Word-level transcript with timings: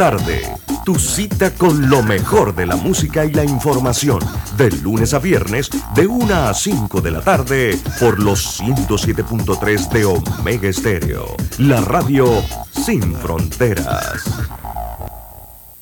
tarde. 0.00 0.40
Tu 0.86 0.94
cita 0.94 1.52
con 1.52 1.90
lo 1.90 2.02
mejor 2.02 2.54
de 2.54 2.64
la 2.64 2.74
música 2.74 3.26
y 3.26 3.34
la 3.34 3.44
información. 3.44 4.18
De 4.56 4.70
lunes 4.70 5.12
a 5.12 5.18
viernes, 5.18 5.68
de 5.94 6.06
1 6.06 6.34
a 6.34 6.54
5 6.54 7.02
de 7.02 7.10
la 7.10 7.20
tarde, 7.20 7.78
por 8.00 8.18
los 8.18 8.62
107.3 8.62 9.90
de 9.90 10.06
Omega 10.06 10.70
Estéreo. 10.70 11.36
La 11.58 11.82
radio 11.82 12.42
sin 12.72 13.14
fronteras. 13.16 14.24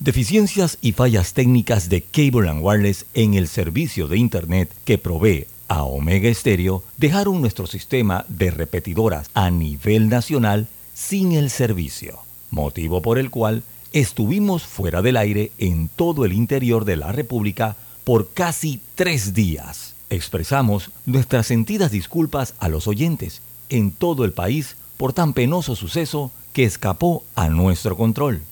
Deficiencias 0.01 0.79
y 0.81 0.91
fallas 0.91 1.33
técnicas 1.33 1.89
de 1.89 2.03
Cable⁇ 2.03 2.51
Wireless 2.61 3.07
en 3.15 3.35
el 3.35 3.47
servicio 3.47 4.09
de 4.09 4.19
Internet 4.19 4.73
que 4.85 4.99
provee 4.99 5.47
a 5.69 5.85
Omega 5.85 6.29
Estéreo 6.29 6.83
dejaron 6.97 7.41
nuestro 7.41 7.69
sistema 7.69 8.25
de 8.27 8.51
repetidoras 8.51 9.31
a 9.35 9.53
nivel 9.53 10.09
nacional 10.09 10.67
sin 10.93 11.31
el 11.31 11.51
servicio, 11.51 12.19
motivo 12.51 13.01
por 13.01 13.21
el 13.21 13.31
cual 13.31 13.63
estuvimos 13.93 14.63
fuera 14.63 15.03
del 15.03 15.17
aire 15.17 15.53
en 15.59 15.89
todo 15.89 16.25
el 16.25 16.33
interior 16.33 16.85
de 16.85 16.97
la 16.97 17.13
República 17.13 17.77
por 18.05 18.31
casi 18.33 18.81
tres 18.95 19.35
días. 19.35 19.95
Expresamos 20.11 20.91
nuestras 21.07 21.47
sentidas 21.47 21.91
disculpas 21.91 22.55
a 22.59 22.69
los 22.69 22.87
oyentes 22.87 23.43
en 23.69 23.91
todo 23.91 24.25
el 24.25 24.33
país 24.33 24.77
por 24.97 25.13
tan 25.13 25.33
penoso 25.33 25.77
suceso 25.77 26.33
que 26.53 26.65
escapó 26.65 27.25
a 27.35 27.49
nuestro 27.49 27.97
control. 27.97 28.43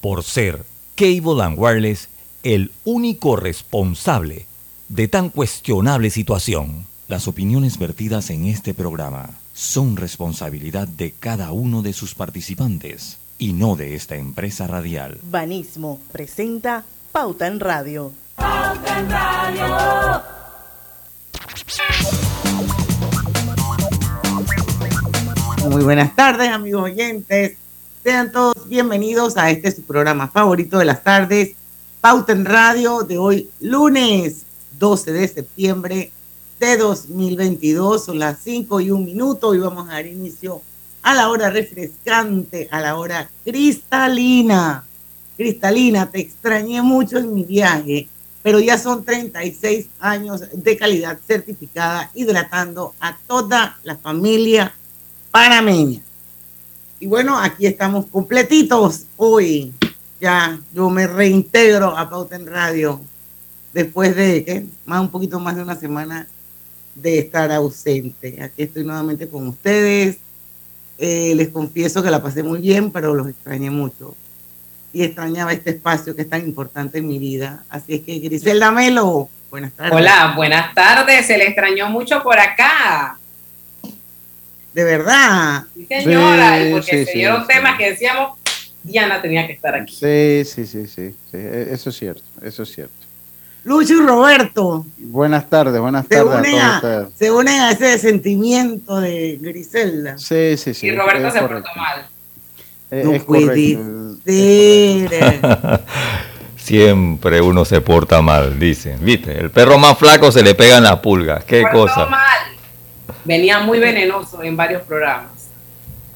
Por 0.00 0.24
ser 0.24 0.64
Cable 0.96 1.42
and 1.42 1.58
Wireless 1.58 2.08
el 2.42 2.72
único 2.84 3.36
responsable 3.36 4.46
de 4.88 5.08
tan 5.08 5.30
cuestionable 5.30 6.10
situación. 6.10 6.86
Las 7.08 7.26
opiniones 7.28 7.78
vertidas 7.78 8.30
en 8.30 8.46
este 8.46 8.74
programa 8.74 9.30
son 9.54 9.96
responsabilidad 9.96 10.88
de 10.88 11.12
cada 11.12 11.52
uno 11.52 11.82
de 11.82 11.92
sus 11.92 12.14
participantes 12.14 13.18
y 13.38 13.52
no 13.52 13.76
de 13.76 13.94
esta 13.94 14.16
empresa 14.16 14.66
radial. 14.66 15.18
Banismo 15.30 16.00
presenta 16.12 16.84
Pauta 17.12 17.46
en 17.46 17.60
Radio. 17.60 18.12
Pauta 18.36 18.98
en 18.98 19.10
Radio. 19.10 20.22
Muy 25.70 25.82
buenas 25.82 26.14
tardes, 26.14 26.48
amigos 26.50 26.84
oyentes. 26.84 27.56
Sean 28.02 28.30
todos 28.30 28.68
bienvenidos 28.68 29.36
a 29.36 29.50
este 29.50 29.70
su 29.72 29.82
programa 29.82 30.28
favorito 30.28 30.78
de 30.78 30.84
las 30.84 31.02
tardes, 31.02 31.52
Pauta 32.00 32.32
en 32.32 32.44
Radio, 32.44 33.02
de 33.02 33.16
hoy 33.16 33.48
lunes 33.60 34.44
12 34.78 35.12
de 35.12 35.28
septiembre 35.28 36.12
de 36.60 36.76
2022. 36.76 38.04
Son 38.04 38.18
las 38.18 38.40
5 38.42 38.80
y 38.80 38.90
un 38.90 39.06
minuto 39.06 39.54
y 39.54 39.58
vamos 39.58 39.88
a 39.88 39.92
dar 39.92 40.06
inicio 40.06 40.56
a 40.56 40.73
la 41.12 41.28
hora 41.28 41.50
refrescante, 41.50 42.68
a 42.70 42.80
la 42.80 42.96
hora 42.96 43.28
cristalina. 43.44 44.84
Cristalina, 45.36 46.10
te 46.10 46.20
extrañé 46.20 46.80
mucho 46.80 47.18
en 47.18 47.34
mi 47.34 47.42
viaje, 47.42 48.08
pero 48.42 48.60
ya 48.60 48.78
son 48.78 49.04
36 49.04 49.88
años 50.00 50.44
de 50.52 50.76
calidad 50.78 51.18
certificada 51.26 52.10
hidratando 52.14 52.94
a 53.00 53.18
toda 53.26 53.76
la 53.82 53.96
familia 53.96 54.72
panameña. 55.30 56.00
Y 57.00 57.06
bueno, 57.06 57.38
aquí 57.38 57.66
estamos 57.66 58.06
completitos 58.06 59.06
hoy. 59.16 59.74
Ya 60.20 60.58
yo 60.72 60.88
me 60.88 61.06
reintegro 61.06 61.98
a 61.98 62.08
Pauta 62.08 62.36
en 62.36 62.46
Radio 62.46 63.00
después 63.74 64.16
de 64.16 64.44
¿qué? 64.44 64.66
más 64.86 65.00
un 65.00 65.10
poquito 65.10 65.38
más 65.40 65.56
de 65.56 65.62
una 65.62 65.74
semana 65.74 66.26
de 66.94 67.18
estar 67.18 67.50
ausente. 67.52 68.42
Aquí 68.42 68.62
estoy 68.62 68.84
nuevamente 68.84 69.28
con 69.28 69.48
ustedes. 69.48 70.16
Eh, 70.98 71.34
les 71.34 71.48
confieso 71.48 72.02
que 72.02 72.10
la 72.10 72.22
pasé 72.22 72.42
muy 72.42 72.60
bien, 72.60 72.90
pero 72.90 73.14
los 73.14 73.28
extrañé 73.28 73.70
mucho. 73.70 74.16
Y 74.92 75.02
extrañaba 75.02 75.52
este 75.52 75.70
espacio 75.70 76.14
que 76.14 76.22
es 76.22 76.30
tan 76.30 76.42
importante 76.46 76.98
en 76.98 77.08
mi 77.08 77.18
vida. 77.18 77.64
Así 77.68 77.94
es 77.94 78.00
que 78.02 78.18
Griselda 78.20 78.70
Melo, 78.70 79.28
buenas 79.50 79.72
tardes. 79.72 79.92
Hola, 79.92 80.34
buenas 80.36 80.72
tardes. 80.74 81.26
Se 81.26 81.36
le 81.36 81.46
extrañó 81.46 81.88
mucho 81.88 82.22
por 82.22 82.38
acá. 82.38 83.18
De 84.72 84.84
verdad. 84.84 85.64
Sí, 85.74 85.86
señora, 85.88 86.58
porque 86.70 87.04
se 87.04 87.12
dieron 87.12 87.46
temas 87.46 87.76
que 87.76 87.90
decíamos, 87.90 88.38
Diana 88.82 89.20
tenía 89.20 89.46
que 89.46 89.54
estar 89.54 89.74
aquí. 89.74 89.94
Sí, 89.94 90.44
sí, 90.44 90.66
sí, 90.66 90.86
sí, 90.86 91.14
sí. 91.30 91.38
Eso 91.38 91.90
es 91.90 91.96
cierto, 91.96 92.22
eso 92.42 92.62
es 92.62 92.72
cierto. 92.72 93.03
Lucho 93.64 93.94
y 93.94 94.06
Roberto. 94.06 94.84
Buenas 94.98 95.48
tardes, 95.48 95.80
buenas 95.80 96.06
tardes 96.06 96.22
a 96.22 96.80
todos 96.80 97.06
ustedes. 97.06 97.08
Se 97.18 97.30
unen 97.30 97.60
a 97.60 97.70
ese 97.70 97.98
sentimiento 97.98 99.00
de 99.00 99.38
Griselda. 99.40 100.18
Sí, 100.18 100.56
sí, 100.58 100.74
sí. 100.74 100.88
Y 100.88 100.94
Roberto 100.94 101.30
se 101.30 101.40
portó 101.40 101.68
mal. 101.74 102.06
Es, 102.90 103.04
no 103.06 103.24
puede 103.24 103.78
Siempre 106.56 107.40
uno 107.40 107.64
se 107.64 107.80
porta 107.80 108.20
mal, 108.22 108.58
dicen. 108.58 108.98
¿Viste? 109.02 109.38
El 109.38 109.50
perro 109.50 109.78
más 109.78 109.98
flaco 109.98 110.30
se 110.30 110.42
le 110.42 110.54
pega 110.54 110.78
en 110.78 110.84
la 110.84 111.00
pulga. 111.00 111.40
Qué 111.40 111.62
se 111.62 111.70
cosa. 111.70 112.06
mal. 112.06 112.20
Venía 113.24 113.60
muy 113.60 113.78
venenoso 113.78 114.42
en 114.42 114.56
varios 114.56 114.82
programas. 114.82 115.32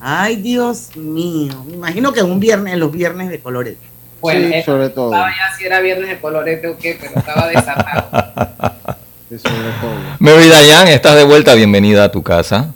Ay, 0.00 0.36
Dios 0.36 0.97
mío. 0.97 1.65
Me 1.66 1.75
imagino 1.75 2.12
que 2.12 2.22
un 2.22 2.38
viernes, 2.41 2.76
los 2.78 2.92
viernes 2.92 3.30
de 3.30 3.41
colores. 3.41 3.76
Bueno, 4.20 4.48
sí, 4.52 4.62
sobre 4.62 4.88
todo. 4.88 5.12
Estaba 5.12 5.30
ya 5.30 5.56
si 5.56 5.64
era 5.64 5.80
viernes 5.80 6.08
de 6.08 6.20
colorete 6.20 6.68
o 6.68 6.76
qué, 6.76 6.98
pero 7.00 7.18
estaba 7.18 7.48
desatado. 7.48 8.96
sí, 9.28 9.38
sobre 9.38 9.70
todo. 9.80 10.16
Mary 10.18 10.48
Dayan, 10.48 10.88
estás 10.88 11.16
de 11.16 11.24
vuelta, 11.24 11.54
bienvenida 11.54 12.04
a 12.04 12.10
tu 12.10 12.22
casa. 12.22 12.74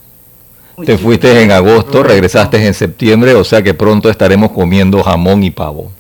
Te 0.85 0.99
fuiste 0.99 1.43
en 1.43 1.53
agosto, 1.53 2.03
regresaste 2.03 2.65
en 2.65 2.75
septiembre, 2.75 3.35
o 3.35 3.45
sea 3.45 3.63
que 3.63 3.75
pronto 3.75 4.09
estaremos 4.09 4.53
comiendo 4.53 5.03
jamón 5.03 5.43
y 5.45 5.51
pavo. 5.51 5.93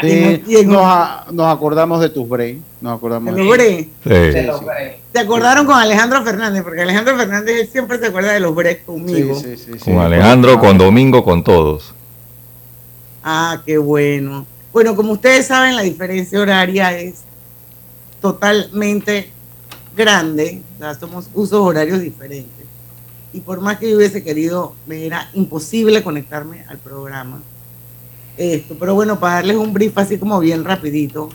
Sí, 0.00 0.42
nos, 0.66 1.32
nos, 1.32 1.46
acordamos 1.46 2.00
de 2.00 2.08
tus 2.08 2.28
breaks. 2.28 2.60
Nos 2.80 2.96
acordamos 2.96 3.34
de 3.34 3.44
los 3.44 3.56
breaks. 3.56 3.88
Sí. 4.02 4.98
¿Se 5.12 5.18
acordaron 5.20 5.64
con 5.64 5.76
Alejandro 5.76 6.24
Fernández? 6.24 6.64
Porque 6.64 6.82
Alejandro 6.82 7.16
Fernández 7.16 7.70
siempre 7.70 7.98
se 7.98 8.06
acuerda 8.06 8.32
de 8.32 8.40
los 8.40 8.52
breaks 8.52 8.84
conmigo. 8.84 9.36
Sí, 9.36 9.56
sí, 9.56 9.78
con 9.78 9.98
Alejandro, 9.98 10.58
con 10.58 10.76
Domingo, 10.76 11.22
con 11.22 11.44
todos. 11.44 11.94
Ah, 13.22 13.62
qué 13.64 13.78
bueno. 13.78 14.44
Bueno, 14.72 14.96
como 14.96 15.12
ustedes 15.12 15.48
saben, 15.48 15.76
la 15.76 15.82
diferencia 15.82 16.40
horaria 16.40 16.98
es 16.98 17.16
totalmente 18.22 19.30
grande. 19.94 20.62
O 20.80 20.94
somos 20.94 21.28
usos 21.34 21.60
horarios 21.60 22.00
diferentes. 22.00 22.64
Y 23.34 23.40
por 23.40 23.60
más 23.60 23.78
que 23.78 23.90
yo 23.90 23.98
hubiese 23.98 24.24
querido, 24.24 24.74
me 24.86 25.04
era 25.04 25.28
imposible 25.34 26.02
conectarme 26.02 26.64
al 26.68 26.78
programa. 26.78 27.42
Esto, 28.38 28.74
pero 28.78 28.94
bueno, 28.94 29.20
para 29.20 29.34
darles 29.34 29.56
un 29.56 29.74
brief 29.74 29.96
así 29.98 30.16
como 30.16 30.40
bien 30.40 30.64
rapidito, 30.64 31.28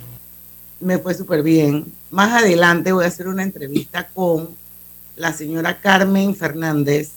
me 0.80 0.98
fue 0.98 1.14
súper 1.14 1.44
bien. 1.44 1.86
Más 2.10 2.42
adelante 2.42 2.92
voy 2.92 3.04
a 3.04 3.08
hacer 3.08 3.28
una 3.28 3.44
entrevista 3.44 4.08
con 4.08 4.50
la 5.16 5.32
señora 5.32 5.80
Carmen 5.80 6.36
Fernández. 6.36 7.12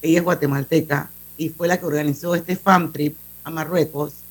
Ella 0.00 0.18
es 0.18 0.24
guatemalteca 0.24 1.10
y 1.36 1.50
fue 1.50 1.68
la 1.68 1.78
que 1.78 1.84
organizó 1.84 2.34
este 2.34 2.56
fan 2.56 2.90
trip 2.90 3.16
a 3.44 3.50
Marruecos 3.50 4.21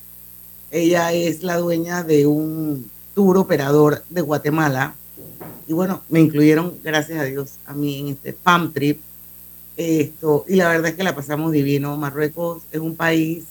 ella 0.72 1.12
es 1.12 1.44
la 1.44 1.58
dueña 1.58 2.04
de 2.04 2.26
un 2.26 2.90
tour 3.14 3.38
operador 3.38 4.04
de 4.10 4.22
Guatemala. 4.22 4.96
Y 5.68 5.74
bueno, 5.74 6.02
me 6.10 6.22
incluyeron, 6.22 6.78
gracias 6.84 7.20
a 7.20 7.26
Dios, 7.26 7.56
a 7.66 7.74
mí 7.74 8.00
en 8.00 8.08
este 8.10 8.34
FAM 8.34 8.74
trip. 8.74 9.00
Esto, 9.78 10.46
y 10.48 10.56
la 10.56 10.70
verdad 10.70 10.90
es 10.90 10.96
que 10.96 11.04
la 11.04 11.16
pasamos 11.16 11.52
divino. 11.52 11.98
Marruecos 11.98 12.64
es 12.72 12.80
un 12.80 12.96
país 12.96 13.44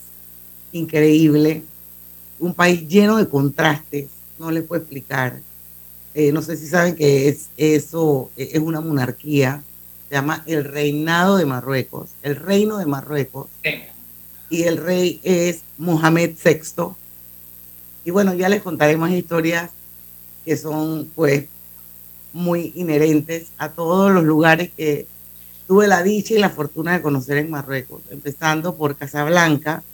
increíble, 0.72 1.62
un 2.38 2.54
país 2.54 2.86
lleno 2.88 3.16
de 3.16 3.28
contrastes, 3.28 4.08
no 4.38 4.50
les 4.50 4.64
puedo 4.64 4.80
explicar. 4.80 5.40
Eh, 6.14 6.32
no 6.32 6.42
sé 6.42 6.56
si 6.56 6.66
saben 6.66 6.94
que 6.94 7.28
es 7.28 7.48
eso, 7.56 8.30
es 8.36 8.58
una 8.58 8.80
monarquía, 8.80 9.62
se 10.08 10.14
llama 10.14 10.42
el 10.46 10.64
Reinado 10.64 11.36
de 11.36 11.46
Marruecos, 11.46 12.10
el 12.22 12.36
Reino 12.36 12.78
de 12.78 12.86
Marruecos. 12.86 13.48
Y 14.48 14.64
el 14.64 14.78
rey 14.78 15.20
es 15.22 15.60
Mohamed 15.78 16.32
VI, 16.44 16.94
y 18.10 18.12
bueno, 18.12 18.34
ya 18.34 18.48
les 18.48 18.60
contaré 18.60 18.96
más 18.96 19.12
historias 19.12 19.70
que 20.44 20.56
son 20.56 21.08
pues 21.14 21.44
muy 22.32 22.72
inherentes 22.74 23.52
a 23.56 23.68
todos 23.68 24.10
los 24.10 24.24
lugares 24.24 24.72
que 24.76 25.06
tuve 25.68 25.86
la 25.86 26.02
dicha 26.02 26.34
y 26.34 26.38
la 26.38 26.50
fortuna 26.50 26.92
de 26.92 27.02
conocer 27.02 27.36
en 27.36 27.52
Marruecos, 27.52 28.02
empezando 28.10 28.74
por 28.74 28.96
Casablanca, 28.96 29.84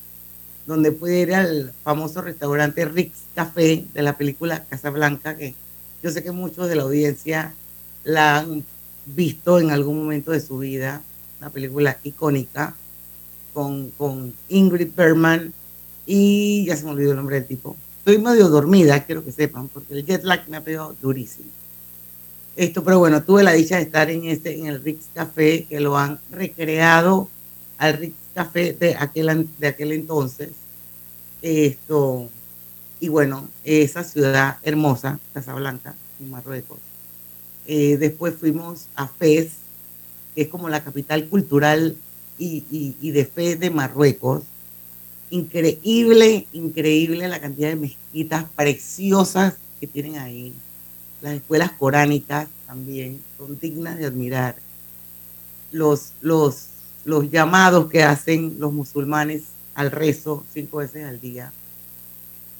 donde 0.66 0.92
pude 0.92 1.20
ir 1.20 1.34
al 1.34 1.74
famoso 1.84 2.22
restaurante 2.22 2.86
Rix 2.86 3.18
Café 3.34 3.84
de 3.92 4.02
la 4.02 4.16
película 4.16 4.64
Casablanca, 4.64 5.36
que 5.36 5.54
yo 6.02 6.10
sé 6.10 6.22
que 6.22 6.32
muchos 6.32 6.70
de 6.70 6.76
la 6.76 6.84
audiencia 6.84 7.52
la 8.02 8.38
han 8.38 8.64
visto 9.04 9.60
en 9.60 9.70
algún 9.70 9.98
momento 9.98 10.32
de 10.32 10.40
su 10.40 10.56
vida, 10.56 11.02
una 11.38 11.50
película 11.50 11.98
icónica 12.02 12.74
con, 13.52 13.90
con 13.90 14.32
Ingrid 14.48 14.94
Bergman 14.96 15.52
y 16.06 16.64
ya 16.64 16.76
se 16.76 16.84
me 16.84 16.92
olvidó 16.92 17.10
el 17.10 17.16
nombre 17.16 17.36
del 17.36 17.46
tipo, 17.46 17.76
Estoy 18.06 18.22
medio 18.22 18.48
dormida, 18.48 19.04
quiero 19.04 19.24
que 19.24 19.32
sepan, 19.32 19.66
porque 19.66 19.92
el 19.94 20.06
jet 20.06 20.22
lag 20.22 20.48
me 20.48 20.58
ha 20.58 20.60
pegado 20.60 20.94
durísimo. 21.02 21.48
Esto, 22.54 22.84
pero 22.84 23.00
bueno, 23.00 23.24
tuve 23.24 23.42
la 23.42 23.50
dicha 23.50 23.78
de 23.78 23.82
estar 23.82 24.08
en 24.08 24.26
este, 24.26 24.56
en 24.56 24.66
el 24.66 24.80
Rix 24.80 25.06
Café, 25.12 25.64
que 25.68 25.80
lo 25.80 25.98
han 25.98 26.20
recreado 26.30 27.28
al 27.78 27.96
Rix 27.96 28.14
Café 28.32 28.74
de 28.74 28.94
aquel, 28.94 29.48
de 29.58 29.66
aquel 29.66 29.90
entonces. 29.90 30.50
Esto, 31.42 32.28
y 33.00 33.08
bueno, 33.08 33.48
esa 33.64 34.04
ciudad 34.04 34.58
hermosa, 34.62 35.18
Casablanca, 35.34 35.96
en 36.20 36.30
Marruecos. 36.30 36.78
Eh, 37.66 37.96
después 37.96 38.36
fuimos 38.36 38.86
a 38.94 39.08
Fez, 39.08 39.50
que 40.36 40.42
es 40.42 40.48
como 40.48 40.68
la 40.68 40.84
capital 40.84 41.26
cultural 41.26 41.96
y, 42.38 43.10
de 43.10 43.24
fe 43.24 43.56
de 43.56 43.70
Marruecos. 43.70 44.44
Increíble, 45.30 46.46
increíble 46.52 47.28
la 47.28 47.40
cantidad 47.40 47.68
de 47.68 47.76
mezquitas 47.76 48.44
preciosas 48.54 49.54
que 49.80 49.86
tienen 49.86 50.18
ahí. 50.18 50.52
Las 51.20 51.34
escuelas 51.34 51.72
coránicas 51.72 52.48
también 52.66 53.20
son 53.36 53.58
dignas 53.58 53.98
de 53.98 54.06
admirar. 54.06 54.56
Los, 55.72 56.12
los, 56.20 56.68
los 57.04 57.30
llamados 57.30 57.90
que 57.90 58.02
hacen 58.02 58.56
los 58.58 58.72
musulmanes 58.72 59.42
al 59.74 59.90
rezo 59.90 60.44
cinco 60.54 60.78
veces 60.78 61.04
al 61.04 61.20
día. 61.20 61.52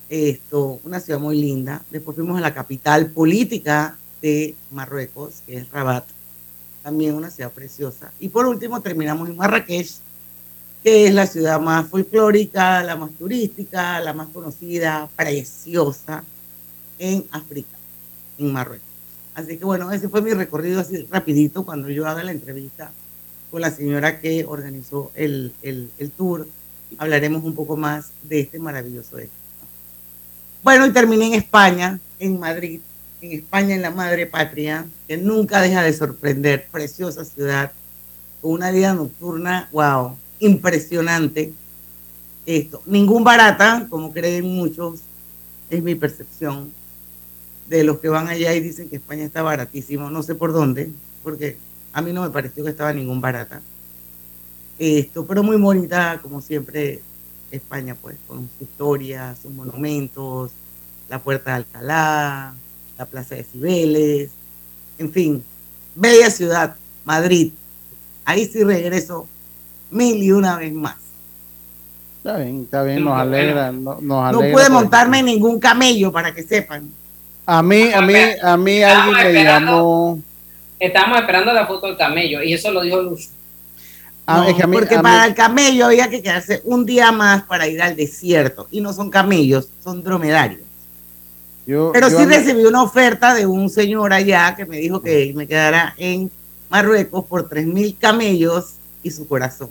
Esto, 0.09 0.81
una 0.85 1.01
ciudad 1.01 1.21
muy 1.21 1.41
linda. 1.41 1.83
Después 1.91 2.17
fuimos 2.17 2.39
a 2.39 2.41
la 2.41 2.55
capital 2.55 3.11
política 3.11 3.97
de 4.21 4.55
Marruecos, 4.71 5.43
que 5.47 5.59
es 5.59 5.71
Rabat 5.71 6.05
también 6.87 7.17
una 7.17 7.31
ciudad 7.31 7.51
preciosa. 7.51 8.13
Y 8.21 8.29
por 8.29 8.47
último 8.47 8.81
terminamos 8.81 9.29
en 9.29 9.37
Marrakech, 9.37 9.91
que 10.87 11.09
es 11.09 11.13
la 11.13 11.27
ciudad 11.27 11.61
más 11.61 11.89
folclórica, 11.89 12.81
la 12.85 12.95
más 12.95 13.11
turística, 13.19 13.99
la 13.99 14.13
más 14.13 14.29
conocida, 14.29 15.09
preciosa 15.17 16.23
en 16.97 17.25
África, 17.33 17.77
en 18.39 18.53
Marruecos. 18.53 18.87
Así 19.35 19.59
que 19.59 19.65
bueno, 19.65 19.91
ese 19.91 20.09
fue 20.09 20.23
mi 20.23 20.33
recorrido 20.33 20.79
así 20.79 21.05
rapidito 21.11 21.65
cuando 21.65 21.89
yo 21.89 22.07
haga 22.07 22.23
la 22.23 22.31
entrevista 22.31 22.93
con 23.51 23.63
la 23.63 23.73
señora 23.73 24.21
que 24.21 24.45
organizó 24.45 25.11
el, 25.17 25.53
el, 25.61 25.91
el 25.99 26.13
tour. 26.13 26.47
Hablaremos 26.99 27.43
un 27.43 27.57
poco 27.57 27.77
más 27.77 28.11
de 28.23 28.39
este 28.39 28.61
maravilloso 28.61 29.19
éxito. 29.19 29.35
Bueno, 30.63 30.87
y 30.87 30.93
terminé 30.93 31.27
en 31.27 31.35
España, 31.35 31.99
en 32.21 32.39
Madrid, 32.39 32.79
en 33.23 33.33
España, 33.33 33.75
en 33.75 33.83
la 33.83 33.91
madre 33.91 34.27
patria, 34.27 34.87
que 35.09 35.17
nunca 35.17 35.61
deja 35.61 35.83
de 35.83 35.93
sorprender, 35.93 36.69
preciosa 36.71 37.25
ciudad, 37.25 37.73
con 38.41 38.53
una 38.53 38.71
vida 38.71 38.95
nocturna, 38.95 39.69
wow, 39.73 40.17
impresionante. 40.41 41.53
Esto, 42.45 42.83
ningún 42.87 43.25
barata, 43.25 43.87
como 43.91 44.13
creen 44.13 44.47
muchos, 44.47 45.01
es 45.69 45.83
mi 45.83 45.95
percepción 45.95 46.73
de 47.69 47.83
los 47.83 47.99
que 47.99 48.09
van 48.09 48.29
allá 48.29 48.55
y 48.55 48.61
dicen 48.61 48.89
que 48.89 48.97
España 48.97 49.25
está 49.25 49.43
baratísimo, 49.43 50.11
no 50.11 50.23
sé 50.23 50.35
por 50.37 50.53
dónde, 50.53 50.91
porque 51.25 51.57
a 51.93 52.03
mí 52.03 52.13
no 52.13 52.23
me 52.23 52.31
pareció 52.31 52.63
que 52.63 52.71
estaba 52.71 52.93
ningún 52.93 53.21
barata. 53.21 53.61
Esto, 54.79 55.27
pero 55.27 55.43
muy 55.43 55.57
bonita, 55.57 56.21
como 56.23 56.41
siempre, 56.41 57.03
España, 57.51 57.95
pues, 57.95 58.17
con 58.29 58.49
su 58.59 58.65
historia, 58.65 59.35
sus 59.41 59.53
monumentos, 59.53 60.53
la 61.09 61.21
Puerta 61.21 61.51
de 61.51 61.57
Alcalá, 61.57 62.55
la 62.99 63.07
Plaza 63.07 63.35
de 63.35 63.45
Cibeles, 63.45 64.31
en 64.99 65.11
fin, 65.11 65.45
bella 65.95 66.31
ciudad, 66.31 66.77
Madrid. 67.05 67.53
Ahí 68.25 68.47
sí 68.47 68.63
regreso 68.63 69.29
mil 69.91 70.23
y 70.23 70.33
una 70.33 70.57
vez 70.57 70.73
más. 70.73 70.97
Está 72.19 72.39
bien, 72.39 72.63
está 72.63 72.83
bien, 72.83 73.05
nos 73.05 73.19
alegra. 73.19 73.71
No, 73.71 74.01
no 74.01 74.41
pude 74.41 74.69
montarme 74.69 75.21
en 75.21 75.27
ningún 75.27 75.61
camello 75.61 76.11
para 76.11 76.35
que 76.35 76.43
sepan. 76.43 76.91
A 77.47 77.63
mí, 77.63 77.93
a 77.93 78.01
mí, 78.03 78.15
a 78.43 78.57
mí 78.57 78.83
alguien 78.83 79.33
me 79.33 79.45
llamó. 79.45 80.19
Estamos 80.79 81.19
esperando 81.19 81.53
la 81.53 81.67
foto 81.67 81.87
del 81.87 81.97
camello 81.97 82.43
y 82.43 82.53
eso 82.53 82.71
lo 82.73 82.83
dijo 82.83 83.01
Luz. 83.01 83.31
Ah, 84.27 84.45
porque 84.73 84.99
para 84.99 85.27
el 85.27 85.35
camello 85.35 85.87
había 85.87 86.11
que 86.11 86.21
quedarse 86.21 86.61
un 86.65 86.85
día 86.85 87.13
más 87.13 87.45
para 87.45 87.69
ir 87.69 87.81
al 87.81 87.95
desierto 87.95 88.67
y 88.73 88.81
no 88.81 88.93
son 88.93 89.09
camellos, 89.09 89.69
son 89.85 90.03
dromedarios. 90.03 90.63
Pero 91.65 92.11
sí 92.11 92.25
recibí 92.27 92.65
una 92.65 92.83
oferta 92.83 93.35
de 93.35 93.47
un 93.47 93.71
señor 93.71 94.13
allá 94.13 94.55
que 94.57 94.67
me 94.67 94.79
dijo 94.79 95.01
que 95.01 95.33
me 95.35 95.47
quedara 95.47 95.95
en 95.97 96.31
Marruecos 96.69 97.25
por 97.25 97.49
tres 97.49 97.67
mil 97.67 97.97
camellos 97.97 98.75
y 99.07 99.11
su 99.11 99.27
corazón. 99.29 99.71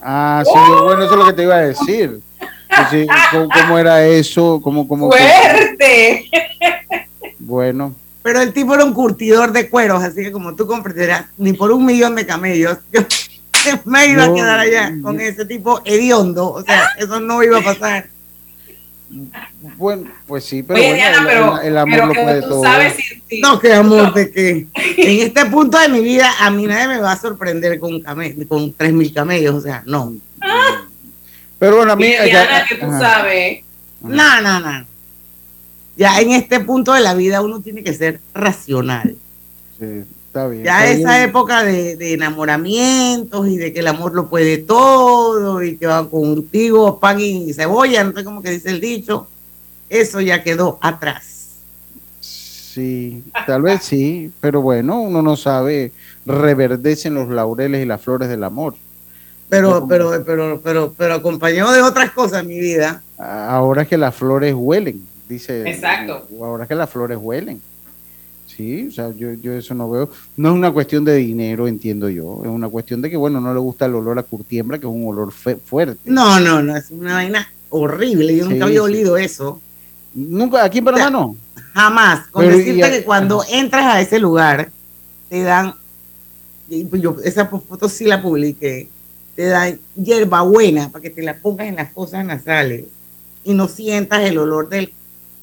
Ah, 0.00 0.44
sí, 0.44 0.52
bueno, 0.84 1.02
eso 1.02 1.12
es 1.12 1.18
lo 1.18 1.26
que 1.26 1.32
te 1.32 1.42
iba 1.42 1.56
a 1.56 1.62
decir. 1.62 2.20
¿cómo, 3.32 3.78
era 3.78 4.06
eso? 4.06 4.60
¿Cómo, 4.62 4.86
cómo, 4.86 5.10
¡Fuerte! 5.10 6.30
Bueno. 7.40 7.94
Pero 8.22 8.40
el 8.40 8.52
tipo 8.52 8.74
era 8.74 8.84
un 8.84 8.92
curtidor 8.92 9.50
de 9.52 9.68
cueros, 9.68 10.02
así 10.02 10.22
que 10.22 10.30
como 10.30 10.54
tú 10.54 10.66
comprenderás, 10.66 11.24
ni 11.38 11.54
por 11.54 11.72
un 11.72 11.84
millón 11.84 12.14
de 12.14 12.26
camellos 12.26 12.78
yo 12.92 13.00
me 13.84 14.06
iba 14.06 14.24
a 14.24 14.34
quedar 14.34 14.60
allá 14.60 14.92
con 15.02 15.20
ese 15.20 15.44
tipo 15.44 15.80
hediondo. 15.84 16.52
O 16.52 16.62
sea, 16.62 16.90
eso 16.98 17.18
no 17.18 17.42
iba 17.42 17.58
a 17.58 17.62
pasar. 17.62 18.08
Bueno, 19.76 20.10
pues 20.26 20.44
sí, 20.44 20.62
pero, 20.62 20.80
bueno, 20.80 21.60
el, 21.60 21.76
amor 21.78 22.08
lo 22.08 22.14
puede 22.14 22.42
todo. 22.42 22.62
No, 23.40 23.58
que 23.58 23.72
amor 23.72 24.12
de 24.12 24.30
que 24.30 24.66
en 24.74 25.26
este 25.26 25.46
punto 25.46 25.78
de 25.78 25.88
mi 25.88 26.00
vida 26.00 26.30
a 26.40 26.50
mí 26.50 26.66
nadie 26.66 26.88
me 26.88 26.98
va 26.98 27.12
a 27.12 27.18
sorprender 27.18 27.78
con 27.78 28.02
con 28.46 28.72
tres 28.74 28.92
mil 28.92 29.12
camellos, 29.12 29.54
o 29.54 29.60
sea, 29.60 29.82
no. 29.86 30.14
Pero 31.58 31.76
bueno, 31.76 31.92
a 31.92 31.96
mí 31.96 32.12
ya, 32.30 32.66
que 32.66 32.74
tú 32.76 32.86
sabes. 32.98 33.64
No, 34.00 34.40
no, 34.42 34.60
no. 34.60 34.86
Ya 35.96 36.20
en 36.20 36.30
este 36.32 36.60
punto 36.60 36.92
de 36.92 37.00
la 37.00 37.14
vida 37.14 37.40
uno 37.40 37.60
tiene 37.60 37.82
que 37.82 37.94
ser 37.94 38.20
racional. 38.34 39.16
Sí. 39.80 40.04
Ya 40.62 40.90
esa 40.90 41.22
época 41.22 41.64
de, 41.64 42.14
enamoramientos 42.14 43.48
y 43.48 43.56
de 43.56 43.72
que 43.72 43.80
el 43.80 43.86
amor 43.86 44.14
lo 44.14 44.28
puede 44.28 44.58
todo 44.58 45.62
y 45.62 45.76
que 45.76 45.86
va 45.86 46.08
contigo 46.08 46.98
pan 46.98 47.20
y 47.20 47.52
cebolla, 47.52 48.04
no 48.04 48.12
sé 48.12 48.24
cómo 48.24 48.42
que 48.42 48.50
dice 48.50 48.70
el 48.70 48.80
dicho, 48.80 49.26
eso 49.88 50.20
ya 50.20 50.42
quedó 50.42 50.78
atrás. 50.80 51.56
Sí, 52.20 53.24
tal 53.46 53.62
vez 53.62 53.82
sí, 53.82 54.30
pero 54.40 54.62
bueno, 54.62 55.00
uno 55.00 55.22
no 55.22 55.36
sabe, 55.36 55.92
reverdecen 56.26 57.14
los 57.14 57.28
laureles 57.28 57.82
y 57.82 57.86
las 57.86 58.00
flores 58.00 58.28
del 58.28 58.44
amor. 58.44 58.74
Pero, 59.48 59.86
pero, 59.88 60.22
pero, 60.24 60.60
pero, 60.62 60.94
pero 60.96 61.14
acompañado 61.14 61.72
de 61.72 61.80
otras 61.80 62.10
cosas 62.10 62.42
en 62.42 62.48
mi 62.48 62.60
vida. 62.60 63.02
Ahora 63.18 63.86
que 63.86 63.96
las 63.96 64.14
flores 64.14 64.54
huelen, 64.54 65.02
dice. 65.28 65.68
Exacto. 65.68 66.26
Ahora 66.40 66.66
que 66.66 66.74
las 66.74 66.90
flores 66.90 67.18
huelen. 67.20 67.60
Sí, 68.58 68.88
o 68.88 68.90
sea, 68.90 69.12
yo, 69.16 69.34
yo 69.34 69.52
eso 69.52 69.72
no 69.72 69.88
veo. 69.88 70.10
No 70.36 70.48
es 70.48 70.54
una 70.56 70.72
cuestión 70.72 71.04
de 71.04 71.14
dinero, 71.14 71.68
entiendo 71.68 72.08
yo. 72.08 72.40
Es 72.42 72.50
una 72.50 72.68
cuestión 72.68 73.00
de 73.00 73.08
que, 73.08 73.16
bueno, 73.16 73.40
no 73.40 73.54
le 73.54 73.60
gusta 73.60 73.86
el 73.86 73.94
olor 73.94 74.18
a 74.18 74.24
curtiembra, 74.24 74.80
que 74.80 74.86
es 74.86 74.92
un 74.92 75.06
olor 75.06 75.30
fuerte. 75.30 76.00
No, 76.06 76.40
no, 76.40 76.60
no, 76.60 76.76
es 76.76 76.90
una 76.90 77.14
vaina 77.14 77.48
horrible. 77.70 78.36
Yo 78.36 78.48
nunca 78.48 78.64
había 78.64 78.82
olido 78.82 79.16
eso. 79.16 79.60
Nunca, 80.12 80.64
aquí 80.64 80.78
en 80.78 80.86
Panamá 80.86 81.08
no. 81.08 81.36
Jamás. 81.72 82.26
Con 82.32 82.48
decirte 82.48 82.90
que 82.90 83.04
cuando 83.04 83.44
entras 83.48 83.84
a 83.84 84.00
ese 84.00 84.18
lugar, 84.18 84.72
te 85.28 85.44
dan, 85.44 85.74
pues 86.90 87.00
yo 87.00 87.14
esa 87.22 87.46
foto 87.46 87.88
sí 87.88 88.06
la 88.06 88.20
publiqué, 88.20 88.88
te 89.36 89.44
dan 89.44 89.78
hierbabuena 89.94 90.88
para 90.88 91.02
que 91.02 91.10
te 91.10 91.22
la 91.22 91.36
pongas 91.36 91.68
en 91.68 91.76
las 91.76 91.92
fosas 91.92 92.24
nasales 92.24 92.86
y 93.44 93.54
no 93.54 93.68
sientas 93.68 94.24
el 94.24 94.36
olor 94.36 94.68
del 94.68 94.92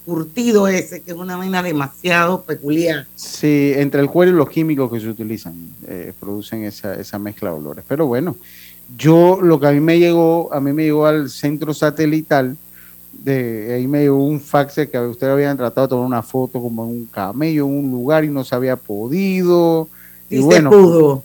curtido 0.06 0.68
ese, 0.68 1.02
que 1.02 1.12
es 1.12 1.18
una 1.18 1.36
vaina 1.36 1.64
demasiado 1.64 2.42
peculiar. 2.42 3.08
Sí, 3.16 3.74
entre 3.76 4.02
el 4.02 4.10
cuero 4.10 4.32
y 4.32 4.36
los 4.36 4.50
químicos 4.50 4.92
que 4.92 5.00
se 5.00 5.10
utilizan, 5.10 5.56
eh, 5.88 6.14
producen 6.20 6.64
esa, 6.64 6.94
esa 6.96 7.18
mezcla 7.18 7.50
de 7.50 7.56
olores. 7.56 7.84
Pero 7.88 8.06
bueno, 8.06 8.36
yo 8.98 9.40
lo 9.42 9.60
que 9.60 9.68
a 9.68 9.72
mí 9.72 9.80
me 9.80 10.00
llegó, 10.00 10.54
a 10.54 10.60
mí 10.60 10.72
me 10.72 10.84
llegó 10.84 11.08
al 11.08 11.30
centro 11.30 11.74
satelital, 11.74 12.56
de 13.12 13.74
ahí 13.74 13.88
me 13.88 14.02
llegó 14.02 14.24
un 14.24 14.40
fax 14.40 14.76
que 14.92 15.00
ustedes 15.00 15.34
habían 15.34 15.58
tratado 15.58 15.88
de 15.88 15.90
tomar 15.90 16.06
una 16.06 16.22
foto 16.22 16.62
como 16.62 16.84
en 16.84 16.92
un 16.92 17.06
camello, 17.06 17.66
en 17.66 17.72
un 17.72 17.92
lugar 17.92 18.24
y 18.24 18.30
no 18.30 18.44
se 18.44 18.54
había 18.54 18.76
podido. 18.76 19.88
Y, 20.30 20.40
bueno, 20.40 20.70
se 20.72 20.78
pudo. 20.78 21.24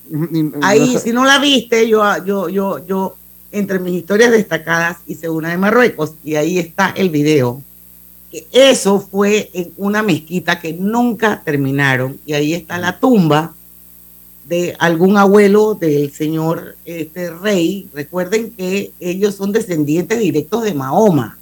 ahí, 0.63 0.97
si 0.99 1.13
no 1.13 1.25
la 1.25 1.39
viste, 1.39 1.89
yo, 1.89 2.03
yo, 2.25 2.49
yo, 2.49 2.87
yo, 2.87 3.17
entre 3.53 3.79
mis 3.79 3.95
historias 3.95 4.31
destacadas 4.31 4.99
hice 5.07 5.29
una 5.29 5.51
de 5.51 5.59
Marruecos 5.59 6.15
y 6.25 6.37
ahí 6.37 6.59
está 6.59 6.95
el 6.97 7.11
video 7.11 7.63
que 8.31 8.47
eso 8.53 9.01
fue 9.01 9.51
en 9.53 9.73
una 9.77 10.03
mezquita 10.03 10.61
que 10.61 10.73
nunca 10.73 11.43
terminaron 11.45 12.19
y 12.25 12.35
ahí 12.35 12.55
está 12.55 12.79
la 12.79 12.99
tumba 12.99 13.55
de 14.47 14.75
algún 14.79 15.17
abuelo 15.17 15.75
del 15.75 16.13
señor 16.13 16.77
este 16.85 17.31
rey. 17.31 17.89
Recuerden 17.95 18.51
que 18.51 18.93
ellos 19.01 19.35
son 19.35 19.53
descendientes 19.53 20.19
directos 20.19 20.65
de 20.65 20.75
Mahoma. 20.75 21.39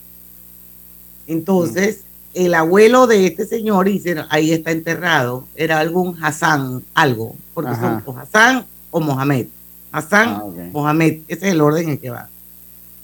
Entonces, 1.26 2.00
el 2.34 2.54
abuelo 2.54 3.06
de 3.06 3.26
este 3.26 3.46
señor, 3.46 3.86
dice, 3.86 4.16
ahí 4.30 4.52
está 4.52 4.70
enterrado, 4.70 5.46
era 5.56 5.80
algún 5.80 6.22
Hassan, 6.22 6.84
algo, 6.94 7.36
porque 7.54 7.74
son 7.74 8.02
o 8.04 8.16
Hassan 8.16 8.66
o 8.90 9.00
Mohamed. 9.00 9.46
Hassan, 9.90 10.28
ah, 10.28 10.44
Mohamed, 10.72 11.20
ese 11.28 11.48
es 11.48 11.52
el 11.54 11.60
orden 11.60 11.88
en 11.88 11.98
que 11.98 12.10
va. 12.10 12.28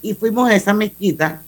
Y 0.01 0.13
fuimos 0.13 0.49
a 0.49 0.55
esa 0.55 0.73
mezquita 0.73 1.41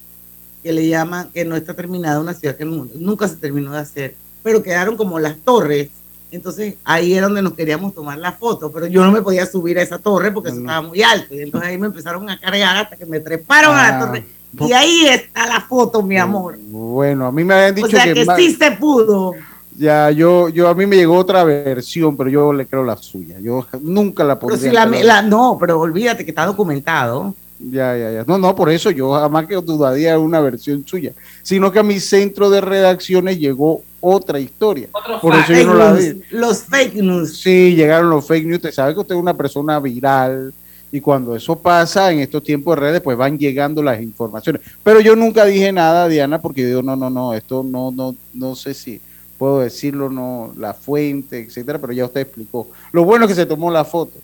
que 0.68 0.74
le 0.74 0.86
llaman, 0.86 1.30
que 1.32 1.46
no 1.46 1.56
está 1.56 1.72
terminada, 1.72 2.20
una 2.20 2.34
ciudad 2.34 2.54
que 2.54 2.66
nunca 2.66 3.26
se 3.26 3.36
terminó 3.36 3.72
de 3.72 3.78
hacer, 3.78 4.14
pero 4.42 4.62
quedaron 4.62 4.98
como 4.98 5.18
las 5.18 5.38
torres. 5.38 5.88
Entonces 6.30 6.74
ahí 6.84 7.14
era 7.14 7.24
donde 7.24 7.40
nos 7.40 7.54
queríamos 7.54 7.94
tomar 7.94 8.18
la 8.18 8.32
foto, 8.32 8.70
pero 8.70 8.86
yo 8.86 9.02
no 9.02 9.10
me 9.10 9.22
podía 9.22 9.46
subir 9.46 9.78
a 9.78 9.82
esa 9.82 9.98
torre 9.98 10.30
porque 10.30 10.50
eso 10.50 10.60
estaba 10.60 10.82
muy 10.82 11.02
alto. 11.02 11.34
Y 11.34 11.40
entonces 11.40 11.70
ahí 11.70 11.78
me 11.78 11.86
empezaron 11.86 12.28
a 12.28 12.38
cargar 12.38 12.76
hasta 12.76 12.96
que 12.96 13.06
me 13.06 13.18
treparon 13.18 13.74
a 13.78 13.82
la 13.82 13.96
ah. 13.96 13.98
torre 13.98 14.26
Y 14.60 14.72
ahí 14.74 15.06
está 15.06 15.46
la 15.46 15.62
foto, 15.62 16.02
mi 16.02 16.18
amor. 16.18 16.58
Bueno, 16.60 17.24
a 17.24 17.32
mí 17.32 17.44
me 17.44 17.54
habían 17.54 17.74
dicho 17.74 17.86
o 17.86 17.90
sea 17.90 18.12
que, 18.12 18.26
sí 18.36 18.54
se 18.54 18.72
pudo. 18.72 19.32
Ya, 19.74 20.10
yo, 20.10 20.50
yo 20.50 20.68
a 20.68 20.74
mí 20.74 20.84
me 20.84 20.96
llegó 20.96 21.16
otra 21.16 21.44
versión, 21.44 22.14
pero 22.14 22.28
yo 22.28 22.52
le 22.52 22.66
creo 22.66 22.84
la 22.84 22.98
suya. 22.98 23.40
Yo 23.40 23.66
nunca 23.80 24.22
la 24.22 24.38
pondría. 24.38 24.84
la, 24.84 25.22
no, 25.22 25.56
pero 25.58 25.80
olvídate 25.80 26.26
que 26.26 26.30
está 26.30 26.44
documentado. 26.44 27.34
Ya, 27.58 27.96
ya, 27.96 28.12
ya. 28.12 28.24
No, 28.26 28.38
no, 28.38 28.54
por 28.54 28.70
eso 28.70 28.90
yo 28.90 29.12
jamás 29.12 29.46
que 29.46 29.56
dudaría 29.56 30.12
de 30.12 30.18
una 30.18 30.40
versión 30.40 30.86
suya, 30.86 31.12
sino 31.42 31.72
que 31.72 31.80
a 31.80 31.82
mi 31.82 31.98
centro 31.98 32.50
de 32.50 32.60
redacciones 32.60 33.38
llegó 33.38 33.82
otra 34.00 34.38
historia. 34.38 34.88
por 35.20 35.34
eso 35.34 35.52
yo 35.52 35.66
no 35.66 35.74
la 35.74 35.92
vi. 35.92 36.22
Los 36.30 36.62
fake 36.62 36.94
news. 36.94 37.38
Sí, 37.38 37.74
llegaron 37.74 38.10
los 38.10 38.26
fake 38.26 38.46
news. 38.46 38.56
Usted 38.58 38.72
sabe 38.72 38.94
que 38.94 39.00
usted 39.00 39.16
es 39.16 39.20
una 39.20 39.34
persona 39.34 39.80
viral 39.80 40.52
y 40.90 41.00
cuando 41.00 41.36
eso 41.36 41.56
pasa 41.56 42.12
en 42.12 42.20
estos 42.20 42.42
tiempos 42.42 42.76
de 42.76 42.80
redes, 42.80 43.00
pues 43.00 43.16
van 43.16 43.38
llegando 43.38 43.82
las 43.82 44.00
informaciones. 44.00 44.62
Pero 44.82 45.00
yo 45.00 45.16
nunca 45.16 45.44
dije 45.44 45.72
nada, 45.72 46.08
Diana, 46.08 46.40
porque 46.40 46.64
digo, 46.64 46.82
no, 46.82 46.96
no, 46.96 47.10
no, 47.10 47.34
esto 47.34 47.62
no, 47.62 47.90
no, 47.90 48.14
no 48.34 48.54
sé 48.54 48.72
si 48.72 49.00
puedo 49.36 49.60
decirlo, 49.60 50.10
no, 50.10 50.52
la 50.56 50.74
fuente, 50.74 51.40
etcétera, 51.40 51.78
pero 51.78 51.92
ya 51.92 52.04
usted 52.04 52.22
explicó. 52.22 52.68
Lo 52.92 53.04
bueno 53.04 53.24
es 53.24 53.28
que 53.30 53.34
se 53.34 53.46
tomó 53.46 53.70
la 53.70 53.84
foto. 53.84 54.18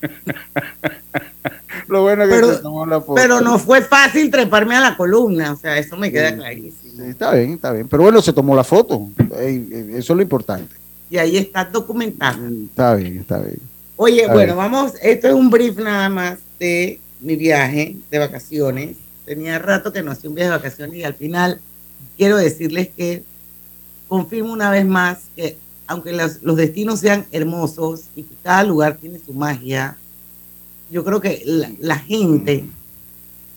Lo 1.88 2.02
bueno 2.02 2.22
es 2.22 2.28
que 2.28 2.34
pero, 2.34 2.54
se 2.54 2.62
tomó 2.62 2.86
la 2.86 3.00
foto. 3.00 3.14
Pero 3.14 3.40
no 3.40 3.58
fue 3.58 3.82
fácil 3.82 4.30
treparme 4.30 4.76
a 4.76 4.80
la 4.80 4.96
columna, 4.96 5.52
o 5.52 5.56
sea, 5.56 5.76
eso 5.78 5.96
me 5.96 6.10
queda 6.10 6.34
clarísimo. 6.34 7.04
está 7.04 7.34
bien, 7.34 7.52
está 7.54 7.72
bien. 7.72 7.88
Pero 7.88 8.02
bueno, 8.04 8.22
se 8.22 8.32
tomó 8.32 8.54
la 8.54 8.64
foto. 8.64 9.08
Eso 9.38 10.12
es 10.12 10.16
lo 10.16 10.22
importante. 10.22 10.74
Y 11.10 11.18
ahí 11.18 11.36
está 11.36 11.64
documentado. 11.64 12.38
Está 12.48 12.94
bien, 12.94 13.18
está 13.18 13.38
bien. 13.38 13.58
Oye, 13.96 14.26
bueno, 14.26 14.56
vamos, 14.56 14.92
esto 15.02 15.28
es 15.28 15.34
un 15.34 15.50
brief 15.50 15.78
nada 15.78 16.08
más 16.08 16.38
de 16.58 16.98
mi 17.20 17.36
viaje 17.36 17.96
de 18.10 18.18
vacaciones. 18.18 18.96
Tenía 19.24 19.58
rato 19.58 19.92
que 19.92 20.02
no 20.02 20.10
hacía 20.10 20.30
un 20.30 20.36
viaje 20.36 20.50
de 20.50 20.56
vacaciones 20.56 20.96
y 20.96 21.04
al 21.04 21.14
final 21.14 21.60
quiero 22.16 22.36
decirles 22.36 22.88
que 22.96 23.22
confirmo 24.08 24.52
una 24.52 24.70
vez 24.70 24.84
más 24.84 25.18
que 25.36 25.56
aunque 25.86 26.12
los, 26.12 26.56
destinos 26.56 27.00
sean 27.00 27.26
hermosos 27.32 28.04
y 28.16 28.22
que 28.22 28.34
cada 28.42 28.64
lugar 28.64 28.96
tiene 28.98 29.18
su 29.18 29.32
magia, 29.32 29.96
yo 30.90 31.04
creo 31.04 31.20
que 31.20 31.42
la, 31.46 31.98
gente 31.98 32.64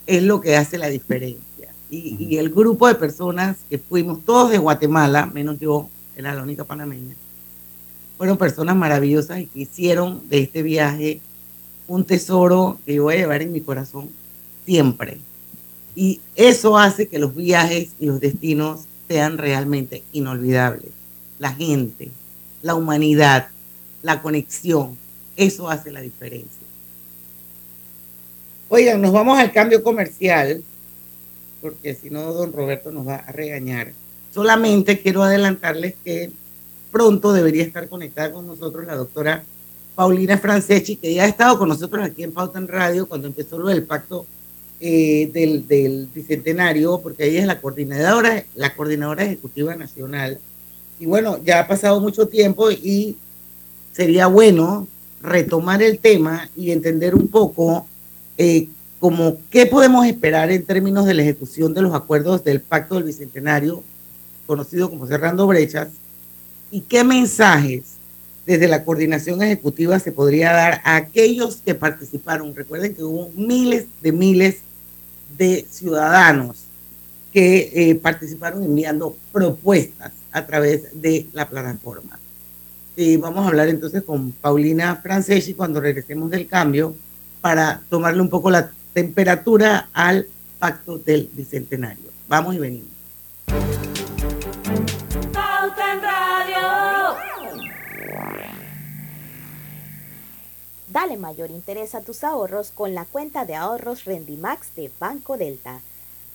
es 0.08 0.24
lo 0.24 0.42
que 0.42 0.56
hace 0.56 0.78
la 0.78 0.88
diferencia. 0.88 1.42
Y, 1.90 2.18
y, 2.20 2.38
el 2.38 2.50
grupo 2.50 2.88
de 2.88 2.96
personas 2.96 3.58
que 3.70 3.78
fuimos, 3.78 4.24
todos 4.26 4.50
de 4.50 4.58
Guatemala, 4.58 5.28
menos 5.28 5.60
yo, 5.60 5.90
era 6.16 6.34
la 6.34 6.44
única 6.44 6.64
panameña, 6.64 7.16
fueron 8.18 8.38
personas 8.38 8.76
maravillosas 8.76 9.40
y 9.40 9.46
que 9.48 9.60
hicieron 9.62 10.28
de 10.30 10.40
este 10.40 10.64
viaje 10.64 11.22
un 11.88 12.06
tesoro 12.06 12.80
que 12.86 12.96
yo 12.96 13.04
voy 13.04 13.16
a 13.16 13.18
llevar 13.18 13.42
en 13.42 13.52
mi 13.52 13.62
corazón 13.62 14.10
siempre. 14.66 15.20
Y 15.96 16.22
eso 16.36 16.78
hace 16.78 17.08
que 17.08 17.20
los 17.20 17.36
viajes 17.36 17.90
y 18.00 18.06
los 18.06 18.20
destinos 18.20 18.82
sean 19.08 19.38
realmente 19.38 20.04
inolvidables. 20.12 20.92
La 21.40 21.52
gente, 21.54 22.12
la 22.62 22.76
humanidad, 22.76 23.50
la 24.02 24.22
conexión, 24.22 24.98
eso 25.36 25.70
hace 25.70 25.92
la 25.92 26.02
diferencia. 26.02 26.66
Oigan, 28.70 29.02
nos 29.02 29.12
vamos 29.12 29.38
al 29.38 29.52
cambio 29.52 29.84
comercial, 29.84 30.64
porque 31.62 31.96
si 31.96 32.10
no, 32.10 32.34
don 32.34 32.54
Roberto 32.54 32.92
nos 32.92 33.08
va 33.08 33.16
a 33.18 33.32
regañar. 33.32 33.94
Solamente 34.34 35.02
quiero 35.02 35.24
adelantarles 35.24 35.96
que 36.04 36.32
pronto 36.92 37.32
debería 37.34 37.64
estar 37.64 37.88
conectada 37.90 38.32
con 38.32 38.48
nosotros 38.48 38.86
la 38.86 38.96
doctora 38.96 39.44
Paulina 39.96 40.38
Franceschi, 40.38 40.98
que 40.98 41.14
ya 41.14 41.24
ha 41.24 41.28
estado 41.28 41.58
con 41.58 41.70
nosotros 41.70 42.04
aquí 42.04 42.24
en 42.24 42.34
Pauta 42.34 42.60
en 42.60 42.68
Radio 42.68 43.08
cuando 43.08 43.28
empezó 43.28 43.58
lo 43.58 43.68
del 43.68 43.84
pacto 43.84 44.26
eh, 44.80 45.30
del, 45.34 45.68
del, 45.68 46.10
bicentenario, 46.14 47.00
porque 47.00 47.28
ella 47.28 47.40
es 47.40 47.48
la 47.48 47.62
coordinadora, 47.62 48.44
la 48.56 48.76
coordinadora 48.76 49.24
ejecutiva 49.24 49.76
nacional. 49.76 50.40
Y 51.00 51.06
bueno, 51.06 51.40
ya 51.44 51.60
ha 51.60 51.68
pasado 51.68 52.00
mucho 52.00 52.28
tiempo 52.28 52.72
y 52.72 53.18
sería 53.92 54.28
bueno 54.28 54.88
retomar 55.22 55.82
el 55.82 56.00
tema 56.00 56.50
y 56.56 56.72
entender 56.72 57.16
un 57.16 57.28
poco 57.28 57.88
eh, 58.38 58.70
como 59.00 59.38
qué 59.50 59.66
podemos 59.66 60.06
esperar 60.06 60.52
en 60.52 60.66
términos 60.66 61.06
de 61.06 61.14
la 61.14 61.22
ejecución 61.22 61.74
de 61.74 61.82
los 61.82 61.94
acuerdos 61.94 62.44
del 62.44 62.62
pacto 62.62 62.96
del 62.96 63.04
bicentenario, 63.04 63.84
conocido 64.48 64.90
como 64.90 65.08
Cerrando 65.08 65.48
Brechas, 65.48 65.90
y 66.72 66.82
qué 66.82 67.04
mensajes 67.04 67.84
desde 68.46 68.68
la 68.68 68.84
coordinación 68.84 69.42
ejecutiva 69.42 70.00
se 70.00 70.12
podría 70.12 70.52
dar 70.54 70.82
a 70.84 70.96
aquellos 70.96 71.58
que 71.58 71.76
participaron. 71.76 72.56
Recuerden 72.56 72.96
que 72.96 73.04
hubo 73.04 73.30
miles 73.36 73.86
de 74.02 74.12
miles 74.12 74.58
de 75.38 75.66
ciudadanos 75.70 76.66
que 77.34 77.72
eh, 77.74 77.96
participaron 77.96 78.64
enviando 78.64 79.18
propuestas 79.32 80.12
a 80.36 80.46
través 80.46 81.02
de 81.02 81.28
la 81.32 81.48
plataforma. 81.48 82.20
Y 82.98 83.16
vamos 83.16 83.46
a 83.46 83.48
hablar 83.48 83.70
entonces 83.70 84.04
con 84.04 84.34
Paulina 84.34 84.98
Franceschi 84.98 85.54
cuando 85.54 85.80
regresemos 85.80 86.30
del 86.30 86.46
cambio 86.46 86.94
para 87.40 87.82
tomarle 87.90 88.22
un 88.22 88.30
poco 88.30 88.52
la 88.52 88.70
temperatura 88.94 89.88
al 89.94 90.28
pacto 90.60 90.98
del 90.98 91.30
bicentenario. 91.32 92.12
Vamos 92.28 92.54
y 92.54 92.60
venimos. 92.60 92.90
Dale 100.90 101.18
mayor 101.18 101.50
interés 101.50 101.96
a 101.96 102.02
tus 102.02 102.26
ahorros 102.26 102.72
con 102.72 102.94
la 102.94 103.06
cuenta 103.06 103.46
de 103.46 103.56
ahorros 103.56 104.04
Rendimax 104.04 104.76
de 104.76 104.92
Banco 105.00 105.38
Delta. 105.38 105.80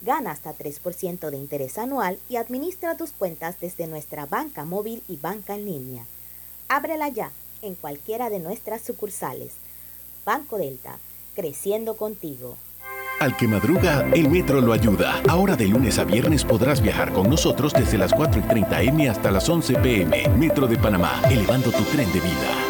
Gana 0.02 0.30
hasta 0.30 0.54
3% 0.54 1.30
de 1.30 1.36
interés 1.36 1.76
anual 1.78 2.18
y 2.28 2.36
administra 2.36 2.96
tus 2.96 3.10
cuentas 3.10 3.60
desde 3.60 3.86
nuestra 3.86 4.26
banca 4.26 4.64
móvil 4.64 5.02
y 5.08 5.16
banca 5.16 5.54
en 5.54 5.66
línea. 5.66 6.04
Ábrela 6.68 7.08
ya 7.08 7.32
en 7.62 7.74
cualquiera 7.74 8.30
de 8.30 8.38
nuestras 8.38 8.82
sucursales. 8.82 9.52
Banco 10.24 10.58
Delta, 10.58 10.98
creciendo 11.34 11.96
contigo. 11.96 12.56
Al 13.20 13.36
que 13.36 13.46
madruga, 13.46 14.08
el 14.14 14.30
metro 14.30 14.62
lo 14.62 14.72
ayuda. 14.72 15.20
Ahora 15.28 15.54
de 15.54 15.68
lunes 15.68 15.98
a 15.98 16.04
viernes 16.04 16.42
podrás 16.42 16.80
viajar 16.80 17.12
con 17.12 17.28
nosotros 17.28 17.74
desde 17.74 17.98
las 17.98 18.14
4 18.14 18.40
y 18.40 18.42
30 18.44 18.82
M 18.82 19.08
hasta 19.10 19.30
las 19.30 19.46
11 19.46 19.74
PM. 19.74 20.28
Metro 20.38 20.66
de 20.66 20.78
Panamá, 20.78 21.20
elevando 21.30 21.70
tu 21.70 21.82
tren 21.84 22.10
de 22.12 22.20
vida. 22.20 22.69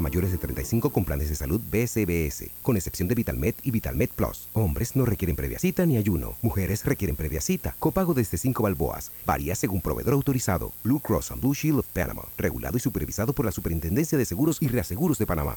mayores 0.00 0.32
de 0.32 0.38
35 0.38 0.90
con 0.90 1.04
planes 1.04 1.28
de 1.28 1.36
salud 1.36 1.60
BCBS, 1.70 2.50
con 2.62 2.76
excepción 2.76 3.08
de 3.08 3.14
VitalMed 3.14 3.54
y 3.62 3.70
VitalMed 3.70 4.10
Plus. 4.10 4.48
Hombres 4.52 4.96
no 4.96 5.04
requieren 5.04 5.36
previa 5.36 5.58
cita 5.58 5.86
ni 5.86 5.96
ayuno. 5.96 6.34
Mujeres 6.42 6.84
requieren 6.84 7.16
previa 7.16 7.40
cita. 7.40 7.74
Copago 7.78 8.14
desde 8.14 8.38
5 8.38 8.62
balboas. 8.62 9.12
Varía 9.26 9.54
según 9.54 9.80
proveedor 9.80 10.14
autorizado. 10.14 10.72
Blue 10.84 11.00
Cross 11.00 11.32
and 11.32 11.40
Blue 11.40 11.54
Shield 11.54 11.80
of 11.80 11.86
Panama. 11.86 12.22
Regulado 12.38 12.76
y 12.76 12.80
supervisado 12.80 13.32
por 13.32 13.44
la 13.44 13.52
Superintendencia 13.52 14.16
de 14.16 14.24
Seguros 14.24 14.58
y 14.60 14.68
Reaseguros 14.68 15.18
de 15.18 15.26
Panamá. 15.26 15.56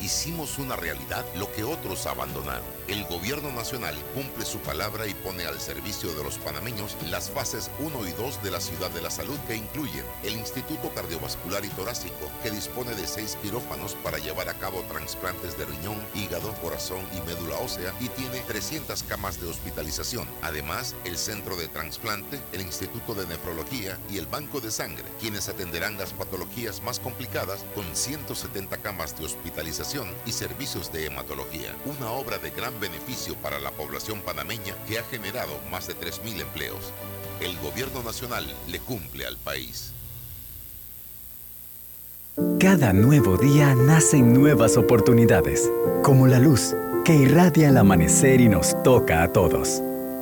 Hicimos 0.00 0.58
una 0.58 0.76
realidad 0.76 1.24
lo 1.36 1.50
que 1.52 1.64
otros 1.64 2.06
abandonaron. 2.06 2.64
El 2.88 3.04
gobierno 3.04 3.50
nacional 3.50 3.96
cumple 4.14 4.44
su 4.44 4.58
palabra 4.58 5.06
y 5.06 5.14
pone 5.14 5.44
al 5.44 5.60
servicio 5.60 6.14
de 6.14 6.22
los 6.22 6.38
panameños 6.38 6.96
las 7.10 7.30
fases 7.30 7.70
1 7.80 8.06
y 8.06 8.12
2 8.12 8.42
de 8.42 8.50
la 8.50 8.60
ciudad 8.60 8.90
de 8.90 9.02
la 9.02 9.10
salud 9.10 9.38
que 9.48 9.56
incluyen 9.56 10.04
el 10.22 10.34
Instituto 10.34 10.90
Cardiovascular 10.94 11.64
y 11.64 11.68
Torácico, 11.70 12.30
que 12.42 12.50
dispone 12.50 12.94
de 12.94 13.06
seis 13.06 13.36
quirófanos 13.42 13.94
para 13.96 14.18
llevar 14.18 14.48
a 14.48 14.54
cabo 14.54 14.82
trasplantes 14.82 15.58
de 15.58 15.64
riñón, 15.64 16.00
hígado, 16.14 16.52
corazón 16.62 17.00
y 17.12 17.20
médula 17.28 17.56
ósea 17.58 17.92
y 18.00 18.08
tiene 18.10 18.40
300 18.40 19.02
camas 19.04 19.40
de 19.40 19.48
hospitalización. 19.48 20.28
Además, 20.42 20.94
el 21.04 21.16
Centro 21.16 21.56
de 21.56 21.68
Transplante, 21.68 22.40
el 22.52 22.60
Instituto 22.60 23.14
de 23.14 23.26
Nefrología 23.26 23.98
y 24.10 24.18
el 24.18 24.26
Banco 24.26 24.60
de 24.60 24.70
Sangre, 24.70 25.04
quienes 25.20 25.48
atenderán 25.48 25.98
las 25.98 26.12
patologías 26.12 26.82
más 26.82 27.00
complicadas 27.00 27.64
con 27.74 27.84
170 27.94 28.76
camas 28.78 29.18
de 29.18 29.24
hospitalización 29.24 29.85
y 30.26 30.32
servicios 30.32 30.92
de 30.92 31.06
hematología. 31.06 31.74
Una 31.84 32.10
obra 32.10 32.38
de 32.38 32.50
gran 32.50 32.78
beneficio 32.80 33.36
para 33.36 33.60
la 33.60 33.70
población 33.70 34.20
panameña 34.20 34.74
que 34.88 34.98
ha 34.98 35.04
generado 35.04 35.52
más 35.70 35.86
de 35.86 35.94
3.000 35.94 36.40
empleos. 36.40 36.92
El 37.40 37.56
gobierno 37.58 38.02
nacional 38.02 38.44
le 38.66 38.80
cumple 38.80 39.26
al 39.26 39.36
país. 39.36 39.92
Cada 42.58 42.92
nuevo 42.92 43.36
día 43.36 43.74
nacen 43.74 44.32
nuevas 44.32 44.76
oportunidades, 44.76 45.70
como 46.02 46.26
la 46.26 46.40
luz 46.40 46.74
que 47.04 47.14
irradia 47.14 47.68
el 47.68 47.76
amanecer 47.76 48.40
y 48.40 48.48
nos 48.48 48.82
toca 48.82 49.22
a 49.22 49.32
todos. 49.32 49.82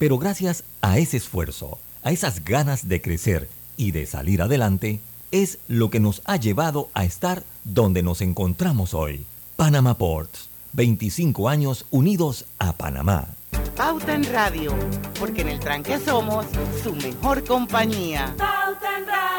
pero 0.00 0.16
gracias 0.16 0.64
a 0.80 0.96
ese 0.96 1.18
esfuerzo, 1.18 1.78
a 2.02 2.10
esas 2.10 2.42
ganas 2.42 2.88
de 2.88 3.02
crecer 3.02 3.50
y 3.76 3.90
de 3.90 4.06
salir 4.06 4.40
adelante, 4.40 4.98
es 5.30 5.58
lo 5.68 5.90
que 5.90 6.00
nos 6.00 6.22
ha 6.24 6.36
llevado 6.36 6.88
a 6.94 7.04
estar 7.04 7.42
donde 7.64 8.02
nos 8.02 8.22
encontramos 8.22 8.94
hoy. 8.94 9.26
Panama 9.56 9.98
Ports, 9.98 10.48
25 10.72 11.50
años 11.50 11.84
unidos 11.90 12.46
a 12.58 12.72
Panamá. 12.72 13.26
Pauta 13.76 14.14
en 14.14 14.24
Radio, 14.24 14.74
porque 15.18 15.42
en 15.42 15.50
el 15.50 15.60
tranque 15.60 15.98
somos 15.98 16.46
su 16.82 16.94
mejor 16.94 17.44
compañía. 17.44 18.34
Pauta 18.38 18.96
en 18.96 19.06
Radio. 19.06 19.30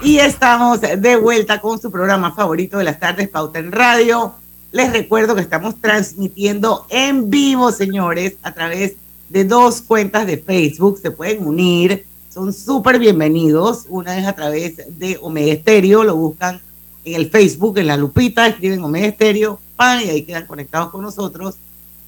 Y 0.00 0.18
estamos 0.18 0.80
de 0.80 1.16
vuelta 1.16 1.60
con 1.60 1.80
su 1.80 1.90
programa 1.90 2.32
favorito 2.32 2.78
de 2.78 2.84
las 2.84 3.00
tardes, 3.00 3.28
Pauta 3.28 3.58
en 3.58 3.72
Radio. 3.72 4.32
Les 4.70 4.92
recuerdo 4.92 5.34
que 5.34 5.40
estamos 5.40 5.80
transmitiendo 5.80 6.86
en 6.88 7.28
vivo, 7.28 7.72
señores, 7.72 8.36
a 8.42 8.54
través 8.54 8.94
de 9.28 9.44
dos 9.44 9.82
cuentas 9.82 10.24
de 10.28 10.38
Facebook. 10.38 11.00
Se 11.02 11.10
pueden 11.10 11.44
unir, 11.44 12.06
son 12.32 12.52
súper 12.52 13.00
bienvenidos. 13.00 13.86
Una 13.88 14.16
es 14.16 14.26
a 14.26 14.34
través 14.34 14.76
de 14.98 15.18
Omega 15.20 15.52
Estéreo, 15.52 16.04
lo 16.04 16.14
buscan 16.14 16.60
en 17.04 17.14
el 17.16 17.28
Facebook, 17.28 17.78
en 17.78 17.88
la 17.88 17.96
lupita, 17.96 18.46
escriben 18.46 18.84
Omega 18.84 19.08
Estéreo, 19.08 19.58
pan, 19.74 20.00
y 20.00 20.10
ahí 20.10 20.22
quedan 20.22 20.46
conectados 20.46 20.90
con 20.90 21.02
nosotros. 21.02 21.56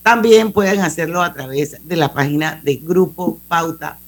También 0.05 0.53
pueden 0.53 0.81
hacerlo 0.81 1.23
a 1.23 1.33
través 1.35 1.77
de 1.85 1.97
la 1.97 2.13
página 2.13 2.61
de 2.63 2.77
Grupo 2.77 3.39
Pauta 3.49 3.99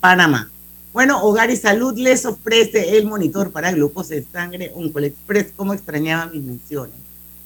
Panamá. 0.00 0.50
Bueno, 0.98 1.22
Hogar 1.22 1.48
y 1.48 1.56
Salud 1.56 1.96
les 1.96 2.26
ofrece 2.26 2.98
el 2.98 3.06
monitor 3.06 3.52
para 3.52 3.70
glucosa 3.70 4.16
en 4.16 4.26
sangre 4.32 4.72
Express, 5.04 5.52
como 5.54 5.72
extrañaba 5.72 6.26
mis 6.26 6.42
menciones. 6.42 6.96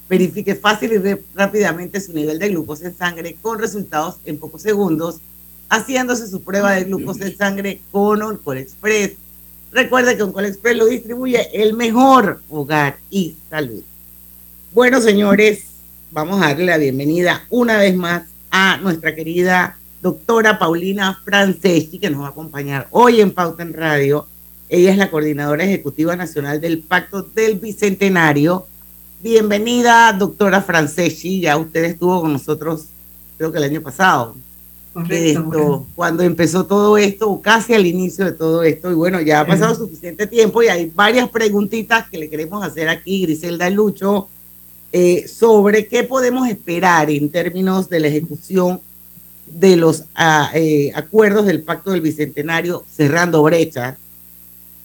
Verifique 0.09 0.55
fácil 0.55 0.95
y 0.95 1.19
rápidamente 1.35 2.01
su 2.01 2.15
nivel 2.15 2.39
de 2.39 2.49
glucosa 2.49 2.87
en 2.87 2.97
sangre 2.97 3.37
con 3.43 3.59
resultados 3.59 4.17
en 4.25 4.39
pocos 4.39 4.63
segundos, 4.63 5.17
haciéndose 5.69 6.29
su 6.29 6.41
prueba 6.41 6.73
de 6.73 6.85
glucosa 6.85 7.27
en 7.27 7.37
sangre 7.37 7.83
con 7.91 8.23
Oncol 8.23 8.57
Express. 8.57 9.17
Recuerde 9.71 10.17
que 10.17 10.23
Oncol 10.23 10.47
Express 10.47 10.79
lo 10.79 10.87
distribuye 10.87 11.51
el 11.53 11.75
mejor 11.75 12.41
Hogar 12.49 13.01
y 13.11 13.37
Salud. 13.51 13.83
Bueno, 14.73 14.99
señores, 15.03 15.65
vamos 16.11 16.41
a 16.41 16.47
darle 16.47 16.65
la 16.65 16.79
bienvenida 16.79 17.45
una 17.51 17.77
vez 17.77 17.95
más 17.95 18.23
a 18.51 18.79
nuestra 18.79 19.15
querida 19.15 19.77
doctora 20.03 20.59
Paulina 20.59 21.21
Franceschi, 21.25 22.01
que 22.01 22.11
nos 22.11 22.23
va 22.23 22.27
a 22.27 22.31
acompañar 22.31 22.89
hoy 22.91 23.21
en 23.21 23.31
Pauta 23.31 23.63
en 23.63 23.73
Radio. 23.73 24.27
Ella 24.69 24.91
es 24.91 24.99
la 24.99 25.11
coordinadora 25.11 25.63
ejecutiva 25.65 26.17
nacional 26.17 26.61
del 26.61 26.81
Pacto 26.81 27.23
del 27.23 27.61
Bicentenario. 27.61 28.67
Bienvenida, 29.23 30.13
doctora 30.13 30.61
Franceschi. 30.61 31.41
Ya 31.41 31.57
usted 31.57 31.85
estuvo 31.85 32.21
con 32.21 32.33
nosotros, 32.33 32.87
creo 33.39 33.53
que 33.53 33.59
el 33.59 33.65
año 33.65 33.81
pasado. 33.81 34.35
Correcto. 34.93 35.87
Cuando 35.95 36.25
empezó 36.25 36.67
todo 36.67 36.99
esto, 36.99 37.31
o 37.31 37.41
casi 37.41 37.73
al 37.73 37.87
inicio 37.87 38.25
de 38.25 38.33
todo 38.33 38.65
esto. 38.65 38.91
Y 38.91 38.95
bueno, 38.95 39.21
ya 39.21 39.41
ha 39.41 39.47
pasado 39.47 39.77
suficiente 39.77 40.27
tiempo 40.27 40.65
y 40.65 40.67
hay 40.67 40.91
varias 40.93 41.29
preguntitas 41.29 42.09
que 42.11 42.19
le 42.19 42.29
queremos 42.29 42.65
hacer 42.65 42.89
aquí, 42.89 43.23
Griselda 43.23 43.71
Lucho, 43.71 44.27
eh, 44.91 45.29
sobre 45.29 45.87
qué 45.87 46.03
podemos 46.03 46.49
esperar 46.49 47.09
en 47.09 47.31
términos 47.31 47.89
de 47.89 48.01
la 48.01 48.09
ejecución 48.09 48.81
de 49.47 49.77
los 49.77 50.05
ah, 50.15 50.51
eh, 50.55 50.93
acuerdos 50.95 51.47
del 51.47 51.63
Pacto 51.63 51.91
del 51.91 52.01
Bicentenario 52.01 52.85
cerrando 52.91 53.43
brechas 53.43 53.97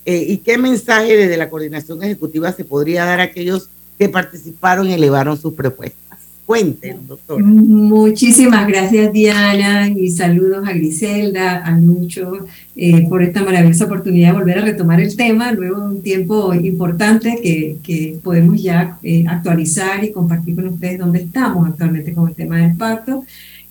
eh, 0.05 0.25
y 0.27 0.37
qué 0.37 0.57
mensaje 0.57 1.15
desde 1.17 1.37
la 1.37 1.49
coordinación 1.49 2.01
ejecutiva 2.03 2.51
se 2.51 2.63
podría 2.63 3.05
dar 3.05 3.19
a 3.19 3.23
aquellos 3.23 3.69
que 3.97 4.09
participaron 4.09 4.87
y 4.87 4.93
elevaron 4.93 5.37
sus 5.37 5.53
propuestas. 5.53 6.19
Cuéntenos, 6.45 7.05
doctor. 7.05 7.43
Muchísimas 7.43 8.65
gracias, 8.69 9.11
Diana, 9.11 9.89
y 9.89 10.09
saludos 10.11 10.65
a 10.65 10.71
Griselda, 10.71 11.57
a 11.57 11.77
Lucho, 11.77 12.45
eh, 12.77 13.05
por 13.09 13.21
esta 13.21 13.43
maravillosa 13.43 13.83
oportunidad 13.83 14.29
de 14.29 14.39
volver 14.39 14.59
a 14.59 14.61
retomar 14.61 15.01
el 15.01 15.13
tema, 15.17 15.51
luego 15.51 15.81
de 15.81 15.87
un 15.95 16.01
tiempo 16.01 16.53
importante 16.53 17.37
que, 17.43 17.75
que 17.83 18.17
podemos 18.23 18.63
ya 18.63 18.97
actualizar 19.27 20.05
y 20.05 20.13
compartir 20.13 20.55
con 20.55 20.67
ustedes 20.67 20.99
dónde 20.99 21.19
estamos 21.19 21.67
actualmente 21.67 22.13
con 22.13 22.29
el 22.29 22.35
tema 22.35 22.59
del 22.59 22.77
pacto 22.77 23.25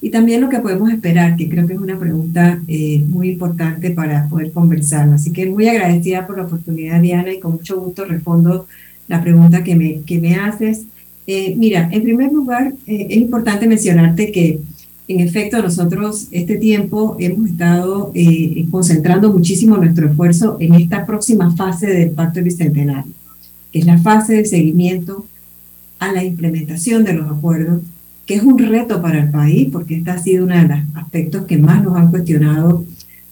y 0.06 0.10
también 0.10 0.40
lo 0.40 0.48
que 0.48 0.60
podemos 0.60 0.88
esperar, 0.92 1.34
que 1.34 1.48
creo 1.48 1.66
que 1.66 1.72
es 1.72 1.80
una 1.80 1.98
pregunta 1.98 2.62
eh, 2.68 3.02
muy 3.08 3.30
importante 3.30 3.90
para 3.90 4.28
poder 4.28 4.52
conversar. 4.52 5.12
Así 5.12 5.32
que 5.32 5.46
muy 5.46 5.66
agradecida 5.66 6.28
por 6.28 6.36
la 6.36 6.44
oportunidad, 6.44 7.00
Diana, 7.00 7.32
y 7.32 7.40
con 7.40 7.54
mucho 7.54 7.80
gusto 7.80 8.04
respondo 8.04 8.68
la 9.08 9.20
pregunta 9.20 9.64
que 9.64 9.74
me, 9.74 10.02
que 10.02 10.20
me 10.20 10.36
haces. 10.36 10.82
Eh, 11.26 11.56
mira, 11.56 11.88
en 11.90 12.04
primer 12.04 12.32
lugar, 12.32 12.72
eh, 12.86 13.08
es 13.10 13.16
importante 13.16 13.66
mencionarte 13.66 14.30
que 14.30 14.60
en 15.08 15.18
efecto 15.18 15.60
nosotros 15.60 16.28
este 16.30 16.54
tiempo 16.54 17.16
hemos 17.18 17.50
estado 17.50 18.12
concentrando 18.70 19.32
muchísimo 19.32 19.76
nuestro 19.76 20.08
esfuerzo 20.08 20.56
en 20.60 20.74
esta 20.74 21.04
próxima 21.04 21.50
fase 21.56 21.88
del 21.88 22.10
Pacto 22.10 22.40
Bicentenario, 22.44 23.12
que 23.72 23.80
es 23.80 23.86
la 23.86 23.98
fase 23.98 24.34
de 24.34 24.44
seguimiento 24.44 25.26
a 25.98 26.12
la 26.12 26.22
implementación 26.22 27.02
de 27.02 27.14
los 27.14 27.28
acuerdos 27.28 27.80
que 28.26 28.34
es 28.34 28.42
un 28.42 28.58
reto 28.58 29.00
para 29.00 29.20
el 29.20 29.30
país, 29.30 29.68
porque 29.70 29.96
este 29.96 30.10
ha 30.10 30.18
sido 30.18 30.44
uno 30.44 30.56
de 30.56 30.68
los 30.68 30.78
aspectos 30.94 31.44
que 31.46 31.58
más 31.58 31.82
nos 31.82 31.96
han 31.96 32.10
cuestionado 32.10 32.84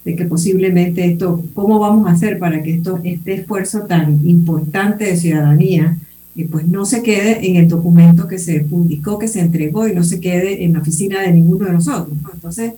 de 0.05 0.15
que 0.15 0.25
posiblemente 0.25 1.03
esto, 1.03 1.43
¿cómo 1.53 1.79
vamos 1.79 2.07
a 2.07 2.11
hacer 2.11 2.39
para 2.39 2.61
que 2.63 2.75
esto, 2.75 2.99
este 3.03 3.33
esfuerzo 3.33 3.81
tan 3.81 4.27
importante 4.27 5.05
de 5.05 5.17
ciudadanía, 5.17 5.97
eh, 6.35 6.47
pues 6.49 6.67
no 6.67 6.85
se 6.85 7.01
quede 7.01 7.45
en 7.47 7.57
el 7.57 7.67
documento 7.67 8.27
que 8.27 8.37
se 8.37 8.61
publicó, 8.61 9.19
que 9.19 9.27
se 9.27 9.41
entregó 9.41 9.87
y 9.87 9.95
no 9.95 10.03
se 10.03 10.19
quede 10.19 10.63
en 10.63 10.73
la 10.73 10.79
oficina 10.79 11.21
de 11.21 11.31
ninguno 11.31 11.65
de 11.65 11.73
nosotros? 11.73 12.15
Entonces, 12.33 12.73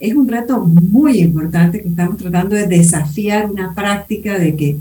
es 0.00 0.14
un 0.14 0.26
reto 0.26 0.58
muy 0.64 1.20
importante 1.20 1.82
que 1.82 1.88
estamos 1.88 2.16
tratando 2.16 2.56
de 2.56 2.66
desafiar 2.66 3.50
una 3.50 3.74
práctica 3.74 4.38
de 4.38 4.56
que 4.56 4.78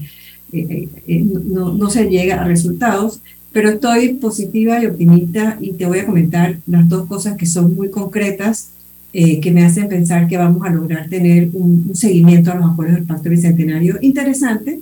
eh, 0.53 0.87
eh, 1.05 1.25
no, 1.45 1.73
no 1.73 1.89
se 1.89 2.09
llega 2.09 2.41
a 2.41 2.47
resultados 2.47 3.21
pero 3.51 3.69
estoy 3.69 4.13
positiva 4.13 4.81
y 4.81 4.85
optimista 4.85 5.57
y 5.59 5.73
te 5.73 5.85
voy 5.85 5.99
a 5.99 6.05
comentar 6.05 6.57
las 6.67 6.87
dos 6.87 7.07
cosas 7.07 7.35
que 7.37 7.45
son 7.45 7.75
muy 7.75 7.89
concretas 7.89 8.71
eh, 9.11 9.39
que 9.39 9.51
me 9.51 9.65
hacen 9.65 9.87
pensar 9.87 10.27
que 10.27 10.37
vamos 10.37 10.65
a 10.65 10.69
lograr 10.69 11.09
tener 11.09 11.49
un, 11.53 11.91
seguimiento 11.95 12.51
a 12.51 12.55
los 12.55 12.71
acuerdos 12.71 12.97
del 12.97 13.05
Pacto 13.05 13.29
Bicentenario 13.29 13.97
interesante 14.01 14.79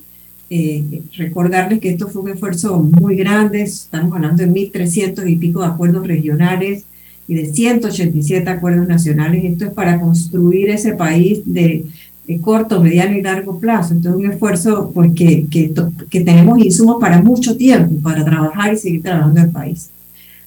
eh, 0.49 1.01
recordarles 1.17 1.79
que 1.79 1.89
esto 1.89 2.07
fue 2.07 2.21
un 2.21 2.29
esfuerzo 2.29 2.79
muy 2.79 3.17
grande, 3.17 3.63
estamos 3.63 4.15
hablando 4.15 4.43
de 4.43 4.49
1.300 4.49 5.29
y 5.29 5.35
pico 5.35 5.59
de 5.59 5.67
acuerdos 5.67 6.07
regionales 6.07 6.85
y 7.27 7.35
de 7.35 7.53
187 7.53 8.49
acuerdos 8.49 8.87
nacionales. 8.87 9.43
Esto 9.43 9.65
es 9.65 9.73
para 9.73 9.99
construir 9.99 10.69
ese 10.69 10.93
país 10.93 11.41
de, 11.45 11.85
corto, 12.41 12.81
mediano 12.81 13.17
y 13.17 13.21
largo 13.21 13.59
plazo. 13.59 13.93
Entonces, 13.93 14.19
un 14.19 14.31
esfuerzo 14.31 14.91
pues, 14.93 15.13
que, 15.13 15.47
que, 15.49 15.73
que 16.09 16.21
tenemos 16.21 16.59
insumos 16.59 16.97
para 16.99 17.21
mucho 17.21 17.55
tiempo, 17.55 18.01
para 18.01 18.25
trabajar 18.25 18.73
y 18.73 18.77
seguir 18.77 19.01
trabajando 19.01 19.41
el 19.41 19.49
país. 19.49 19.89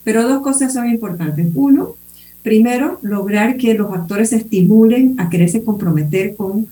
Pero 0.05 0.29
dos 0.29 0.43
cosas 0.43 0.73
son 0.73 0.89
importantes. 0.91 1.49
Uno, 1.55 1.95
primero, 2.43 2.99
lograr 3.03 3.57
que 3.57 3.75
los 3.75 3.93
actores 3.93 4.31
se 4.31 4.37
estimulen 4.37 5.15
a 5.19 5.29
quererse 5.29 5.63
comprometer 5.63 6.35
con 6.35 6.67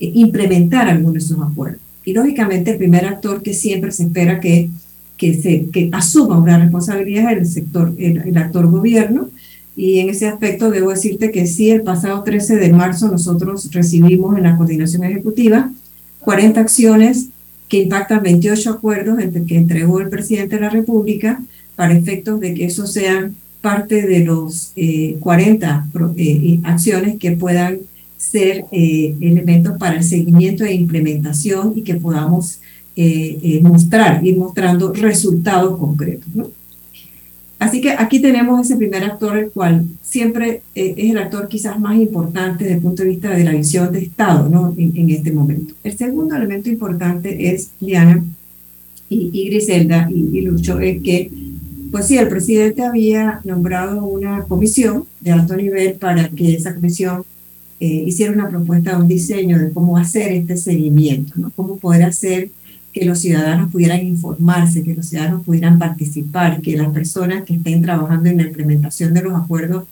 eh, 0.00 0.12
implementar 0.14 0.88
algunos 0.88 1.14
de 1.14 1.18
esos 1.18 1.38
acuerdos. 1.40 1.80
Y 2.04 2.12
lógicamente 2.12 2.72
el 2.72 2.78
primer 2.78 3.06
actor 3.06 3.42
que 3.42 3.54
siempre 3.54 3.92
se 3.92 4.04
espera 4.04 4.40
que, 4.40 4.70
que, 5.16 5.34
se, 5.34 5.66
que 5.66 5.88
asuma 5.92 6.38
una 6.38 6.58
responsabilidad 6.58 7.32
es 7.32 7.38
el 7.38 7.46
sector, 7.46 7.94
el, 7.98 8.36
actor 8.36 8.66
gobierno. 8.68 9.28
Y 9.76 10.00
en 10.00 10.10
ese 10.10 10.28
aspecto 10.28 10.70
debo 10.70 10.90
decirte 10.90 11.30
que 11.30 11.46
sí, 11.46 11.70
el 11.70 11.82
pasado 11.82 12.22
13 12.22 12.56
de 12.56 12.72
marzo 12.72 13.08
nosotros 13.08 13.70
recibimos 13.72 14.36
en 14.36 14.42
la 14.42 14.56
coordinación 14.56 15.04
ejecutiva 15.04 15.70
40 16.20 16.60
acciones 16.60 17.28
que 17.68 17.82
impactan 17.82 18.22
28 18.22 18.70
acuerdos 18.70 19.18
entre, 19.18 19.44
que 19.44 19.56
entregó 19.56 20.00
el 20.00 20.08
presidente 20.08 20.56
de 20.56 20.62
la 20.62 20.68
República 20.68 21.40
para 21.74 21.94
efectos 21.94 22.38
de 22.40 22.54
que 22.54 22.66
eso 22.66 22.86
sean 22.86 23.34
parte 23.60 24.06
de 24.06 24.24
los 24.24 24.72
40 25.20 25.86
eh, 25.94 26.22
eh, 26.22 26.60
acciones 26.64 27.18
que 27.18 27.32
puedan 27.32 27.78
ser 28.18 28.64
eh, 28.72 29.16
elementos 29.20 29.78
para 29.78 29.96
el 29.96 30.04
seguimiento 30.04 30.64
e 30.64 30.74
implementación 30.74 31.72
y 31.76 31.82
que 31.82 31.94
podamos 31.94 32.60
mostrar, 33.62 34.24
ir 34.24 34.36
mostrando 34.36 34.92
resultados 34.92 35.78
concretos. 35.78 36.28
Así 37.62 37.80
que 37.80 37.90
aquí 37.90 38.20
tenemos 38.20 38.60
ese 38.60 38.76
primer 38.76 39.04
actor, 39.04 39.38
el 39.38 39.50
cual 39.50 39.86
siempre 40.02 40.62
es 40.74 41.10
el 41.10 41.16
actor 41.16 41.46
quizás 41.46 41.78
más 41.78 41.96
importante 41.96 42.64
desde 42.64 42.76
el 42.76 42.82
punto 42.82 43.04
de 43.04 43.10
vista 43.10 43.30
de 43.30 43.44
la 43.44 43.52
visión 43.52 43.92
de 43.92 44.00
Estado 44.00 44.48
¿no? 44.48 44.74
en, 44.76 45.10
este 45.10 45.30
momento. 45.30 45.74
El 45.84 45.96
segundo 45.96 46.34
elemento 46.34 46.68
importante 46.68 47.54
es, 47.54 47.70
Diana 47.78 48.24
y, 49.08 49.48
Griselda 49.48 50.08
y, 50.10 50.38
y 50.38 50.40
Lucho, 50.40 50.80
es 50.80 51.00
que 51.02 51.30
pues 51.92 52.06
sí, 52.06 52.18
el 52.18 52.26
presidente 52.26 52.82
había 52.82 53.40
nombrado 53.44 54.04
una 54.06 54.42
comisión 54.44 55.04
de 55.20 55.30
alto 55.30 55.54
nivel 55.54 55.94
para 55.94 56.28
que 56.30 56.54
esa 56.54 56.74
comisión 56.74 57.22
eh, 57.78 58.04
hiciera 58.06 58.32
una 58.32 58.48
propuesta, 58.48 58.96
un 58.98 59.06
diseño 59.06 59.58
de 59.58 59.70
cómo 59.70 59.96
hacer 59.98 60.32
este 60.32 60.56
seguimiento, 60.56 61.34
¿no? 61.36 61.52
cómo 61.54 61.76
poder 61.76 62.02
hacer 62.04 62.50
que 62.92 63.04
los 63.04 63.20
ciudadanos 63.20 63.70
pudieran 63.70 64.06
informarse, 64.06 64.82
que 64.82 64.94
los 64.94 65.06
ciudadanos 65.06 65.44
pudieran 65.44 65.78
participar, 65.78 66.60
que 66.60 66.76
las 66.76 66.92
personas 66.92 67.44
que 67.44 67.54
estén 67.54 67.82
trabajando 67.82 68.28
en 68.28 68.36
la 68.36 68.42
implementación 68.44 69.14
de 69.14 69.22
los 69.22 69.34
acuerdos 69.34 69.84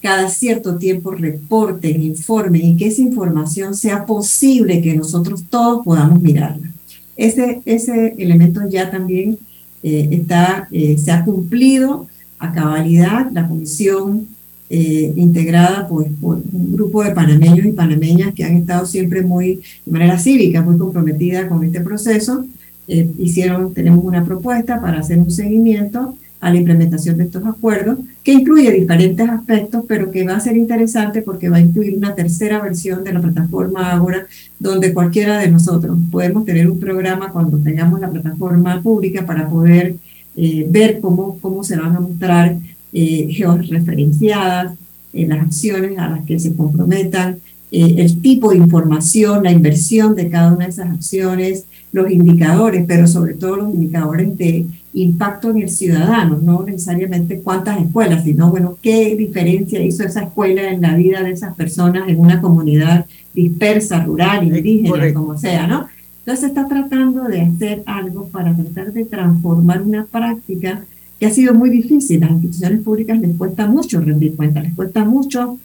cada 0.00 0.28
cierto 0.28 0.76
tiempo 0.76 1.10
reporten, 1.10 2.02
informen 2.02 2.64
y 2.64 2.76
que 2.76 2.86
esa 2.86 3.02
información 3.02 3.74
sea 3.74 4.06
posible 4.06 4.80
que 4.80 4.94
nosotros 4.94 5.44
todos 5.50 5.84
podamos 5.84 6.20
mirarla. 6.22 6.70
Ese, 7.16 7.60
ese 7.64 8.14
elemento 8.16 8.60
ya 8.68 8.90
también 8.90 9.38
eh, 9.82 10.08
está, 10.12 10.68
eh, 10.70 10.96
se 10.98 11.10
ha 11.10 11.24
cumplido 11.24 12.06
a 12.38 12.52
cabalidad 12.52 13.30
la 13.32 13.48
comisión 13.48 14.28
eh, 14.70 15.12
integrada 15.16 15.88
por, 15.88 16.06
un 16.22 16.72
grupo 16.72 17.02
de 17.02 17.12
panameños 17.12 17.66
y 17.66 17.72
panameñas 17.72 18.34
que 18.34 18.44
han 18.44 18.56
estado 18.56 18.86
siempre 18.86 19.22
muy, 19.22 19.60
de 19.86 19.92
manera 19.92 20.18
cívica, 20.18 20.62
muy 20.62 20.78
comprometida 20.78 21.48
con 21.48 21.64
este 21.64 21.80
proceso. 21.80 22.44
hicieron, 22.86 23.74
tenemos 23.74 24.04
una 24.04 24.24
propuesta 24.24 24.80
para 24.80 25.00
hacer 25.00 25.18
un 25.18 25.30
seguimiento 25.30 26.16
a 26.40 26.50
la 26.50 26.58
implementación 26.58 27.16
de 27.16 27.24
estos 27.24 27.44
acuerdos, 27.44 27.98
que 28.22 28.32
incluye 28.32 28.70
diferentes 28.70 29.28
aspectos, 29.28 29.84
pero 29.88 30.10
que 30.10 30.24
va 30.24 30.36
a 30.36 30.40
ser 30.40 30.56
interesante 30.56 31.22
porque 31.22 31.48
va 31.48 31.56
a 31.56 31.60
incluir 31.60 31.96
una 31.96 32.14
tercera 32.14 32.60
versión 32.60 33.02
de 33.02 33.12
la 33.12 33.20
plataforma 33.20 33.92
Agora, 33.92 34.26
donde 34.58 34.92
cualquiera 34.92 35.38
de 35.38 35.50
nosotros 35.50 35.98
podemos 36.10 36.44
tener 36.44 36.70
un 36.70 36.78
programa 36.78 37.32
cuando 37.32 37.58
tengamos 37.58 38.00
la 38.00 38.10
plataforma 38.10 38.80
pública 38.82 39.26
para 39.26 39.48
poder 39.48 39.96
eh, 40.36 40.66
ver 40.68 41.00
cómo, 41.00 41.38
cómo 41.40 41.64
se 41.64 41.76
van 41.76 41.96
a 41.96 42.00
mostrar 42.00 42.56
eh, 42.92 43.28
georreferenciadas 43.30 44.76
eh, 45.12 45.26
las 45.26 45.40
acciones 45.40 45.98
a 45.98 46.08
las 46.10 46.26
que 46.26 46.38
se 46.38 46.54
comprometan, 46.54 47.38
eh, 47.70 47.94
el 47.98 48.20
tipo 48.20 48.50
de 48.50 48.58
información, 48.58 49.42
la 49.42 49.52
inversión 49.52 50.14
de 50.14 50.28
cada 50.28 50.52
una 50.52 50.66
de 50.66 50.70
esas 50.70 50.90
acciones, 50.90 51.64
los 51.92 52.10
indicadores, 52.10 52.84
pero 52.86 53.06
sobre 53.06 53.34
todo 53.34 53.56
los 53.56 53.74
indicadores 53.74 54.36
de 54.36 54.66
impacto 54.92 55.50
en 55.50 55.62
el 55.62 55.70
ciudadano, 55.70 56.38
no 56.42 56.62
necesariamente 56.62 57.40
cuántas 57.40 57.80
escuelas, 57.80 58.24
sino, 58.24 58.50
bueno, 58.50 58.76
qué 58.82 59.16
diferencia 59.16 59.82
hizo 59.82 60.02
esa 60.02 60.24
escuela 60.24 60.70
en 60.70 60.82
la 60.82 60.94
vida 60.94 61.22
de 61.22 61.30
esas 61.30 61.54
personas 61.54 62.08
en 62.08 62.20
una 62.20 62.40
comunidad 62.40 63.06
dispersa, 63.32 64.04
rural, 64.04 64.46
indígena, 64.46 65.12
como 65.14 65.38
sea, 65.38 65.66
¿no? 65.66 65.86
Entonces 66.20 66.40
se 66.40 66.46
está 66.48 66.68
tratando 66.68 67.24
de 67.24 67.40
hacer 67.40 67.82
algo 67.86 68.28
para 68.28 68.54
tratar 68.54 68.92
de 68.92 69.06
transformar 69.06 69.80
una 69.80 70.04
práctica 70.04 70.84
que 71.18 71.26
ha 71.26 71.30
sido 71.30 71.54
muy 71.54 71.70
difícil. 71.70 72.20
Las 72.20 72.30
instituciones 72.30 72.80
públicas 72.80 73.18
les 73.20 73.36
cuesta 73.36 73.66
mucho 73.66 74.00
rendir 74.00 74.36
cuentas, 74.36 74.64
les 74.64 74.74
cuesta 74.74 75.04
mucho 75.04 75.58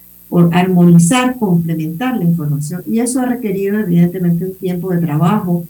armonizar, 0.51 1.37
complementar 1.37 2.17
la 2.17 2.23
información. 2.23 2.81
Y 2.87 2.99
eso 2.99 3.19
ha 3.19 3.25
requerido 3.25 3.79
evidentemente 3.79 4.45
un 4.45 4.55
tiempo 4.55 4.91
de 4.91 4.99
trabajo 4.99 5.65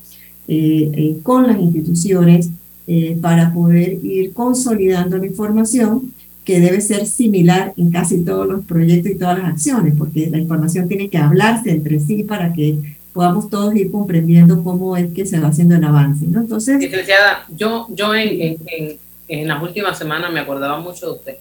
eh, 0.48 0.92
eh, 0.94 1.18
con 1.22 1.48
las 1.48 1.60
instituciones 1.60 2.50
eh, 2.88 3.18
para 3.22 3.54
poder 3.54 4.00
ir 4.04 4.34
consolidando 4.34 5.18
la 5.18 5.26
información 5.26 6.14
que 6.44 6.60
debe 6.60 6.82
ser 6.82 7.06
similar 7.06 7.74
en 7.78 7.92
casi 7.92 8.20
todos 8.20 8.48
los 8.48 8.66
proyectos 8.66 9.12
y 9.14 9.16
todas 9.16 9.40
las 9.40 9.48
acciones, 9.48 9.94
porque 9.98 10.30
la 10.30 10.38
información 10.38 10.88
tiene 10.90 11.10
que 11.10 11.18
hablarse 11.18 11.72
entre 11.72 12.00
sí 12.02 12.24
para 12.24 12.52
que 12.52 12.80
podamos 13.14 13.50
todos 13.50 13.76
ir 13.76 13.92
comprendiendo 13.92 14.64
cómo 14.64 14.98
es 14.98 15.12
que 15.14 15.26
se 15.26 15.40
va 15.40 15.50
haciendo 15.50 15.76
el 15.76 15.84
avance. 15.84 16.26
¿no? 16.28 16.42
Entonces, 16.42 16.80
Licenciada, 16.80 17.46
yo, 17.56 17.88
yo 17.96 18.14
en, 18.16 18.58
en, 18.68 18.98
en, 19.42 19.48
las 19.48 19.62
últimas 19.62 19.98
semanas 19.98 20.32
me 20.32 20.40
acordaba 20.40 20.80
mucho 20.80 21.08
de 21.08 21.12
usted. 21.14 21.38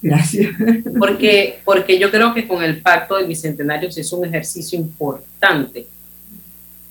Gracias. 0.00 0.52
Porque, 0.98 1.60
porque 1.64 1.98
yo 1.98 2.10
creo 2.10 2.34
que 2.34 2.48
con 2.48 2.62
el 2.62 2.80
pacto 2.82 3.16
del 3.16 3.26
Bicentenario 3.26 3.90
se 3.90 4.00
hizo 4.00 4.16
un 4.16 4.26
ejercicio 4.26 4.78
importante 4.78 5.86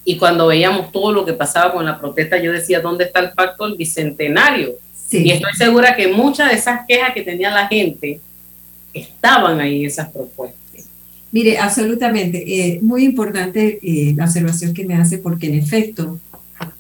y 0.04 0.18
cuando 0.18 0.48
veíamos 0.48 0.92
todo 0.92 1.12
lo 1.12 1.26
que 1.26 1.34
pasaba 1.34 1.74
con 1.74 1.86
la 1.86 2.00
protesta, 2.00 2.42
yo 2.42 2.52
decía, 2.52 2.82
¿dónde 2.82 3.06
está 3.06 3.20
el 3.20 3.32
pacto 3.32 3.68
del 3.68 3.78
bicentenario? 3.78 4.76
Y 5.12 5.30
estoy 5.30 5.54
segura 5.54 5.96
que 5.96 6.08
muchas 6.08 6.50
de 6.50 6.58
esas 6.58 6.86
quejas 6.88 7.14
que 7.14 7.22
tenía 7.22 7.52
la 7.52 7.68
gente 7.68 8.20
estaban 8.94 9.60
ahí 9.60 9.86
esas 9.86 10.10
propuestas. 10.10 10.60
Mire, 11.32 11.58
absolutamente. 11.58 12.44
Eh, 12.46 12.80
muy 12.82 13.06
importante 13.06 13.80
eh, 13.82 14.14
la 14.18 14.26
observación 14.26 14.74
que 14.74 14.86
me 14.86 14.96
hace, 14.96 15.18
porque 15.18 15.48
en 15.48 15.56
efecto, 15.56 16.20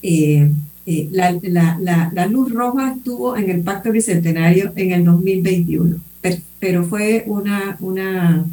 eh, 0.01 0.49
la, 0.85 1.37
la, 1.41 2.11
la, 2.13 2.25
luz 2.27 2.51
roja 2.51 2.93
estuvo 2.95 3.37
en 3.37 3.49
el 3.49 3.61
pacto 3.61 3.91
bicentenario 3.91 4.73
en 4.75 4.91
el 4.91 5.05
2021, 5.05 5.97
pero, 6.21 6.37
pero 6.59 6.83
fue 6.85 7.23
una, 7.27 7.77
una 7.79 8.45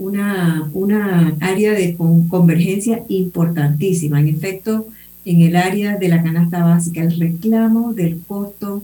una, 0.00 0.70
una 0.72 1.36
área 1.40 1.72
de 1.72 1.94
convergencia 1.94 3.04
importantísima. 3.08 4.18
En 4.18 4.28
efecto, 4.28 4.88
en 5.26 5.42
el 5.42 5.56
área 5.56 5.98
de 5.98 6.08
la 6.08 6.22
canasta 6.22 6.64
básica, 6.64 7.02
el 7.02 7.18
reclamo 7.18 7.92
del 7.92 8.20
costo 8.26 8.82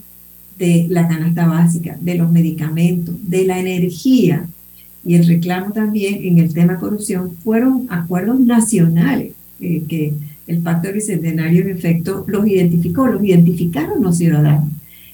de 0.58 0.86
la 0.90 1.08
canasta 1.08 1.46
básica, 1.46 1.96
de 2.00 2.16
los 2.16 2.30
medicamentos, 2.30 3.14
de 3.22 3.46
la 3.46 3.58
energía 3.58 4.46
y 5.04 5.14
el 5.14 5.26
reclamo 5.26 5.72
también 5.72 6.18
en 6.22 6.38
el 6.38 6.52
tema 6.52 6.78
corrupción 6.78 7.36
fueron 7.44 7.86
acuerdos 7.90 8.40
nacionales 8.40 9.32
eh, 9.60 9.84
que 9.88 10.12
el 10.46 10.58
Pacto 10.58 10.92
Bicentenario 10.92 11.62
en 11.62 11.70
efecto 11.70 12.24
los 12.28 12.46
identificó, 12.46 13.06
los 13.06 13.24
identificaron 13.24 14.02
los 14.02 14.18
ciudadanos. 14.18 14.70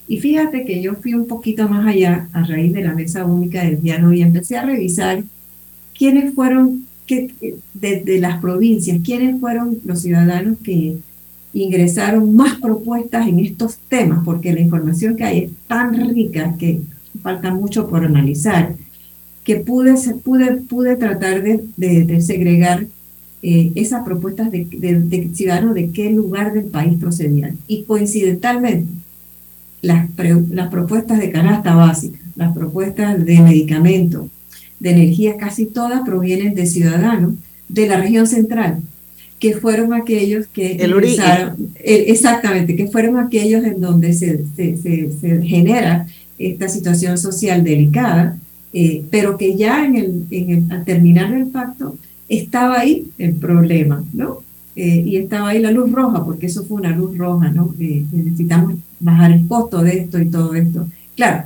Y 0.09 0.19
fíjate 0.19 0.65
que 0.65 0.83
yo 0.83 0.95
fui 0.95 1.15
un 1.15 1.27
poquito 1.27 1.69
más 1.69 1.87
allá 1.87 2.29
a 2.33 2.43
raíz 2.43 2.73
de 2.73 2.83
la 2.83 2.95
mesa 2.95 3.25
única 3.25 3.65
del 3.65 3.81
diálogo 3.81 4.13
y 4.13 4.23
empecé 4.23 4.59
a 4.59 4.67
revisar 4.67 5.25
quiénes 5.97 6.35
fueron, 6.35 6.87
desde 7.75 8.19
las 8.19 8.41
provincias, 8.41 9.01
quiénes 9.05 9.41
fueron 9.41 9.79
los 9.85 10.03
ciudadanos 10.03 10.59
que 10.63 10.99
ingresaron 11.55 12.35
más 12.35 12.59
propuestas 12.59 13.27
en 13.27 13.41
estos 13.41 13.77
temas, 13.89 14.25
porque 14.25 14.53
la 14.53 14.61
información 14.61 15.17
que 15.17 15.25
hay 15.25 15.39
es 15.41 15.51
tan 15.67 16.11
rica 16.11 16.55
que 16.59 16.81
falta 17.23 17.55
mucho 17.55 17.89
por 17.89 18.05
analizar, 18.05 18.75
que 19.45 19.57
pude, 19.57 19.95
pude, 20.25 20.57
pude 20.57 20.97
tratar 20.97 21.43
de, 21.43 21.65
de, 21.77 22.21
segregar 22.21 22.87
eh, 23.43 23.73
esas 23.75 24.05
propuestas 24.05 24.51
de, 24.53 24.67
de, 24.71 25.31
ciudadanos 25.35 25.75
de 25.75 25.91
qué 25.91 26.11
lugar 26.11 26.53
del 26.53 26.65
país 26.67 26.97
procedían. 26.99 27.59
Y 27.67 27.83
coincidentalmente, 27.85 28.89
las, 29.81 30.09
las 30.51 30.69
propuestas 30.69 31.19
de 31.19 31.31
canasta 31.31 31.75
básica, 31.75 32.19
las 32.37 32.55
propuestas 32.55 33.25
de 33.25 33.41
medicamentos, 33.41 34.27
de 34.79 34.91
energía, 34.91 35.37
casi 35.37 35.67
todas 35.67 36.03
provienen 36.03 36.55
de 36.55 36.67
ciudadanos 36.67 37.35
de 37.69 37.87
la 37.87 38.01
región 38.01 38.27
central, 38.27 38.79
que 39.39 39.55
fueron 39.55 39.93
aquellos 39.93 40.47
que 40.47 40.77
El 40.77 40.93
empezaron- 40.93 41.57
exactamente, 41.83 42.77
que 42.77 42.87
fueron 42.87 43.19
aquellos 43.19 43.65
en 43.65 43.81
donde 43.81 44.13
se, 44.13 44.45
se- 44.57 44.77
se- 44.77 45.11
se 45.21 45.43
genera 45.43 46.07
esta 46.39 46.69
situación 46.69 47.19
social 47.19 47.65
delicada, 47.65 48.39
eh, 48.73 49.03
pero 49.11 49.37
que 49.37 49.57
ya 49.57 49.85
en 49.85 49.97
el, 49.97 50.23
en 50.31 50.51
el- 50.51 50.73
al 50.73 50.85
terminar 50.85 51.33
el 51.35 51.47
pacto 51.49 51.97
estaba 52.39 52.81
ahí 52.81 53.07
el 53.19 53.35
problema, 53.35 54.03
¿no? 54.13 54.39
Eh, 54.75 55.03
y 55.05 55.17
estaba 55.17 55.51
ahí 55.51 55.61
la 55.61 55.71
luz 55.71 55.93
roja, 55.93 56.25
porque 56.25 56.47
eso 56.47 56.65
fue 56.65 56.79
una 56.79 56.97
luz 56.97 57.17
roja, 57.17 57.51
¿no? 57.51 57.75
Eh, 57.79 58.07
necesitamos 58.11 58.75
bajar 59.01 59.33
el 59.33 59.47
costo 59.47 59.83
de 59.83 59.99
esto 59.99 60.19
y 60.19 60.27
todo 60.27 60.55
esto. 60.55 60.89
Claro, 61.15 61.45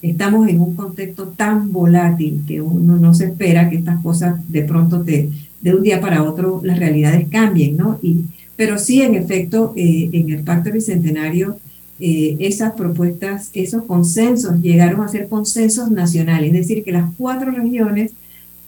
estamos 0.00 0.48
en 0.48 0.60
un 0.60 0.76
contexto 0.76 1.28
tan 1.28 1.72
volátil 1.72 2.42
que 2.46 2.60
uno 2.60 2.96
no 2.96 3.14
se 3.14 3.26
espera 3.26 3.68
que 3.68 3.76
estas 3.76 4.00
cosas 4.00 4.36
de 4.48 4.62
pronto 4.62 5.02
te, 5.02 5.28
de 5.60 5.74
un 5.74 5.82
día 5.82 6.00
para 6.00 6.22
otro 6.22 6.60
las 6.62 6.78
realidades 6.78 7.26
cambien, 7.28 7.76
¿no? 7.76 7.98
Y, 8.00 8.26
pero 8.54 8.78
sí, 8.78 9.02
en 9.02 9.16
efecto, 9.16 9.72
eh, 9.74 10.10
en 10.12 10.30
el 10.30 10.44
Pacto 10.44 10.70
Bicentenario, 10.70 11.58
esas 12.00 12.74
propuestas, 12.74 13.50
esos 13.54 13.82
consensos 13.82 14.60
llegaron 14.62 15.00
a 15.00 15.08
ser 15.08 15.26
consensos 15.26 15.90
nacionales, 15.90 16.54
es 16.54 16.60
decir, 16.60 16.84
que 16.84 16.92
las 16.92 17.10
cuatro 17.16 17.50
regiones 17.50 18.12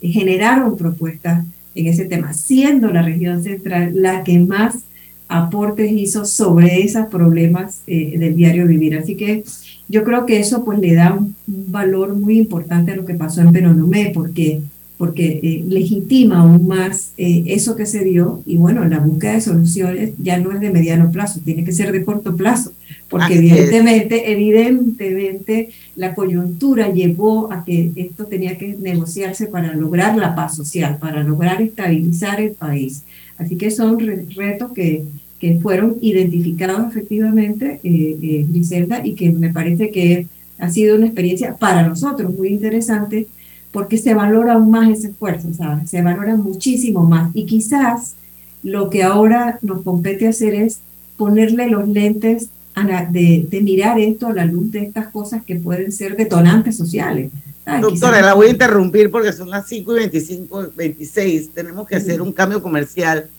generaron 0.01 0.75
propuestas 0.75 1.45
en 1.75 1.87
ese 1.87 2.05
tema, 2.05 2.33
siendo 2.33 2.91
la 2.91 3.01
región 3.01 3.43
central 3.43 3.91
la 3.95 4.23
que 4.23 4.39
más 4.39 4.85
aportes 5.31 5.91
hizo 5.91 6.25
sobre 6.25 6.83
esos 6.83 7.07
problemas 7.07 7.81
eh, 7.87 8.17
del 8.17 8.35
diario 8.35 8.67
vivir. 8.67 8.97
Así 8.97 9.15
que 9.15 9.43
yo 9.87 10.03
creo 10.03 10.25
que 10.25 10.39
eso 10.39 10.65
pues 10.65 10.79
le 10.79 10.93
da 10.93 11.13
un, 11.13 11.35
valor 11.47 12.15
muy 12.15 12.37
importante 12.37 12.91
a 12.91 12.95
lo 12.95 13.05
que 13.05 13.13
pasó 13.13 13.41
en 13.41 13.51
Penonomé, 13.51 14.11
porque, 14.13 14.61
porque 14.97 15.39
eh, 15.41 15.63
legitima 15.67 16.39
aún 16.39 16.67
más 16.67 17.13
eh, 17.17 17.43
eso 17.47 17.75
que 17.75 17.85
se 17.85 18.03
dio 18.03 18.41
y 18.45 18.57
bueno, 18.57 18.83
la 18.85 18.99
búsqueda 18.99 19.33
de 19.33 19.41
soluciones 19.41 20.11
ya 20.17 20.37
no 20.37 20.51
es 20.51 20.59
de 20.59 20.69
mediano 20.69 21.11
plazo, 21.11 21.39
tiene 21.43 21.63
que 21.63 21.71
ser 21.71 21.91
de 21.91 22.03
corto 22.03 22.35
plazo, 22.35 22.73
porque 23.11 23.35
evidentemente, 23.35 24.31
evidentemente 24.31 25.69
la 25.95 26.15
coyuntura 26.15 26.89
llevó 26.91 27.51
a 27.51 27.63
que 27.63 27.91
esto 27.95 28.25
tenía 28.25 28.57
que 28.57 28.75
negociarse 28.79 29.45
para 29.47 29.75
lograr 29.75 30.17
la 30.17 30.33
paz 30.33 30.55
social, 30.55 30.97
para 30.97 31.21
lograr 31.21 31.61
estabilizar 31.61 32.41
el 32.41 32.51
país. 32.51 33.03
Así 33.37 33.55
que 33.57 33.69
son 33.69 33.99
re- 33.99 34.25
retos 34.35 34.71
que, 34.71 35.03
que 35.39 35.59
fueron 35.59 35.97
identificados 36.01 36.89
efectivamente, 36.89 37.79
eh, 37.83 38.17
eh, 38.21 38.45
Griselda, 38.49 39.05
y 39.05 39.13
que 39.13 39.29
me 39.31 39.51
parece 39.51 39.91
que 39.91 40.27
ha 40.57 40.69
sido 40.69 40.95
una 40.95 41.07
experiencia 41.07 41.55
para 41.55 41.87
nosotros 41.87 42.33
muy 42.37 42.49
interesante 42.49 43.27
porque 43.71 43.97
se 43.97 44.13
valora 44.13 44.53
aún 44.53 44.69
más 44.69 44.89
ese 44.89 45.07
esfuerzo, 45.07 45.53
¿sabes? 45.53 45.89
Se 45.89 46.01
valora 46.01 46.35
muchísimo 46.35 47.03
más. 47.03 47.31
Y 47.33 47.45
quizás 47.45 48.15
lo 48.63 48.89
que 48.89 49.01
ahora 49.03 49.59
nos 49.61 49.81
compete 49.81 50.27
hacer 50.27 50.53
es 50.53 50.79
ponerle 51.17 51.67
los 51.69 51.87
lentes 51.87 52.49
de, 53.11 53.45
de 53.49 53.61
mirar 53.61 53.99
esto 53.99 54.27
a 54.27 54.33
la 54.33 54.45
luz 54.45 54.71
de 54.71 54.79
estas 54.83 55.07
cosas 55.07 55.43
que 55.43 55.55
pueden 55.55 55.91
ser 55.91 56.15
detonantes 56.15 56.77
sociales. 56.77 57.31
¿sabes? 57.65 57.81
Doctora, 57.81 58.17
Quizás- 58.17 58.25
la 58.25 58.33
voy 58.33 58.47
a 58.47 58.51
interrumpir 58.51 59.11
porque 59.11 59.33
son 59.33 59.49
las 59.49 59.67
5 59.67 59.91
y 59.93 59.99
25, 59.99 60.67
26. 60.75 61.51
Tenemos 61.53 61.87
que 61.87 61.95
hacer 61.97 62.21
un 62.21 62.31
cambio 62.31 62.61
comercial. 62.61 63.29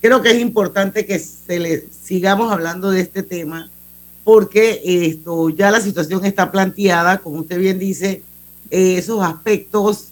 Creo 0.00 0.22
que 0.22 0.30
es 0.30 0.38
importante 0.40 1.04
que 1.06 1.18
se 1.18 1.58
le 1.58 1.84
sigamos 2.02 2.52
hablando 2.52 2.90
de 2.90 3.00
este 3.00 3.22
tema 3.22 3.70
porque 4.22 4.82
esto 4.84 5.48
ya 5.48 5.70
la 5.70 5.80
situación 5.80 6.24
está 6.26 6.52
planteada, 6.52 7.18
como 7.18 7.40
usted 7.40 7.58
bien 7.58 7.78
dice, 7.78 8.22
eh, 8.70 8.96
esos 8.98 9.22
aspectos 9.24 10.08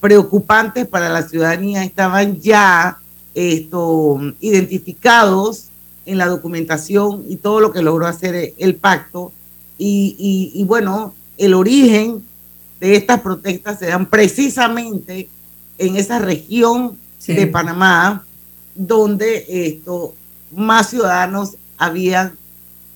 preocupantes 0.00 0.86
para 0.88 1.08
la 1.08 1.22
ciudadanía 1.22 1.84
estaban 1.84 2.40
ya 2.40 2.98
esto, 3.34 4.20
identificados 4.40 5.66
en 6.06 6.18
la 6.18 6.26
documentación 6.26 7.24
y 7.28 7.36
todo 7.36 7.60
lo 7.60 7.72
que 7.72 7.82
logró 7.82 8.06
hacer 8.06 8.54
el 8.58 8.74
pacto. 8.76 9.32
Y, 9.78 10.16
y- 10.18 10.60
y 10.60 10.64
bueno, 10.64 11.14
el 11.38 11.54
origen 11.54 12.22
de 12.80 12.96
estas 12.96 13.20
protestas 13.20 13.78
se 13.78 13.86
dan 13.86 14.06
precisamente 14.06 15.28
en 15.78 15.96
esa 15.96 16.18
región 16.18 16.96
Sí. 17.18 17.34
de 17.34 17.46
Panamá, 17.46 18.24
donde 18.74 19.44
esto, 19.48 20.14
más 20.54 20.90
ciudadanos 20.90 21.56
habían 21.78 22.32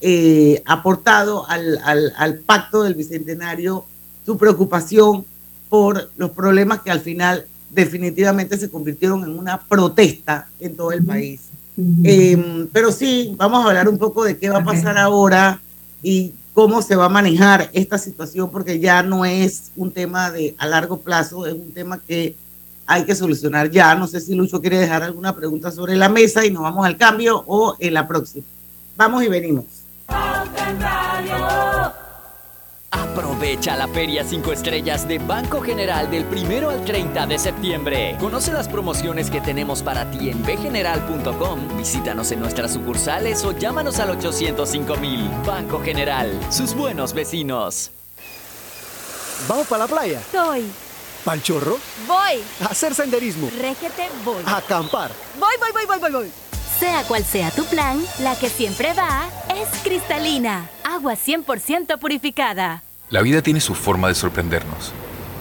eh, 0.01 0.63
aportado 0.67 1.49
al, 1.49 1.79
al- 1.85 2.13
al 2.17 2.39
pacto 2.39 2.83
del 2.83 2.95
Bicentenario 2.95 3.85
su 4.27 4.37
preocupación 4.37 5.25
por 5.71 6.11
los 6.17 6.31
problemas 6.33 6.83
que 6.83 6.91
al 6.91 7.01
final 7.01 7.47
definitivamente 7.71 8.59
se 8.59 8.69
convirtieron 8.71 9.23
en 9.25 9.39
una 9.39 9.61
protesta 9.63 10.49
en 10.61 10.77
todo 10.77 10.93
el 10.93 11.05
país. 11.05 11.41
Eh, 12.05 12.67
pero 12.73 12.91
sí, 12.91 13.35
vamos 13.37 13.65
a 13.65 13.69
hablar 13.69 13.89
un 13.89 13.99
poco 13.99 14.25
de 14.25 14.39
qué 14.39 14.49
va 14.49 14.59
a 14.59 14.65
pasar 14.65 14.97
ahora 14.97 15.61
y 16.03 16.33
cómo 16.55 16.81
se 16.81 16.97
va 16.97 17.07
a 17.07 17.11
manejar 17.11 17.69
esta 17.75 17.99
situación, 17.99 18.51
porque 18.51 18.81
ya 18.81 19.03
no 19.03 19.25
es 19.25 19.73
un 19.77 19.93
tema 19.93 20.31
de 20.31 20.55
a 20.57 20.67
largo 20.67 21.01
plazo, 21.01 21.47
es 21.47 21.53
un 21.53 21.73
tema 21.73 21.99
que 21.99 22.35
hay 22.87 23.05
que 23.05 23.15
solucionar 23.15 23.71
ya. 23.71 23.95
No 23.95 24.07
sé 24.07 24.21
si 24.21 24.35
Lucho 24.35 24.61
quiere 24.61 24.79
dejar 24.79 25.03
alguna 25.03 25.35
pregunta 25.35 25.71
sobre 25.71 25.97
la 25.97 26.09
mesa 26.09 26.47
y 26.47 26.51
nos 26.51 26.63
vamos 26.63 26.87
al 26.87 26.97
cambio 26.97 27.45
o 27.47 27.77
en 27.79 27.93
la 27.93 28.09
próxima. 28.09 28.47
Vamos 28.97 29.23
y 29.25 29.29
venimos. 29.29 29.65
Aprovecha 32.91 33.77
la 33.77 33.89
Feria 33.89 34.25
5 34.25 34.53
Estrellas 34.53 35.07
de 35.09 35.19
Banco 35.19 35.61
General 35.61 36.11
del 36.11 36.25
1 36.25 36.71
al 36.71 36.85
30 36.85 37.27
de 37.27 37.39
septiembre. 37.39 38.17
Conoce 38.21 38.53
las 38.53 38.69
promociones 38.69 39.31
que 39.31 39.41
tenemos 39.41 39.83
para 39.83 40.11
ti 40.11 40.31
en 40.31 40.43
bgeneral.com. 40.43 41.77
Visítanos 41.77 42.31
en 42.33 42.41
nuestras 42.41 42.73
sucursales 42.73 43.45
o 43.45 43.53
llámanos 43.53 43.99
al 43.99 44.11
805 44.11 44.97
mil. 44.97 45.29
Banco 45.45 45.81
General, 45.83 46.31
sus 46.51 46.75
buenos 46.75 47.13
vecinos. 47.13 47.91
¿Vamos 49.49 49.67
para 49.67 49.85
la 49.85 49.89
playa? 49.89 50.23
Soy. 50.33 50.65
¿Pal 51.25 51.43
chorro? 51.43 51.77
Voy. 52.07 52.41
¿A 52.63 52.67
hacer 52.67 52.95
senderismo? 52.95 53.51
Régete, 53.61 54.09
voy. 54.25 54.43
¿A 54.47 54.59
acampar? 54.59 55.11
Voy, 55.41 55.55
voy, 55.59 55.73
voy, 55.73 55.87
voy, 55.87 55.99
voy, 55.99 56.13
voy. 56.13 56.33
Sea 56.79 57.05
cual 57.05 57.25
sea 57.25 57.51
tu 57.51 57.65
plan, 57.65 58.05
la 58.21 58.39
que 58.39 58.51
siempre 58.51 58.93
va 58.93 59.29
es 59.49 59.67
cristalina. 59.83 60.69
Agua 60.85 61.15
100% 61.15 61.99
purificada. 61.99 62.83
La 63.09 63.23
vida 63.23 63.41
tiene 63.41 63.61
su 63.61 63.75
forma 63.75 64.09
de 64.09 64.15
sorprendernos, 64.15 64.93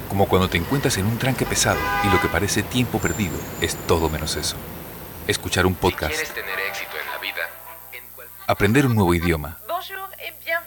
como 0.07 0.29
cuando 0.29 0.49
te 0.49 0.57
encuentras 0.57 0.97
en 0.97 1.07
un 1.07 1.17
tranque 1.17 1.45
pesado 1.45 1.79
y 2.05 2.07
lo 2.07 2.21
que 2.21 2.29
parece 2.29 2.63
tiempo 2.63 2.99
perdido 2.99 3.35
es 3.59 3.75
todo 3.85 4.07
menos 4.07 4.37
eso. 4.37 4.55
Escuchar 5.27 5.65
un 5.65 5.75
podcast, 5.75 6.15
tener 6.33 6.59
éxito 6.69 6.91
en 7.03 7.11
la 7.11 7.17
vida, 7.17 7.49
aprender 8.47 8.85
un 8.85 8.95
nuevo 8.95 9.13
idioma, 9.13 9.57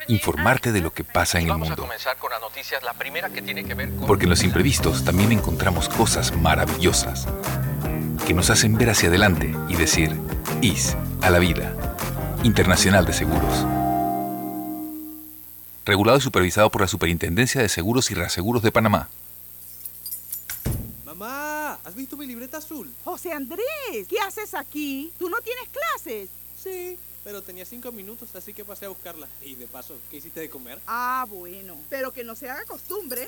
informarte 0.09 0.72
de 0.72 0.81
lo 0.83 0.92
que 0.92 1.04
pasa 1.04 1.38
en 1.38 1.48
el 1.48 1.57
mundo. 1.57 1.76
comenzar 1.76 2.18
con 2.18 2.31
las 2.31 2.42
noticias. 2.42 2.83
La 2.83 2.92
primera 2.92 3.31
que 3.31 3.40
tiene 3.40 3.64
que 3.64 3.72
ver 3.72 3.88
con... 3.90 4.07
Porque 4.07 4.24
en 4.24 4.31
los 4.31 4.42
imprevistos 4.42 5.02
también 5.02 5.33
encontramos 5.33 5.88
cosas 5.88 6.37
maravillosas 6.37 7.26
que 8.29 8.35
nos 8.35 8.51
hacen 8.51 8.77
ver 8.77 8.91
hacia 8.91 9.09
adelante 9.09 9.55
y 9.71 9.77
decir, 9.77 10.14
IS 10.61 10.95
a 11.23 11.31
la 11.31 11.38
vida. 11.38 11.75
Internacional 12.45 13.07
de 13.07 13.14
Seguros. 13.14 13.64
Regulado 15.87 16.19
y 16.19 16.21
supervisado 16.21 16.69
por 16.71 16.83
la 16.83 16.88
Superintendencia 16.88 17.62
de 17.62 17.71
Seguros 17.71 18.11
y 18.11 18.14
Reaseguros 18.14 18.62
de 18.62 18.71
Panamá. 18.71 19.09
Mamá, 21.07 21.79
¿has 21.83 21.95
visto 21.95 22.19
mi 22.19 22.27
libreta 22.27 22.59
azul? 22.59 22.93
José 23.03 23.33
Andrés, 23.33 24.07
¿qué 24.07 24.21
haces 24.21 24.53
aquí? 24.53 25.11
¿Tú 25.19 25.31
no 25.31 25.41
tienes 25.41 25.67
clases? 25.71 26.29
Sí, 26.62 26.99
pero 27.25 27.41
tenía 27.41 27.64
cinco 27.64 27.93
minutos, 27.93 28.35
así 28.35 28.53
que 28.53 28.62
pasé 28.62 28.85
a 28.85 28.88
buscarla. 28.91 29.27
Y 29.41 29.55
de 29.55 29.67
paso, 29.67 29.95
¿qué 30.11 30.19
hiciste 30.19 30.41
de 30.41 30.51
comer? 30.51 30.79
Ah, 30.87 31.25
bueno, 31.31 31.77
pero 31.88 32.12
que 32.12 32.25
no 32.25 32.35
se 32.35 32.51
haga 32.51 32.67
costumbre. 32.67 33.27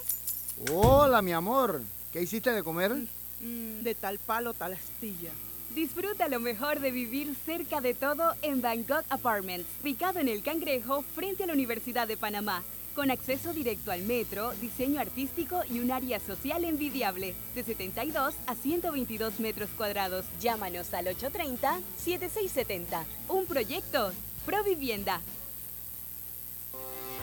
Hola, 0.71 1.23
mi 1.23 1.33
amor. 1.33 1.81
¿Qué 2.13 2.21
hiciste 2.21 2.51
de 2.51 2.63
comer? 2.63 3.07
Mm, 3.41 3.83
de 3.83 3.95
tal 3.95 4.19
palo, 4.19 4.55
tal 4.55 4.75
astilla. 4.75 5.31
Disfruta 5.75 6.29
lo 6.29 6.41
mejor 6.41 6.81
de 6.81 6.91
vivir 6.91 7.35
cerca 7.47 7.81
de 7.81 7.95
todo 7.95 8.35
en 8.43 8.61
Bangkok 8.61 9.05
Apartments, 9.09 9.69
ubicado 9.83 10.19
en 10.19 10.29
el 10.29 10.43
Cangrejo 10.43 11.03
frente 11.15 11.45
a 11.45 11.47
la 11.47 11.53
Universidad 11.53 12.09
de 12.09 12.17
Panamá, 12.17 12.63
con 12.95 13.11
acceso 13.11 13.53
directo 13.53 13.93
al 13.93 14.03
metro, 14.03 14.53
diseño 14.61 15.01
artístico 15.01 15.63
y 15.71 15.79
un 15.79 15.93
área 15.93 16.19
social 16.19 16.65
envidiable, 16.65 17.35
de 17.55 17.63
72 17.63 18.35
a 18.47 18.55
122 18.57 19.39
metros 19.39 19.71
cuadrados. 19.77 20.27
Llámanos 20.41 20.93
al 20.93 21.07
830-7670. 21.07 23.05
Un 23.29 23.47
proyecto, 23.47 24.13
Provivienda. 24.45 25.21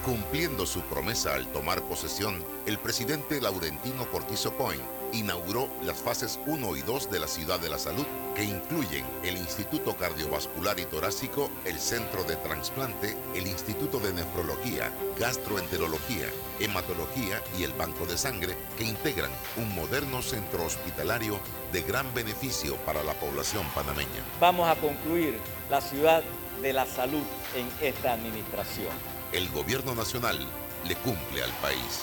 Cumpliendo 0.06 0.66
su 0.66 0.80
promesa 0.82 1.34
al 1.34 1.52
tomar 1.52 1.82
posesión, 1.82 2.42
el 2.66 2.78
presidente 2.78 3.42
Laurentino 3.42 4.10
Cortizo 4.10 4.56
Coin 4.56 4.80
inauguró 5.14 5.70
las 5.84 5.98
fases 5.98 6.40
1 6.46 6.76
y 6.76 6.82
2 6.82 7.12
de 7.12 7.20
la 7.20 7.28
Ciudad 7.28 7.60
de 7.60 7.70
la 7.70 7.80
Salud, 7.80 8.06
que 8.36 8.44
incluyen 8.44 9.06
el 9.24 9.38
Instituto 9.38 9.96
Cardiovascular 9.96 10.80
y 10.80 10.86
Torácico, 10.86 11.50
el 11.66 11.80
Centro 11.80 12.24
de 12.24 12.36
Transplante, 12.38 13.18
el 13.36 13.48
Instituto 13.48 14.00
de 14.00 14.14
Nefrología, 14.14 14.92
Gastroenterología, 15.20 16.28
Hematología 16.60 17.42
y 17.58 17.64
el 17.64 17.74
Banco 17.74 18.06
de 18.06 18.18
Sangre, 18.18 18.56
que 18.78 18.84
integran 18.84 19.32
un 19.58 19.74
moderno 19.76 20.22
centro 20.22 20.66
hospitalario 20.66 21.40
de 21.72 21.82
gran 21.82 22.14
beneficio 22.14 22.76
para 22.78 23.04
la 23.04 23.14
población 23.14 23.66
panameña. 23.74 24.24
Vamos 24.40 24.70
a 24.70 24.76
concluir 24.76 25.40
la 25.70 25.82
Ciudad 25.82 26.24
de 26.62 26.74
la 26.74 26.86
Salud 26.86 27.24
en 27.56 27.68
esta 27.86 28.14
administración. 28.14 28.92
El 29.32 29.50
Gobierno 29.50 29.96
Nacional 29.96 30.40
le 30.88 30.96
cumple 30.96 31.44
al 31.44 31.52
país. 31.62 32.02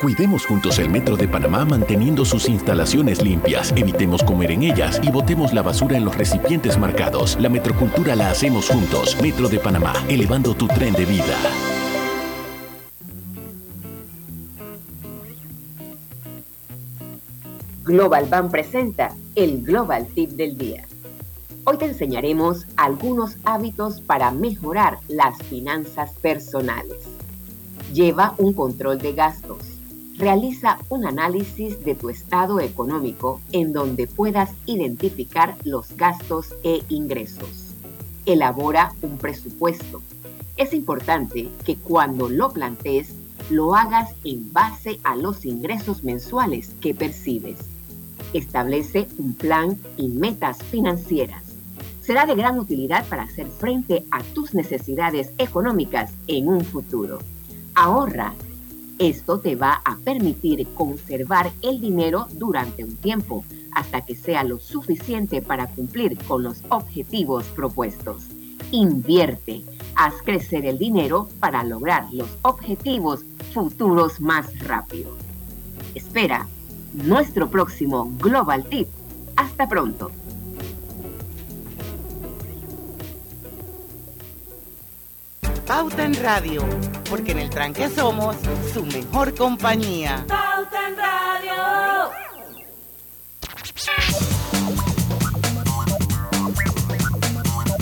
Cuidemos 0.00 0.46
juntos 0.46 0.78
el 0.78 0.88
Metro 0.88 1.14
de 1.14 1.28
Panamá 1.28 1.66
manteniendo 1.66 2.24
sus 2.24 2.48
instalaciones 2.48 3.20
limpias, 3.20 3.70
evitemos 3.76 4.22
comer 4.22 4.52
en 4.52 4.62
ellas 4.62 4.98
y 5.02 5.10
botemos 5.10 5.52
la 5.52 5.60
basura 5.60 5.98
en 5.98 6.06
los 6.06 6.16
recipientes 6.16 6.78
marcados. 6.78 7.36
La 7.38 7.50
metrocultura 7.50 8.16
la 8.16 8.30
hacemos 8.30 8.70
juntos. 8.70 9.14
Metro 9.20 9.46
de 9.50 9.58
Panamá, 9.58 9.92
elevando 10.08 10.54
tu 10.54 10.68
tren 10.68 10.94
de 10.94 11.04
vida. 11.04 11.36
Global 17.84 18.24
Bank 18.30 18.50
presenta 18.50 19.14
el 19.34 19.62
Global 19.62 20.06
Tip 20.14 20.30
del 20.30 20.56
Día. 20.56 20.86
Hoy 21.64 21.76
te 21.76 21.84
enseñaremos 21.84 22.66
algunos 22.76 23.36
hábitos 23.44 24.00
para 24.00 24.30
mejorar 24.30 24.98
las 25.08 25.36
finanzas 25.42 26.12
personales. 26.22 27.06
Lleva 27.92 28.34
un 28.38 28.54
control 28.54 28.96
de 28.96 29.12
gastos. 29.12 29.69
Realiza 30.20 30.76
un 30.90 31.06
análisis 31.06 31.82
de 31.82 31.94
tu 31.94 32.10
estado 32.10 32.60
económico 32.60 33.40
en 33.52 33.72
donde 33.72 34.06
puedas 34.06 34.50
identificar 34.66 35.56
los 35.64 35.96
gastos 35.96 36.54
e 36.62 36.82
ingresos. 36.90 37.72
Elabora 38.26 38.92
un 39.00 39.16
presupuesto. 39.16 40.02
Es 40.58 40.74
importante 40.74 41.48
que 41.64 41.76
cuando 41.76 42.28
lo 42.28 42.50
plantees 42.50 43.14
lo 43.48 43.74
hagas 43.74 44.10
en 44.22 44.52
base 44.52 45.00
a 45.04 45.16
los 45.16 45.46
ingresos 45.46 46.04
mensuales 46.04 46.74
que 46.82 46.94
percibes. 46.94 47.56
Establece 48.34 49.08
un 49.16 49.32
plan 49.32 49.78
y 49.96 50.08
metas 50.08 50.62
financieras. 50.64 51.44
Será 52.02 52.26
de 52.26 52.34
gran 52.34 52.58
utilidad 52.58 53.06
para 53.06 53.22
hacer 53.22 53.46
frente 53.46 54.04
a 54.10 54.22
tus 54.34 54.52
necesidades 54.52 55.32
económicas 55.38 56.12
en 56.26 56.48
un 56.48 56.60
futuro. 56.60 57.20
Ahorra. 57.74 58.34
Esto 59.00 59.40
te 59.40 59.56
va 59.56 59.80
a 59.86 59.96
permitir 59.96 60.68
conservar 60.74 61.50
el 61.62 61.80
dinero 61.80 62.28
durante 62.34 62.84
un 62.84 62.96
tiempo, 62.96 63.46
hasta 63.72 64.02
que 64.02 64.14
sea 64.14 64.44
lo 64.44 64.60
suficiente 64.60 65.40
para 65.40 65.68
cumplir 65.68 66.18
con 66.24 66.42
los 66.42 66.58
objetivos 66.68 67.46
propuestos. 67.46 68.26
Invierte. 68.72 69.64
Haz 69.96 70.12
crecer 70.22 70.66
el 70.66 70.78
dinero 70.78 71.28
para 71.40 71.64
lograr 71.64 72.12
los 72.12 72.28
objetivos 72.42 73.24
futuros 73.54 74.20
más 74.20 74.46
rápido. 74.66 75.16
Espera 75.94 76.46
nuestro 76.92 77.48
próximo 77.48 78.12
Global 78.18 78.64
Tip. 78.64 78.88
Hasta 79.34 79.66
pronto. 79.66 80.10
Pauta 85.70 86.04
en 86.04 86.14
Radio, 86.14 86.64
porque 87.08 87.30
en 87.30 87.38
el 87.38 87.48
tranque 87.48 87.88
somos 87.88 88.34
su 88.74 88.84
mejor 88.86 89.32
compañía. 89.36 90.24
Pauta 90.26 90.88
en 90.88 90.96
Radio. 90.96 92.10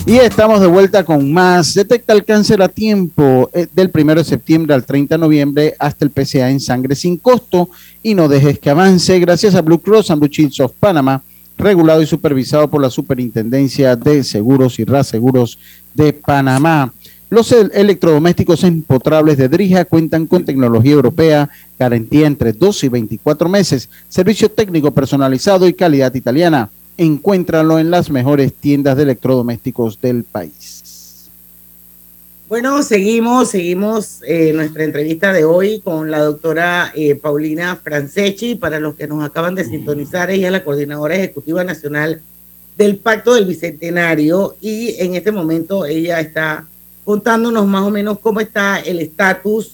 Y 0.05 0.17
estamos 0.17 0.61
de 0.61 0.67
vuelta 0.67 1.03
con 1.03 1.33
más. 1.33 1.73
Detecta 1.73 2.13
el 2.13 2.23
cáncer 2.23 2.61
a 2.61 2.69
tiempo 2.69 3.49
eh, 3.53 3.65
del 3.73 3.89
1 3.91 4.13
de 4.13 4.23
septiembre 4.23 4.75
al 4.75 4.85
30 4.85 5.15
de 5.15 5.19
noviembre 5.19 5.75
hasta 5.79 6.05
el 6.05 6.11
PCA 6.11 6.51
en 6.51 6.59
sangre 6.59 6.93
sin 6.93 7.17
costo 7.17 7.71
y 8.03 8.13
no 8.13 8.27
dejes 8.27 8.59
que 8.59 8.69
avance 8.69 9.17
gracias 9.17 9.55
a 9.55 9.63
Blue 9.63 9.81
Cross 9.81 10.11
and 10.11 10.19
Blue 10.19 10.29
Shields 10.29 10.59
of 10.59 10.73
Panama, 10.79 11.23
regulado 11.57 12.03
y 12.03 12.05
supervisado 12.05 12.69
por 12.69 12.83
la 12.83 12.91
Superintendencia 12.91 13.95
de 13.95 14.23
Seguros 14.23 14.77
y 14.77 14.85
Reaseguros 14.85 15.57
de 15.95 16.13
Panamá. 16.13 16.93
Los 17.29 17.51
el- 17.51 17.71
electrodomésticos 17.75 18.63
empotrables 18.63 19.37
de 19.37 19.49
Drija 19.49 19.85
cuentan 19.85 20.25
con 20.25 20.45
tecnología 20.45 20.93
europea, 20.93 21.49
garantía 21.77 22.25
entre 22.25 22.53
12 22.53 22.87
y 22.87 22.89
24 22.89 23.47
meses, 23.49 23.87
servicio 24.09 24.49
técnico 24.49 24.91
personalizado 24.91 25.67
y 25.67 25.73
calidad 25.73 26.13
italiana. 26.15 26.69
Encuéntralo 26.97 27.79
en 27.79 27.91
las 27.91 28.09
mejores 28.09 28.53
tiendas 28.53 28.97
de 28.97 29.03
electrodomésticos 29.03 30.01
del 30.01 30.23
país. 30.23 31.29
Bueno, 32.49 32.81
seguimos, 32.81 33.51
seguimos 33.51 34.21
eh, 34.27 34.51
nuestra 34.55 34.83
entrevista 34.83 35.31
de 35.31 35.45
hoy 35.45 35.81
con 35.81 36.09
la 36.09 36.19
doctora 36.19 36.91
eh, 36.95 37.13
Paulina 37.13 37.75
Franceschi. 37.75 38.55
Para 38.55 38.79
los 38.79 38.95
que 38.95 39.07
nos 39.07 39.23
acaban 39.23 39.53
de 39.53 39.65
sintonizar, 39.65 40.31
ella 40.31 40.47
es 40.47 40.51
la 40.51 40.63
coordinadora 40.63 41.15
ejecutiva 41.15 41.63
nacional 41.63 42.21
del 42.75 42.97
Pacto 42.97 43.35
del 43.35 43.45
Bicentenario 43.45 44.55
y 44.61 44.95
en 44.97 45.13
este 45.13 45.31
momento 45.31 45.85
ella 45.85 46.19
está 46.19 46.65
contándonos 47.09 47.65
más 47.65 47.81
o 47.81 47.89
menos 47.89 48.19
cómo 48.19 48.39
está 48.39 48.77
el 48.81 48.99
estatus, 48.99 49.71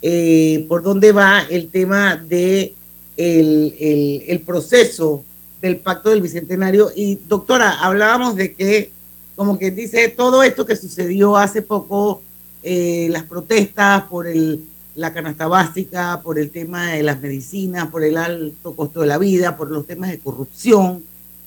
eh, 0.00 0.64
por 0.70 0.82
dónde 0.82 1.12
va 1.12 1.42
el 1.50 1.68
tema 1.68 2.16
de 2.16 2.72
el, 3.14 4.42
proceso 4.46 5.22
del 5.60 5.76
Pacto 5.76 6.08
del 6.08 6.22
Bicentenario. 6.22 6.90
Y 6.96 7.16
doctora, 7.28 7.72
hablábamos 7.82 8.36
de 8.36 8.54
que, 8.54 8.90
como 9.36 9.58
que 9.58 9.70
dice, 9.70 10.08
todo 10.08 10.42
esto 10.42 10.64
que 10.64 10.76
sucedió 10.76 11.36
hace 11.36 11.60
poco, 11.60 12.22
eh, 12.62 13.08
las 13.10 13.24
protestas 13.24 14.04
por 14.04 14.26
el, 14.26 14.64
la 14.94 15.12
canasta 15.12 15.46
básica, 15.46 16.22
por 16.24 16.38
el 16.38 16.50
tema 16.50 16.92
de 16.92 17.02
las 17.02 17.20
medicinas, 17.20 17.88
por 17.88 18.02
el 18.02 18.16
alto 18.16 18.74
costo 18.74 19.02
de 19.02 19.08
la 19.08 19.18
vida, 19.18 19.58
por 19.58 19.70
los 19.70 19.86
temas 19.86 20.08
de 20.08 20.20
corrupción 20.20 21.04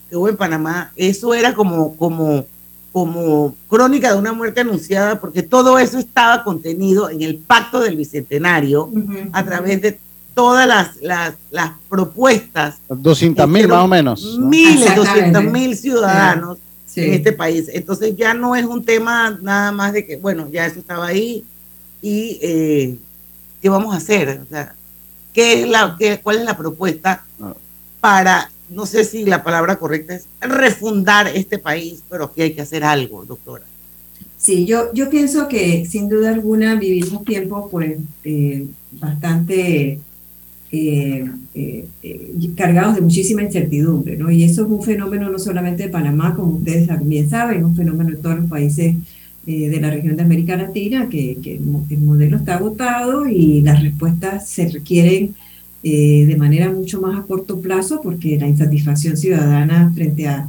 que 0.08 0.14
hubo 0.16 0.28
en 0.28 0.36
Panamá, 0.36 0.92
eso 0.94 1.34
era 1.34 1.52
como, 1.52 1.96
como, 1.96 2.46
como 2.92 3.54
crónica 3.68 4.12
de 4.12 4.18
una 4.18 4.32
muerte 4.32 4.60
anunciada, 4.60 5.18
porque 5.18 5.42
todo 5.42 5.78
eso 5.78 5.98
estaba 5.98 6.44
contenido 6.44 7.08
en 7.08 7.22
el 7.22 7.36
Pacto 7.38 7.80
del 7.80 7.96
Bicentenario 7.96 8.90
a 9.32 9.44
través 9.44 9.80
de 9.80 9.98
todas 10.34 10.66
las, 10.68 10.96
las, 11.00 11.34
las 11.50 11.72
propuestas 11.88 12.76
200 12.88 13.48
mil 13.48 13.68
más 13.68 13.84
o 13.84 13.88
menos. 13.88 14.22
¿no? 14.38 14.46
miles, 14.46 14.80
Exactamente. 14.82 15.10
doscientos 15.32 15.44
mil 15.52 15.76
ciudadanos 15.76 16.58
Sí. 16.86 17.00
en 17.00 17.14
este 17.14 17.32
país. 17.32 17.70
Entonces 17.72 18.14
ya 18.16 18.34
no 18.34 18.54
es 18.54 18.66
un 18.66 18.84
tema 18.84 19.38
nada 19.40 19.72
más 19.72 19.94
de 19.94 20.04
que, 20.04 20.16
bueno, 20.16 20.48
ya 20.52 20.66
eso 20.66 20.78
estaba 20.78 21.06
ahí 21.06 21.42
y 22.02 22.38
eh, 22.42 22.96
¿qué 23.62 23.68
vamos 23.70 23.94
a 23.94 23.96
hacer? 23.96 24.42
O 24.44 24.46
sea, 24.50 24.74
¿qué 25.32 25.62
es 25.62 25.68
la, 25.70 25.96
qué, 25.98 26.20
¿cuál 26.22 26.36
es 26.40 26.44
la 26.44 26.54
propuesta 26.54 27.24
para, 27.98 28.50
no 28.72 28.86
sé 28.86 29.04
si 29.04 29.24
la 29.24 29.42
palabra 29.42 29.76
correcta 29.76 30.14
es 30.14 30.26
refundar 30.40 31.28
este 31.28 31.58
país, 31.58 32.02
pero 32.08 32.24
aquí 32.24 32.42
hay 32.42 32.52
que 32.52 32.62
hacer 32.62 32.84
algo, 32.84 33.24
doctora? 33.24 33.64
Sí, 34.38 34.64
yo, 34.66 34.92
yo 34.92 35.08
pienso 35.08 35.46
que 35.46 35.86
sin 35.86 36.08
duda 36.08 36.30
alguna 36.30 36.74
vivimos 36.74 37.24
tiempos 37.24 37.70
pues 37.70 37.96
eh, 38.24 38.66
bastante 38.90 40.00
eh, 40.72 41.30
eh, 41.54 41.86
cargados 42.56 42.96
de 42.96 43.02
muchísima 43.02 43.42
incertidumbre, 43.42 44.16
¿no? 44.16 44.32
Y 44.32 44.42
eso 44.42 44.64
es 44.64 44.68
un 44.68 44.82
fenómeno 44.82 45.30
no 45.30 45.38
solamente 45.38 45.84
de 45.84 45.90
Panamá, 45.90 46.34
como 46.34 46.56
ustedes 46.56 46.88
bien 47.04 47.30
saben, 47.30 47.58
es 47.58 47.64
un 47.64 47.76
fenómeno 47.76 48.10
de 48.10 48.16
todos 48.16 48.40
los 48.40 48.50
países 48.50 48.96
de 49.46 49.80
la 49.80 49.90
región 49.90 50.16
de 50.16 50.22
América 50.22 50.56
Latina, 50.56 51.08
que, 51.08 51.36
que 51.42 51.54
el 51.54 52.00
modelo 52.00 52.36
está 52.36 52.56
agotado 52.56 53.28
y 53.28 53.60
las 53.60 53.82
respuestas 53.82 54.48
se 54.48 54.68
requieren 54.68 55.34
eh, 55.82 56.24
de 56.26 56.36
manera 56.36 56.70
mucho 56.70 57.00
más 57.00 57.18
a 57.18 57.22
corto 57.22 57.60
plazo 57.60 58.00
porque 58.02 58.38
la 58.38 58.48
insatisfacción 58.48 59.16
ciudadana 59.16 59.90
frente 59.94 60.28
a, 60.28 60.48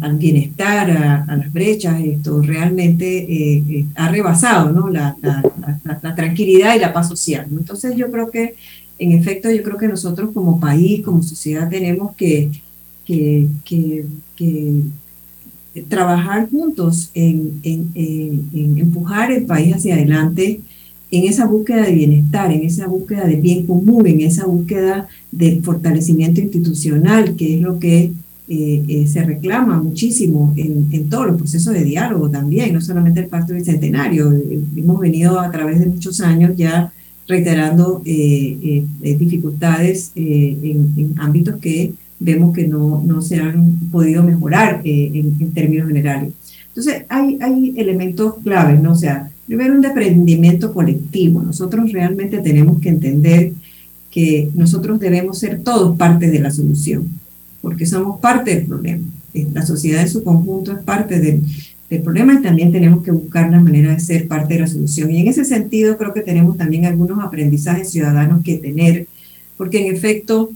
al 0.00 0.16
bienestar, 0.16 0.90
a, 0.90 1.36
las 1.36 1.52
brechas, 1.52 2.00
esto 2.00 2.40
realmente 2.40 3.06
eh, 3.18 3.64
eh, 3.68 3.84
ha 3.96 4.08
rebasado 4.08 4.70
¿no? 4.72 4.88
la, 4.88 5.16
la- 5.20 5.42
la- 6.02 6.14
tranquilidad 6.14 6.76
y 6.76 6.78
la 6.78 6.92
paz 6.92 7.08
social. 7.08 7.46
Entonces 7.50 7.96
yo 7.96 8.10
creo 8.10 8.30
que, 8.30 8.54
en 8.98 9.12
efecto, 9.12 9.50
yo 9.50 9.62
creo 9.62 9.76
que 9.76 9.88
nosotros 9.88 10.30
como 10.32 10.60
país, 10.60 11.02
como 11.04 11.22
sociedad, 11.22 11.68
tenemos 11.68 12.14
que, 12.16 12.50
que, 13.04 13.48
que- 13.64 14.04
trabajar 15.88 16.48
juntos 16.50 17.10
en- 17.14 17.60
en- 17.62 17.90
en 17.94 18.78
empujar 18.78 19.30
el 19.30 19.44
país 19.44 19.74
hacia 19.74 19.94
adelante 19.94 20.60
en 21.10 21.24
esa 21.24 21.46
búsqueda 21.46 21.82
de 21.82 21.92
bienestar, 21.92 22.52
en 22.52 22.64
esa 22.64 22.86
búsqueda 22.86 23.24
de 23.24 23.36
bien 23.36 23.66
común, 23.66 24.06
en 24.06 24.20
esa 24.20 24.46
búsqueda 24.46 25.08
de 25.32 25.60
fortalecimiento 25.62 26.40
institucional, 26.40 27.36
que 27.36 27.56
es 27.56 27.60
lo 27.60 27.78
que 27.78 28.12
eh, 28.48 28.84
eh, 28.88 29.06
se 29.06 29.22
reclama 29.22 29.80
muchísimo 29.80 30.52
en, 30.56 30.88
en 30.90 31.08
todos 31.08 31.26
los 31.26 31.36
procesos 31.36 31.72
de 31.72 31.84
diálogo 31.84 32.28
también, 32.30 32.72
no 32.72 32.80
solamente 32.80 33.20
el 33.20 33.26
Pacto 33.26 33.54
Bicentenario. 33.54 34.32
Eh, 34.32 34.60
Hemos 34.76 35.00
venido 35.00 35.38
a 35.38 35.50
través 35.50 35.78
de 35.80 35.86
muchos 35.86 36.20
años 36.20 36.56
ya 36.56 36.92
reiterando 37.30 38.02
eh, 38.04 38.84
eh, 39.02 39.16
dificultades 39.16 40.10
en, 40.14 40.92
en, 40.96 41.14
ámbitos 41.18 41.56
que 41.56 41.92
vemos 42.18 42.54
que 42.54 42.66
no, 42.66 43.02
no 43.06 43.22
se 43.22 43.36
han 43.36 43.76
podido 43.92 44.22
mejorar 44.22 44.82
en, 44.84 45.36
en, 45.40 45.52
términos 45.52 45.88
generales. 45.88 46.32
Entonces, 46.68 47.04
hay, 47.08 47.38
hay 47.40 47.74
elementos 47.76 48.34
claves, 48.42 48.80
¿no? 48.82 48.92
O 48.92 48.96
sea, 48.96 49.30
primero 49.50 49.74
un 49.74 49.80
desprendimiento 49.80 50.72
colectivo. 50.72 51.42
Nosotros 51.42 51.90
realmente 51.90 52.38
tenemos 52.38 52.80
que 52.80 52.88
entender 52.88 53.52
que 54.08 54.48
nosotros 54.54 55.00
debemos 55.00 55.40
ser 55.40 55.58
todos 55.64 55.98
parte 55.98 56.30
de 56.30 56.38
la 56.38 56.52
solución, 56.52 57.08
porque 57.60 57.84
somos 57.84 58.20
parte 58.20 58.54
del 58.54 58.66
problema. 58.66 59.02
La 59.52 59.66
sociedad 59.66 60.02
en 60.02 60.08
su 60.08 60.22
conjunto 60.22 60.70
es 60.70 60.78
parte 60.84 61.18
del, 61.18 61.42
problema 62.04 62.34
y 62.34 62.42
también 62.42 62.70
tenemos 62.70 63.02
que 63.02 63.10
buscar 63.10 63.50
la 63.50 63.58
manera 63.58 63.92
de 63.92 63.98
ser 63.98 64.28
parte 64.28 64.54
de 64.54 64.60
la 64.60 64.68
solución. 64.68 65.10
Y 65.10 65.20
en 65.20 65.26
ese 65.26 65.44
sentido 65.44 65.98
creo 65.98 66.14
que 66.14 66.20
tenemos 66.20 66.56
también 66.56 66.86
algunos 66.86 67.18
aprendizajes 67.18 67.90
ciudadanos 67.90 68.44
que 68.44 68.58
tener, 68.58 69.08
porque 69.56 69.84
en 69.84 69.92
efecto 69.92 70.50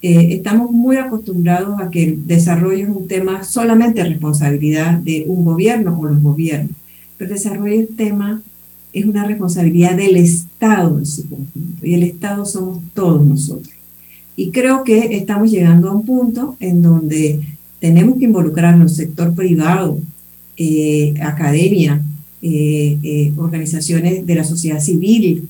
eh, 0.00 0.28
estamos 0.30 0.70
muy 0.70 0.96
acostumbrados 0.96 1.78
a 1.78 1.90
que 1.90 2.04
el 2.04 2.26
desarrollo 2.26 2.86
es 2.86 2.88
un 2.88 3.06
tema 3.06 3.44
solamente 3.44 4.02
responsabilidad 4.02 4.94
de 4.94 5.26
un 5.26 5.44
gobierno 5.44 5.98
o 6.00 6.06
los 6.06 6.22
gobiernos, 6.22 6.79
el 7.24 7.30
desarrollo 7.30 7.76
del 7.76 7.88
tema 7.88 8.42
es 8.92 9.04
una 9.04 9.24
responsabilidad 9.24 9.96
del 9.96 10.16
Estado 10.16 10.98
en 10.98 11.06
su 11.06 11.28
conjunto 11.28 11.86
y 11.86 11.94
el 11.94 12.02
Estado 12.02 12.44
somos 12.44 12.80
todos 12.94 13.24
nosotros. 13.24 13.72
Y 14.36 14.50
creo 14.50 14.84
que 14.84 15.16
estamos 15.16 15.50
llegando 15.50 15.88
a 15.88 15.94
un 15.94 16.04
punto 16.04 16.56
en 16.60 16.82
donde 16.82 17.40
tenemos 17.78 18.18
que 18.18 18.24
involucrarnos, 18.24 18.96
sector 18.96 19.34
privado, 19.34 19.98
eh, 20.56 21.14
academia, 21.22 22.02
eh, 22.42 22.98
eh, 23.02 23.32
organizaciones 23.36 24.26
de 24.26 24.34
la 24.34 24.44
sociedad 24.44 24.80
civil, 24.80 25.48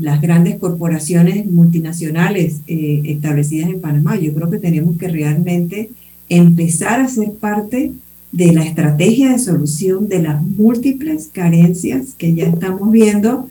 las 0.00 0.20
grandes 0.20 0.56
corporaciones 0.56 1.46
multinacionales 1.46 2.56
establecidas 2.66 3.70
en 3.70 3.80
Panamá. 3.80 4.18
Yo 4.18 4.34
creo 4.34 4.50
que 4.50 4.58
tenemos 4.58 4.98
que 4.98 5.06
realmente 5.06 5.90
empezar 6.28 7.00
a 7.00 7.08
ser 7.08 7.30
parte 7.34 7.78
de 7.78 7.92
la 8.32 8.64
estrategia 8.64 9.32
de 9.32 9.38
solución 9.38 10.08
de 10.08 10.22
las 10.22 10.42
múltiples 10.42 11.28
carencias 11.32 12.14
que 12.16 12.34
ya 12.34 12.46
estamos 12.46 12.90
viendo, 12.92 13.48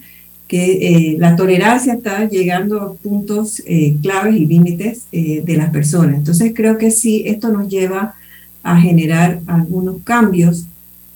que 0.47 1.15
la 1.19 1.35
tolerancia 1.35 1.93
está 1.93 2.27
llegando 2.27 2.81
a 2.81 2.93
puntos 2.93 3.61
claves 4.01 4.35
y 4.35 4.45
límites 4.47 5.03
de 5.11 5.55
las 5.57 5.69
personas. 5.69 6.15
Entonces 6.15 6.53
creo 6.55 6.77
que 6.77 6.89
sí, 6.89 7.23
esto 7.27 7.49
nos 7.49 7.69
lleva 7.69 8.15
a 8.63 8.79
generar 8.79 9.41
algunos 9.47 10.01
cambios 10.03 10.65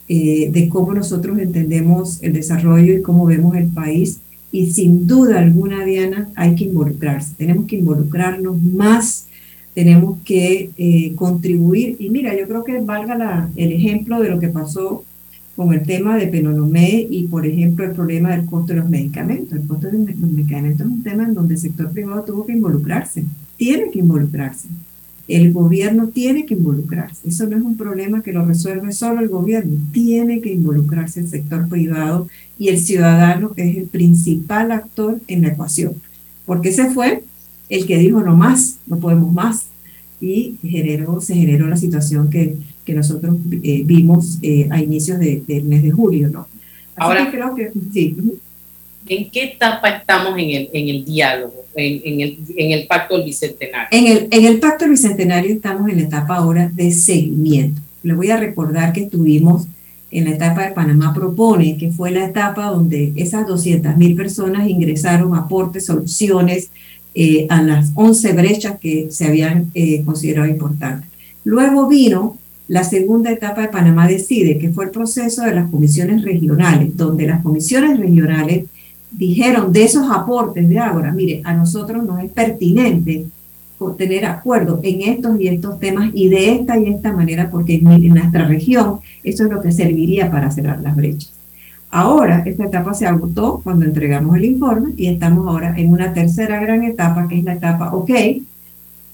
eh, 0.09 0.49
de 0.51 0.67
cómo 0.67 0.93
nosotros 0.93 1.39
entendemos 1.39 2.21
el 2.21 2.33
desarrollo 2.33 2.93
y 2.93 3.01
cómo 3.01 3.25
vemos 3.25 3.55
el 3.55 3.67
país. 3.67 4.19
Y 4.51 4.71
sin 4.71 5.07
duda 5.07 5.39
alguna, 5.39 5.83
Diana, 5.85 6.29
hay 6.35 6.55
que 6.55 6.65
involucrarse. 6.65 7.33
Tenemos 7.37 7.65
que 7.65 7.77
involucrarnos 7.77 8.61
más, 8.61 9.27
tenemos 9.73 10.19
que 10.23 10.69
eh, 10.77 11.13
contribuir. 11.15 11.95
Y 11.99 12.09
mira, 12.09 12.37
yo 12.37 12.47
creo 12.47 12.63
que 12.63 12.79
valga 12.79 13.17
la, 13.17 13.49
el 13.55 13.71
ejemplo 13.71 14.19
de 14.21 14.29
lo 14.29 14.39
que 14.39 14.49
pasó 14.49 15.03
con 15.55 15.73
el 15.73 15.83
tema 15.83 16.17
de 16.17 16.27
Penonomé 16.27 17.07
y, 17.09 17.23
por 17.25 17.45
ejemplo, 17.45 17.85
el 17.85 17.91
problema 17.91 18.31
del 18.31 18.45
costo 18.45 18.73
de 18.73 18.79
los 18.79 18.89
medicamentos. 18.89 19.53
El 19.53 19.67
costo 19.67 19.87
de 19.87 19.97
los 19.97 20.17
medicamentos 20.17 20.81
es 20.81 20.93
un 20.93 21.03
tema 21.03 21.23
en 21.25 21.33
donde 21.33 21.55
el 21.55 21.59
sector 21.59 21.91
privado 21.91 22.23
tuvo 22.23 22.45
que 22.45 22.53
involucrarse, 22.53 23.25
tiene 23.57 23.91
que 23.91 23.99
involucrarse. 23.99 24.67
El 25.27 25.53
gobierno 25.53 26.09
tiene 26.09 26.45
que 26.45 26.55
involucrarse. 26.55 27.29
Eso 27.29 27.47
no 27.47 27.55
es 27.55 27.63
un 27.63 27.77
problema 27.77 28.21
que 28.21 28.33
lo 28.33 28.45
resuelve 28.45 28.91
solo 28.91 29.21
el 29.21 29.29
gobierno. 29.29 29.77
Tiene 29.93 30.41
que 30.41 30.51
involucrarse 30.51 31.21
el 31.21 31.29
sector 31.29 31.69
privado 31.69 32.27
y 32.57 32.67
el 32.67 32.77
ciudadano 32.77 33.53
es 33.55 33.77
el 33.77 33.85
principal 33.85 34.71
actor 34.71 35.21
en 35.27 35.43
la 35.43 35.49
ecuación. 35.49 35.93
Porque 36.45 36.69
ese 36.69 36.89
fue 36.89 37.23
el 37.69 37.85
que 37.85 37.97
dijo 37.97 38.21
no 38.21 38.35
más, 38.35 38.77
no 38.85 38.97
podemos 38.99 39.31
más. 39.31 39.67
Y 40.21 40.55
generó, 40.61 41.19
se 41.19 41.35
generó 41.35 41.67
la 41.67 41.75
situación 41.75 42.29
que, 42.29 42.55
que 42.85 42.93
nosotros 42.93 43.35
eh, 43.61 43.81
vimos 43.85 44.39
eh, 44.41 44.67
a 44.71 44.81
inicios 44.81 45.19
del 45.19 45.63
mes 45.65 45.83
de 45.83 45.91
julio. 45.91 46.29
¿no? 46.29 46.47
Ahora 46.95 47.29
creo 47.29 47.53
que 47.55 47.71
sí. 47.91 48.15
¿En 49.07 49.29
qué 49.29 49.43
etapa 49.43 49.89
estamos 49.89 50.37
en 50.37 50.49
el, 50.49 50.69
en 50.71 50.87
el 50.87 51.03
diálogo, 51.03 51.65
en, 51.75 52.21
el, 52.21 52.37
en 52.55 52.71
el 52.71 52.87
Pacto 52.87 53.17
del 53.17 53.25
Bicentenario? 53.25 53.87
En 53.91 54.07
el, 54.07 54.27
en 54.31 54.45
el 54.45 54.59
Pacto 54.59 54.85
del 54.85 54.91
Bicentenario 54.91 55.53
estamos 55.53 55.89
en 55.89 55.97
la 55.97 56.03
etapa 56.03 56.37
ahora 56.37 56.71
de 56.73 56.91
seguimiento. 56.91 57.81
Le 58.01 58.13
voy 58.13 58.31
a 58.31 58.37
recordar 58.37 58.93
que 58.93 59.01
estuvimos 59.01 59.67
en 60.09 60.25
la 60.25 60.31
etapa 60.31 60.65
de 60.65 60.71
Panamá 60.71 61.13
Propone, 61.13 61.75
que 61.77 61.91
fue 61.91 62.11
la 62.11 62.25
etapa 62.25 62.67
donde 62.67 63.11
esas 63.15 63.47
200 63.47 63.97
mil 63.97 64.15
personas 64.15 64.69
ingresaron 64.69 65.35
aportes, 65.35 65.87
soluciones 65.87 66.69
eh, 67.15 67.47
a 67.49 67.61
las 67.61 67.91
11 67.95 68.33
brechas 68.33 68.79
que 68.79 69.07
se 69.09 69.25
habían 69.25 69.71
eh, 69.73 70.03
considerado 70.03 70.47
importantes. 70.47 71.09
Luego 71.43 71.87
vino 71.87 72.37
la 72.67 72.83
segunda 72.83 73.31
etapa 73.31 73.61
de 73.61 73.67
Panamá 73.67 74.07
Decide, 74.07 74.57
que 74.57 74.71
fue 74.71 74.85
el 74.85 74.91
proceso 74.91 75.43
de 75.43 75.53
las 75.53 75.69
comisiones 75.69 76.23
regionales, 76.23 76.95
donde 76.95 77.27
las 77.27 77.41
comisiones 77.41 77.99
regionales 77.99 78.65
dijeron 79.11 79.71
de 79.71 79.83
esos 79.83 80.09
aportes 80.09 80.67
de 80.67 80.79
Ágora, 80.79 81.11
mire, 81.11 81.41
a 81.43 81.53
nosotros 81.53 82.03
nos 82.03 82.23
es 82.23 82.31
pertinente 82.31 83.25
tener 83.91 84.25
acuerdo 84.25 84.79
en 84.83 85.01
estos 85.01 85.39
y 85.39 85.47
estos 85.47 85.79
temas 85.79 86.09
y 86.13 86.29
de 86.29 86.51
esta 86.51 86.77
y 86.77 86.87
esta 86.87 87.11
manera, 87.11 87.49
porque 87.51 87.75
en, 87.75 88.09
nuestra 88.09 88.47
región 88.47 88.99
eso 89.23 89.43
es 89.43 89.51
lo 89.51 89.61
que 89.61 89.71
serviría 89.71 90.31
para 90.31 90.49
cerrar 90.51 90.81
las 90.81 90.95
brechas. 90.95 91.32
Ahora, 91.95 92.41
esta 92.47 92.65
etapa 92.65 92.95
se 92.95 93.05
agotó 93.05 93.61
cuando 93.63 93.85
entregamos 93.85 94.35
el 94.35 94.45
informe 94.45 94.93
y 94.97 95.05
estamos 95.05 95.47
ahora 95.47 95.75
en 95.77 95.93
una 95.93 96.11
tercera 96.11 96.59
gran 96.59 96.83
etapa, 96.83 97.27
que 97.27 97.37
es 97.37 97.43
la 97.43 97.53
etapa, 97.53 97.93
ok, 97.93 98.09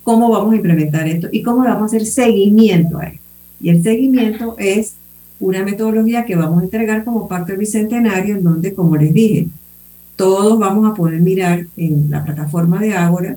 ¿cómo 0.01 0.29
vamos 0.29 0.53
a 0.53 0.55
implementar 0.55 1.05
esto? 1.05 1.27
¿Y 1.29 1.43
cómo 1.43 1.65
vamos 1.65 1.81
a 1.81 1.85
hacer 1.87 2.05
seguimiento 2.05 2.97
a 2.99 3.07
esto? 3.07 3.21
Y 3.59 3.67
el 3.67 3.83
seguimiento 3.83 4.55
es 4.57 4.93
una 5.41 5.61
metodología 5.65 6.23
que 6.23 6.37
vamos 6.37 6.61
a 6.61 6.63
entregar 6.63 7.03
como 7.03 7.27
pacto 7.27 7.53
bicentenario, 7.57 8.37
en 8.37 8.43
donde, 8.43 8.73
como 8.73 8.95
les 8.95 9.13
dije, 9.13 9.49
todos 10.15 10.57
vamos 10.57 10.89
a 10.89 10.93
poder 10.93 11.19
mirar 11.19 11.65
en 11.75 12.09
la 12.09 12.23
plataforma 12.23 12.79
de 12.79 12.93
Ágora 12.93 13.35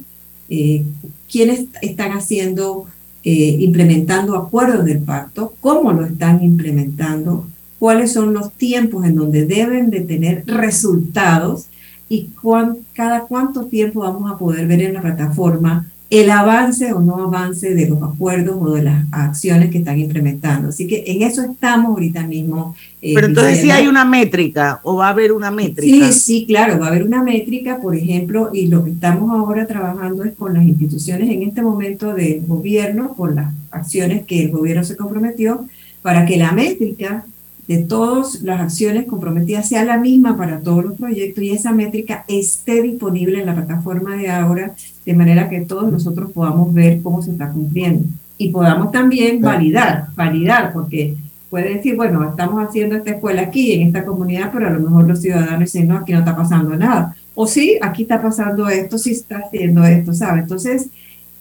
eh, 0.51 0.85
quiénes 1.29 1.65
están 1.81 2.13
haciendo, 2.13 2.87
eh, 3.25 3.57
implementando 3.59 4.37
acuerdos 4.37 4.85
del 4.85 5.01
pacto, 5.01 5.55
cómo 5.59 5.93
lo 5.93 6.07
están 6.07 6.45
implementando, 6.45 7.49
cuáles 7.83 8.13
son 8.13 8.33
los 8.33 8.53
tiempos 8.53 9.05
en 9.05 9.17
donde 9.17 9.45
deben 9.45 9.91
de 9.91 10.03
tener 10.03 10.45
resultados 10.47 11.67
y 12.09 12.29
cada 12.93 13.23
cuánto 13.23 13.65
tiempo 13.65 14.03
vamos 14.03 14.31
a 14.31 14.39
poder 14.39 14.69
ver 14.69 14.83
en 14.83 14.95
la 14.95 15.03
plataforma 15.03 15.91
el 16.09 16.31
avance 16.31 16.93
o 16.93 17.01
no 17.01 17.17
avance 17.17 17.75
de 17.75 17.89
los 17.89 18.01
acuerdos 18.01 18.57
o 18.61 18.75
de 18.75 18.85
las 18.85 19.05
acciones 19.11 19.69
que 19.71 19.79
están 19.79 19.99
implementando. 19.99 20.69
Así 20.69 20.87
que 20.87 21.03
en 21.09 21.23
eso 21.23 21.43
estamos 21.43 21.87
ahorita 21.87 22.25
mismo. 22.25 22.77
Eh, 23.01 23.15
Pero 23.17 23.27
entonces 23.27 23.61
sí 23.61 23.73
hay 23.73 23.89
una 23.89 24.05
métrica 24.05 24.79
o 24.85 24.95
va 24.95 25.09
a 25.09 25.11
haber 25.11 25.33
una 25.33 25.51
métrica. 25.51 26.13
Sí, 26.13 26.21
sí, 26.21 26.47
claro, 26.47 26.79
va 26.79 26.87
a 26.87 26.89
haber 26.91 27.03
una 27.03 27.25
métrica, 27.25 27.81
por 27.81 27.97
ejemplo, 27.97 28.51
y 28.53 28.69
lo 28.69 28.85
que 28.85 28.91
estamos 28.91 29.29
ahora 29.29 29.67
trabajando 29.67 30.23
es 30.23 30.35
con 30.35 30.55
las 30.55 30.63
instituciones 30.63 31.29
en 31.29 31.43
este 31.43 31.63
momento 31.63 32.15
del 32.15 32.47
gobierno, 32.47 33.15
con 33.17 33.35
las 33.35 33.53
acciones 33.73 34.25
que 34.25 34.45
el 34.45 34.53
gobierno 34.53 34.85
se 34.85 34.97
comprometió, 34.97 35.67
para 36.01 36.27
que 36.27 36.37
la 36.37 36.53
métrica 36.53 37.25
de 37.73 37.85
todas 37.85 38.43
las 38.43 38.61
acciones 38.61 39.07
comprometidas 39.07 39.69
sea 39.69 39.85
la 39.85 39.97
misma 39.97 40.37
para 40.37 40.61
todos 40.61 40.85
los 40.85 40.99
proyectos 40.99 41.43
y 41.43 41.51
esa 41.51 41.73
métrica 41.73 42.25
esté 42.29 42.83
disponible 42.83 43.41
en 43.41 43.47
la 43.47 43.55
plataforma 43.55 44.17
de 44.17 44.29
ahora, 44.29 44.75
de 45.07 45.15
manera 45.15 45.49
que 45.49 45.63
todos 45.63 45.91
nosotros 45.91 46.33
podamos 46.33 46.73
ver 46.75 47.01
cómo 47.03 47.23
se 47.23 47.33
está 47.33 47.51
cumpliendo 47.51 48.05
y 48.37 48.51
podamos 48.51 48.91
también 48.93 49.41
validar, 49.41 50.09
validar, 50.17 50.73
porque 50.73 51.17
puede 51.49 51.75
decir, 51.75 51.97
bueno, 51.97 52.29
estamos 52.29 52.67
haciendo 52.67 52.97
esta 52.97 53.13
escuela 53.13 53.43
aquí, 53.43 53.73
en 53.73 53.89
esta 53.89 54.05
comunidad, 54.05 54.51
pero 54.53 54.67
a 54.67 54.71
lo 54.71 54.81
mejor 54.81 55.07
los 55.07 55.21
ciudadanos 55.21 55.61
dicen, 55.61 55.89
no, 55.89 55.99
aquí 55.99 56.13
no 56.13 56.21
está 56.21 56.35
pasando 56.35 56.75
nada. 56.77 57.15
O 57.35 57.47
sí, 57.47 57.79
aquí 57.81 58.03
está 58.03 58.21
pasando 58.21 58.69
esto, 58.69 58.99
sí 58.99 59.13
está 59.13 59.39
haciendo 59.39 59.85
esto, 59.85 60.13
¿sabe? 60.13 60.41
Entonces, 60.41 60.89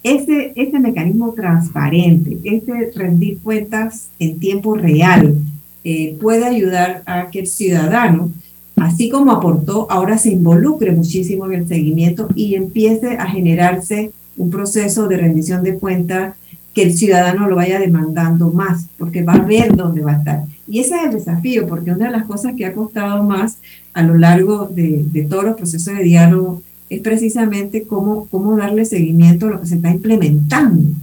este, 0.02 0.52
este 0.54 0.78
mecanismo 0.78 1.32
transparente, 1.32 2.38
este 2.44 2.90
rendir 2.94 3.38
cuentas 3.38 4.10
en 4.18 4.38
tiempo 4.38 4.74
real, 4.74 5.36
eh, 5.84 6.16
puede 6.20 6.44
ayudar 6.44 7.02
a 7.06 7.30
que 7.30 7.40
el 7.40 7.46
ciudadano, 7.46 8.30
así 8.76 9.08
como 9.08 9.32
aportó, 9.32 9.90
ahora 9.90 10.18
se 10.18 10.30
involucre 10.30 10.92
muchísimo 10.92 11.46
en 11.46 11.54
el 11.54 11.68
seguimiento 11.68 12.28
y 12.34 12.54
empiece 12.54 13.16
a 13.16 13.26
generarse 13.26 14.12
un 14.36 14.50
proceso 14.50 15.08
de 15.08 15.16
rendición 15.16 15.62
de 15.62 15.74
cuentas 15.74 16.34
que 16.72 16.82
el 16.82 16.96
ciudadano 16.96 17.48
lo 17.48 17.56
vaya 17.56 17.78
demandando 17.78 18.50
más, 18.50 18.86
porque 18.96 19.22
va 19.22 19.34
a 19.34 19.44
ver 19.44 19.76
dónde 19.76 20.02
va 20.02 20.12
a 20.12 20.18
estar. 20.18 20.44
Y 20.66 20.78
ese 20.78 20.96
es 20.96 21.02
el 21.04 21.12
desafío, 21.12 21.66
porque 21.66 21.90
una 21.90 22.06
de 22.06 22.12
las 22.12 22.24
cosas 22.24 22.54
que 22.56 22.64
ha 22.64 22.72
costado 22.72 23.22
más 23.24 23.58
a 23.92 24.02
lo 24.02 24.16
largo 24.16 24.68
de, 24.72 25.04
de 25.12 25.22
todos 25.24 25.44
los 25.44 25.56
procesos 25.56 25.96
de 25.98 26.04
diálogo 26.04 26.62
es 26.88 27.00
precisamente 27.00 27.82
cómo, 27.82 28.26
cómo 28.30 28.56
darle 28.56 28.84
seguimiento 28.84 29.46
a 29.46 29.50
lo 29.50 29.60
que 29.60 29.66
se 29.66 29.74
está 29.74 29.90
implementando 29.90 30.94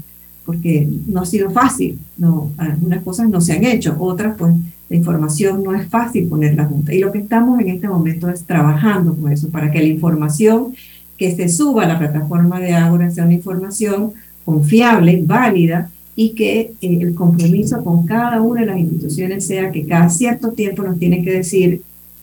porque 0.49 0.89
no 1.05 1.21
ha 1.21 1.25
sido 1.27 1.51
fácil, 1.51 1.99
no, 2.17 2.51
algunas 2.57 3.03
cosas 3.03 3.29
no 3.29 3.39
se 3.39 3.53
han 3.53 3.63
hecho, 3.65 3.95
otras 3.99 4.35
pues 4.35 4.55
La 4.89 4.97
información 4.97 5.63
no 5.63 5.75
es 5.75 5.87
fácil 5.87 6.27
ponerla 6.27 6.65
junta. 6.65 6.93
Y 6.93 6.99
lo 6.99 7.11
que 7.11 7.19
estamos 7.19 7.59
en 7.59 7.69
este 7.69 7.87
momento 7.87 8.29
es 8.29 8.43
trabajando 8.43 9.15
con 9.15 9.31
eso, 9.31 9.49
para 9.49 9.71
que 9.71 9.79
la 9.79 9.87
información 9.87 10.73
que 11.17 11.35
se 11.35 11.49
suba 11.49 11.83
a 11.83 11.87
la 11.87 11.99
plataforma 11.99 12.59
de 12.59 12.73
Ágora 12.73 13.11
sea 13.11 13.25
una 13.25 13.33
información 13.33 14.13
confiable, 14.45 15.21
válida, 15.25 15.91
y 16.15 16.31
que 16.31 16.73
eh, 16.81 16.99
el 17.01 17.15
compromiso 17.15 17.83
con 17.83 18.05
cada 18.05 18.41
una 18.41 18.61
de 18.61 18.67
las 18.67 18.79
instituciones 18.79 19.45
sea 19.45 19.71
que 19.71 19.85
cada 19.85 20.09
cierto 20.09 20.51
tiempo 20.51 20.83
nos 20.83 20.97
tienen 20.97 21.23
que 21.23 21.31
decir, 21.31 21.81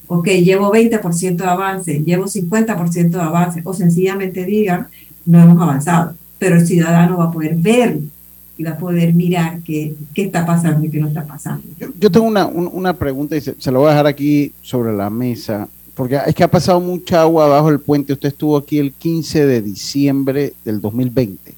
ok, 0.08 0.28
llevo 0.28 0.72
20% 0.72 1.36
de 1.36 1.44
avance, 1.44 2.02
llevo 2.04 2.24
50% 2.24 3.10
de 3.10 3.20
avance, 3.20 3.62
o 3.64 3.72
sencillamente 3.72 4.44
digan, 4.44 4.88
no 5.24 5.40
hemos 5.40 5.62
avanzado, 5.62 6.14
pero 6.38 6.56
el 6.56 6.66
ciudadano 6.66 7.18
va 7.18 7.24
a 7.24 7.32
poder 7.32 7.56
ver 7.56 8.00
y 8.59 8.64
va 8.64 8.70
a 8.72 8.78
poder 8.78 9.12
mirar 9.14 9.61
qué, 9.64 9.94
qué 10.14 10.22
está 10.22 10.46
pasando 10.46 10.84
y 10.86 10.90
qué 10.90 10.98
no 10.98 11.09
está 11.09 11.24
pasando. 11.24 11.62
Yo, 11.98 12.11
tengo 12.11 12.26
una, 12.26 12.46
una 12.46 12.94
pregunta 12.94 13.36
y 13.36 13.40
se, 13.40 13.54
se 13.59 13.70
la 13.70 13.78
voy 13.78 13.88
a 13.88 13.90
dejar 13.90 14.07
aquí 14.07 14.52
sobre 14.62 14.92
la 14.94 15.11
mesa, 15.11 15.68
porque 15.94 16.18
es 16.26 16.34
que 16.34 16.44
ha 16.44 16.50
pasado 16.50 16.80
mucha 16.80 17.22
agua 17.22 17.46
abajo 17.46 17.68
el 17.68 17.80
puente. 17.80 18.12
Usted 18.12 18.28
estuvo 18.28 18.57
aquí 18.57 18.78
el 18.78 18.92
15 18.92 19.46
de 19.46 19.62
diciembre 19.62 20.54
del 20.64 20.80
2020. 20.80 21.54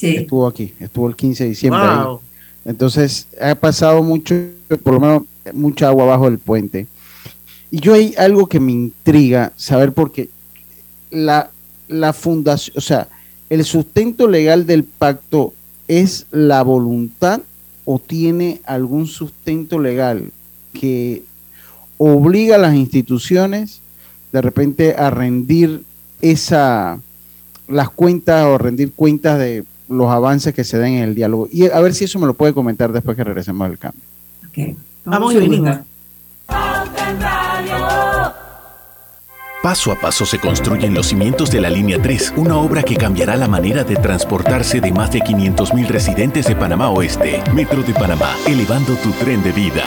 Estuvo 0.00 0.46
aquí, 0.46 0.72
estuvo 0.78 1.08
el 1.08 1.16
15 1.16 1.44
de 1.44 1.50
diciembre. 1.50 1.82
Entonces, 2.64 3.28
ha 3.40 3.54
pasado 3.54 4.02
mucho, 4.02 4.34
por 4.82 4.94
lo 4.94 5.00
menos, 5.00 5.22
mucha 5.54 5.88
agua 5.88 6.04
abajo 6.04 6.24
del 6.24 6.38
puente. 6.38 6.86
Y 7.70 7.80
yo 7.80 7.94
hay 7.94 8.14
algo 8.18 8.46
que 8.46 8.60
me 8.60 8.72
intriga 8.72 9.52
saber 9.56 9.92
porque 9.92 10.28
la, 11.10 11.50
la 11.88 12.12
fundación, 12.12 12.76
o 12.76 12.80
sea, 12.80 13.08
el 13.48 13.64
sustento 13.64 14.26
legal 14.26 14.66
del 14.66 14.84
pacto 14.84 15.54
es 15.88 16.26
la 16.30 16.62
voluntad 16.62 17.40
o 17.84 17.98
tiene 17.98 18.60
algún 18.64 19.06
sustento 19.06 19.78
legal 19.78 20.30
que 20.72 21.22
obliga 21.98 22.56
a 22.56 22.58
las 22.58 22.74
instituciones 22.74 23.80
de 24.32 24.42
repente 24.42 24.94
a 24.96 25.10
rendir 25.10 25.82
esa 26.20 26.98
las 27.68 27.90
cuentas 27.90 28.44
o 28.46 28.58
rendir 28.58 28.92
cuentas 28.92 29.38
de 29.38 29.64
los 29.88 30.10
avances 30.10 30.54
que 30.54 30.64
se 30.64 30.78
den 30.78 30.94
en 30.94 31.04
el 31.04 31.14
diálogo. 31.14 31.48
Y 31.50 31.68
a 31.68 31.80
ver 31.80 31.94
si 31.94 32.04
eso 32.04 32.18
me 32.18 32.26
lo 32.26 32.34
puede 32.34 32.52
comentar 32.52 32.92
después 32.92 33.16
que 33.16 33.24
regresemos 33.24 33.68
al 33.68 33.78
cambio. 33.78 34.02
Vamos 35.04 35.34
y 35.34 35.38
venimos. 35.38 35.78
Paso 39.62 39.90
a 39.90 39.98
paso 39.98 40.24
se 40.24 40.38
construyen 40.38 40.94
los 40.94 41.08
cimientos 41.08 41.50
de 41.50 41.60
la 41.60 41.70
Línea 41.70 42.00
3, 42.00 42.34
una 42.36 42.56
obra 42.56 42.82
que 42.82 42.96
cambiará 42.96 43.36
la 43.36 43.48
manera 43.48 43.82
de 43.84 43.96
transportarse 43.96 44.80
de 44.80 44.92
más 44.92 45.10
de 45.10 45.20
500.000 45.20 45.88
residentes 45.88 46.46
de 46.46 46.54
Panamá 46.54 46.90
Oeste. 46.90 47.42
Metro 47.52 47.82
de 47.82 47.92
Panamá, 47.94 48.36
elevando 48.46 48.94
tu 48.96 49.10
tren 49.12 49.42
de 49.42 49.52
vida. 49.52 49.82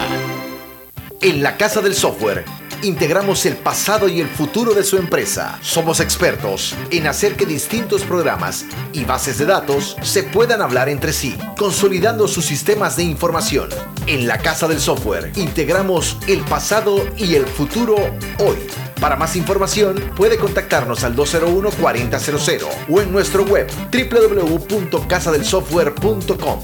En 1.22 1.44
la 1.44 1.56
Casa 1.56 1.82
del 1.82 1.94
Software 1.94 2.44
integramos 2.82 3.46
el 3.46 3.58
pasado 3.58 4.08
y 4.10 4.20
el 4.20 4.28
futuro 4.28 4.74
de 4.74 4.84
su 4.84 4.98
empresa. 4.98 5.60
Somos 5.62 6.00
expertos 6.00 6.76
en 6.92 7.08
hacer 7.08 7.36
que 7.36 7.46
distintos 7.46 8.04
programas 8.04 8.66
y 8.92 9.06
bases 9.06 9.38
de 9.38 9.46
datos 9.46 9.98
se 10.02 10.24
puedan 10.24 10.62
hablar 10.62 10.90
entre 10.90 11.14
sí, 11.14 11.38
consolidando 11.58 12.28
sus 12.28 12.46
sistemas 12.46 12.98
de 12.98 13.04
información. 13.04 13.70
En 14.08 14.28
la 14.28 14.40
Casa 14.40 14.68
del 14.68 14.80
Software 14.80 15.32
integramos 15.36 16.18
el 16.28 16.40
pasado 16.42 17.06
y 17.18 17.36
el 17.36 17.46
futuro 17.46 17.96
hoy. 18.40 18.89
Para 19.00 19.16
más 19.16 19.36
información 19.36 19.96
puede 20.16 20.38
contactarnos 20.38 21.04
al 21.04 21.16
201-4000 21.16 22.66
o 22.90 23.02
en 23.02 23.12
nuestro 23.12 23.44
web 23.44 23.68
www.casadelsoftware.com. 23.92 26.60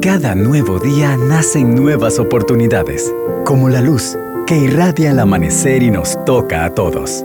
Cada 0.00 0.34
nuevo 0.34 0.78
día 0.78 1.16
nacen 1.16 1.74
nuevas 1.74 2.18
oportunidades, 2.18 3.12
como 3.44 3.68
la 3.68 3.80
luz 3.80 4.16
que 4.46 4.56
irradia 4.56 5.10
el 5.10 5.18
amanecer 5.18 5.82
y 5.82 5.90
nos 5.90 6.24
toca 6.24 6.64
a 6.64 6.74
todos. 6.74 7.24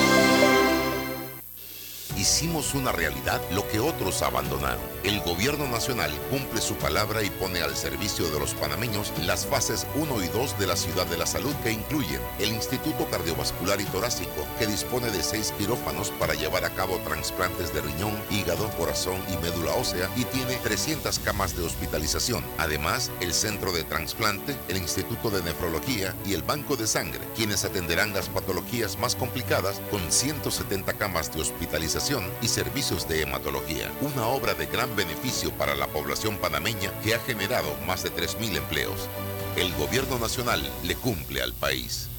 hicimos 2.21 2.75
una 2.75 2.91
realidad 2.91 3.41
lo 3.51 3.67
que 3.67 3.79
otros 3.79 4.21
abandonaron. 4.21 4.79
El 5.03 5.21
gobierno 5.21 5.67
nacional 5.67 6.11
cumple 6.29 6.61
su 6.61 6.75
palabra 6.75 7.23
y 7.23 7.31
pone 7.31 7.61
al 7.61 7.75
servicio 7.75 8.29
de 8.29 8.39
los 8.39 8.53
panameños 8.53 9.11
las 9.25 9.47
fases 9.47 9.87
1 9.95 10.23
y 10.23 10.27
2 10.27 10.59
de 10.59 10.67
la 10.67 10.75
ciudad 10.75 11.07
de 11.07 11.17
la 11.17 11.25
salud 11.25 11.55
que 11.63 11.71
incluyen 11.71 12.21
el 12.37 12.49
Instituto 12.49 13.09
Cardiovascular 13.09 13.81
y 13.81 13.85
Torácico, 13.85 14.45
que 14.59 14.67
dispone 14.67 15.09
de 15.09 15.23
seis 15.23 15.51
quirófanos 15.57 16.11
para 16.11 16.35
llevar 16.35 16.63
a 16.63 16.69
cabo 16.69 16.99
trasplantes 16.99 17.73
de 17.73 17.81
riñón, 17.81 18.15
hígado, 18.29 18.69
corazón 18.77 19.17
y 19.27 19.37
médula 19.43 19.73
ósea 19.73 20.07
y 20.15 20.25
tiene 20.25 20.57
300 20.57 21.17
camas 21.19 21.57
de 21.57 21.63
hospitalización. 21.63 22.45
Además, 22.59 23.09
el 23.21 23.33
Centro 23.33 23.73
de 23.73 23.83
Transplante, 23.83 24.55
el 24.67 24.77
Instituto 24.77 25.31
de 25.31 25.41
Nefrología 25.41 26.13
y 26.23 26.33
el 26.33 26.43
Banco 26.43 26.77
de 26.77 26.85
Sangre, 26.85 27.21
quienes 27.35 27.65
atenderán 27.65 28.13
las 28.13 28.29
patologías 28.29 28.99
más 28.99 29.15
complicadas 29.15 29.81
con 29.89 30.11
170 30.11 30.93
camas 30.93 31.33
de 31.33 31.41
hospitalización 31.41 32.10
y 32.41 32.47
servicios 32.47 33.07
de 33.07 33.21
hematología, 33.21 33.89
una 34.01 34.25
obra 34.27 34.53
de 34.53 34.65
gran 34.65 34.93
beneficio 34.95 35.51
para 35.51 35.75
la 35.75 35.87
población 35.87 36.35
panameña 36.37 36.91
que 37.03 37.15
ha 37.15 37.19
generado 37.19 37.69
más 37.87 38.03
de 38.03 38.11
3.000 38.11 38.57
empleos. 38.57 39.07
El 39.55 39.73
gobierno 39.75 40.19
nacional 40.19 40.61
le 40.83 40.95
cumple 40.95 41.41
al 41.41 41.53
país. 41.53 42.09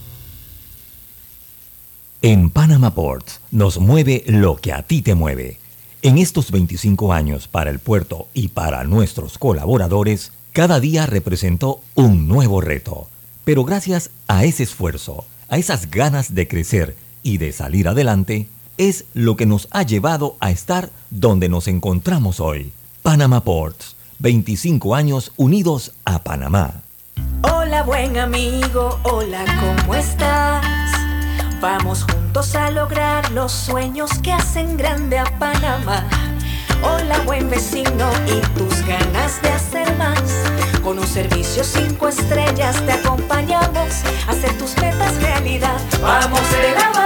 En 2.22 2.50
Panama 2.50 2.94
Ports 2.94 3.40
nos 3.50 3.78
mueve 3.78 4.24
lo 4.26 4.56
que 4.56 4.72
a 4.72 4.82
ti 4.82 5.02
te 5.02 5.14
mueve. 5.14 5.58
En 6.00 6.16
estos 6.16 6.50
25 6.50 7.12
años 7.12 7.48
para 7.48 7.70
el 7.70 7.78
puerto 7.78 8.28
y 8.32 8.48
para 8.48 8.84
nuestros 8.84 9.36
colaboradores, 9.36 10.32
cada 10.52 10.80
día 10.80 11.06
representó 11.06 11.80
un 11.94 12.28
nuevo 12.28 12.60
reto. 12.60 13.08
Pero 13.44 13.64
gracias 13.64 14.10
a 14.26 14.44
ese 14.44 14.62
esfuerzo, 14.62 15.26
a 15.48 15.58
esas 15.58 15.90
ganas 15.90 16.34
de 16.34 16.48
crecer 16.48 16.96
y 17.22 17.38
de 17.38 17.52
salir 17.52 17.88
adelante, 17.88 18.48
es 18.78 19.04
lo 19.14 19.36
que 19.36 19.46
nos 19.46 19.68
ha 19.70 19.82
llevado 19.82 20.36
a 20.40 20.50
estar 20.50 20.90
donde 21.10 21.48
nos 21.48 21.68
encontramos 21.68 22.40
hoy. 22.40 22.72
Panama 23.02 23.42
Ports, 23.42 23.96
25 24.18 24.94
años 24.94 25.32
unidos 25.36 25.92
a 26.04 26.22
Panamá. 26.22 26.82
Hola 27.42 27.82
buen 27.82 28.16
amigo, 28.18 28.98
hola, 29.02 29.44
¿cómo 29.60 29.94
estás? 29.94 30.64
Vamos 31.60 32.04
juntos 32.04 32.54
a 32.54 32.70
lograr 32.70 33.30
los 33.32 33.52
sueños 33.52 34.10
que 34.22 34.32
hacen 34.32 34.76
grande 34.76 35.18
a 35.18 35.24
Panamá. 35.38 36.08
Hola 36.82 37.20
buen 37.24 37.48
vecino 37.48 38.10
y 38.26 38.40
tus 38.58 38.84
ganas 38.86 39.40
de 39.42 39.48
hacer 39.50 39.96
más. 39.96 40.20
Con 40.82 40.98
un 40.98 41.06
servicio 41.06 41.62
cinco 41.62 42.08
estrellas 42.08 42.84
te 42.84 42.92
acompañamos 42.92 44.02
a 44.26 44.32
hacer 44.32 44.56
tus 44.58 44.76
metas 44.78 45.20
realidad. 45.22 45.80
Vamos 46.00 46.40
de 46.50 46.74
la 46.74 46.90
mano 46.90 47.02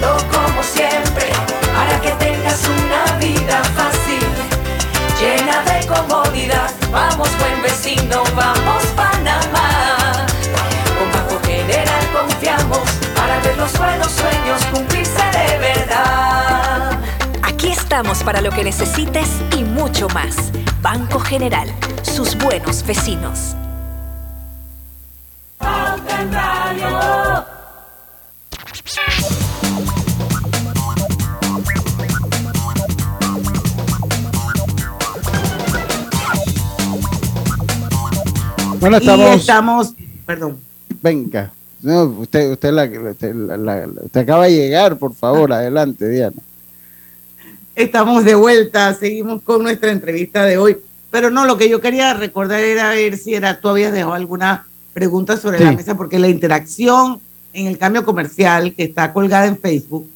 como 0.00 0.62
siempre 0.62 1.26
para 1.74 2.00
que 2.00 2.10
tengas 2.12 2.60
una 2.66 3.16
vida 3.18 3.62
fácil, 3.76 4.24
llena 5.20 5.62
de 5.62 5.86
comodidad. 5.86 6.70
Vamos 6.90 7.28
buen 7.38 7.62
vecino, 7.62 8.22
vamos 8.34 8.84
Panamá. 8.96 10.26
Con 10.98 11.12
Banco 11.12 11.40
General 11.46 12.06
confiamos 12.12 12.88
para 13.14 13.40
ver 13.40 13.56
los 13.56 13.76
buenos 13.78 14.12
sueños 14.12 14.64
cumplirse 14.72 15.22
de 15.32 15.58
verdad. 15.58 16.98
Aquí 17.42 17.68
estamos 17.68 18.22
para 18.22 18.40
lo 18.40 18.50
que 18.50 18.64
necesites 18.64 19.28
y 19.56 19.64
mucho 19.64 20.08
más. 20.08 20.52
Banco 20.80 21.18
General, 21.20 21.68
sus 22.02 22.36
buenos 22.36 22.84
vecinos. 22.84 23.54
Bueno, 38.80 38.96
estamos. 38.98 39.36
Y 39.36 39.38
estamos, 39.38 39.94
perdón. 40.26 40.56
Venga. 41.02 41.52
No, 41.82 42.04
usted, 42.04 42.50
usted, 42.50 42.72
la, 42.72 42.84
usted, 43.10 43.34
la- 43.34 43.56
la- 43.56 43.86
usted 44.04 44.20
acaba 44.20 44.44
de 44.46 44.56
llegar, 44.56 44.96
por 44.98 45.14
favor, 45.14 45.52
adelante, 45.52 46.08
Diana. 46.08 46.36
Estamos 47.76 48.24
de 48.24 48.34
vuelta, 48.34 48.92
seguimos 48.94 49.42
con 49.42 49.62
nuestra 49.62 49.92
entrevista 49.92 50.44
de 50.44 50.58
hoy. 50.58 50.76
Pero 51.10 51.30
no, 51.30 51.46
lo 51.46 51.56
que 51.56 51.68
yo 51.68 51.80
quería 51.80 52.12
recordar 52.14 52.60
era 52.60 52.90
ver 52.90 53.16
si 53.16 53.34
era, 53.34 53.60
tú 53.60 53.68
habías 53.68 53.92
dejado 53.92 54.14
alguna 54.14 54.66
pregunta 54.92 55.36
sobre 55.36 55.60
la 55.60 55.72
mesa, 55.72 55.94
porque 55.96 56.18
la 56.18 56.28
interacción 56.28 57.20
en 57.52 57.66
el 57.68 57.78
cambio 57.78 58.04
comercial 58.04 58.74
que 58.74 58.82
está 58.84 59.12
colgada 59.12 59.46
en 59.46 59.56
Facebook 59.58 60.08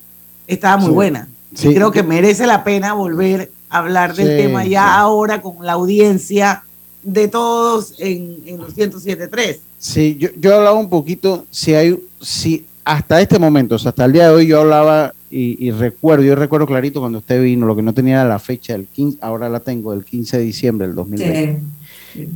estaba 0.46 0.76
muy 0.76 0.88
Sí. 0.88 0.94
buena. 0.94 1.28
Sí. 1.54 1.68
Y 1.68 1.74
creo 1.74 1.92
que 1.92 2.02
merece 2.02 2.46
la 2.46 2.64
pena 2.64 2.92
volver 2.94 3.50
a 3.70 3.78
hablar 3.78 4.14
del 4.14 4.36
tema 4.36 4.64
ya 4.66 4.96
ahora 4.98 5.40
con 5.40 5.64
la 5.64 5.72
audiencia 5.72 6.64
de 7.02 7.28
todos 7.28 7.94
en, 7.98 8.36
en 8.46 8.58
los 8.58 8.76
107.3. 8.76 9.58
Sí, 9.78 10.16
yo, 10.18 10.28
yo 10.40 10.54
hablaba 10.56 10.78
un 10.78 10.88
poquito, 10.88 11.44
si 11.50 11.74
hay, 11.74 11.98
si 12.20 12.64
hasta 12.84 13.20
este 13.20 13.38
momento, 13.38 13.74
o 13.76 13.78
sea, 13.78 13.90
hasta 13.90 14.04
el 14.04 14.12
día 14.12 14.28
de 14.28 14.34
hoy 14.34 14.46
yo 14.46 14.60
hablaba 14.60 15.12
y, 15.30 15.66
y 15.66 15.70
recuerdo, 15.70 16.24
yo 16.24 16.34
recuerdo 16.34 16.66
clarito 16.66 17.00
cuando 17.00 17.18
usted 17.18 17.42
vino, 17.42 17.66
lo 17.66 17.74
que 17.76 17.82
no 17.82 17.94
tenía 17.94 18.14
era 18.20 18.24
la 18.28 18.38
fecha 18.38 18.74
del 18.74 18.86
15, 18.86 19.18
ahora 19.20 19.48
la 19.48 19.60
tengo, 19.60 19.92
el 19.92 20.04
15 20.04 20.38
de 20.38 20.44
diciembre 20.44 20.86
del 20.86 20.94
2020. 20.96 21.60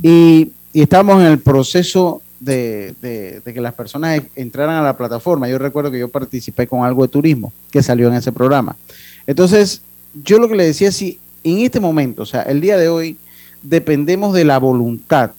Y, 0.03 0.51
y 0.73 0.81
estábamos 0.81 1.21
en 1.21 1.27
el 1.27 1.39
proceso 1.39 2.21
de, 2.39 2.93
de- 3.01 3.41
de 3.45 3.53
que 3.53 3.61
las 3.61 3.73
personas 3.73 4.19
e- 4.19 4.29
entraran 4.35 4.75
a 4.75 4.81
la 4.83 4.97
plataforma. 4.97 5.47
Yo 5.49 5.57
recuerdo 5.57 5.91
que 5.91 5.99
yo 5.99 6.07
participé 6.09 6.67
con 6.67 6.83
algo 6.83 7.03
de 7.03 7.09
turismo 7.09 7.53
que 7.71 7.81
salió 7.83 8.07
en 8.07 8.15
ese 8.15 8.31
programa. 8.31 8.75
Entonces, 9.25 9.81
yo 10.23 10.39
lo 10.39 10.47
que 10.47 10.55
le 10.55 10.65
decía, 10.65 10.91
si 10.91 11.19
en 11.43 11.59
este 11.59 11.79
momento, 11.79 12.23
o 12.23 12.25
sea, 12.25 12.41
el 12.43 12.61
día 12.61 12.77
de 12.77 12.89
hoy, 12.89 13.17
dependemos 13.61 14.33
de 14.33 14.45
la 14.45 14.59
voluntad 14.59 15.31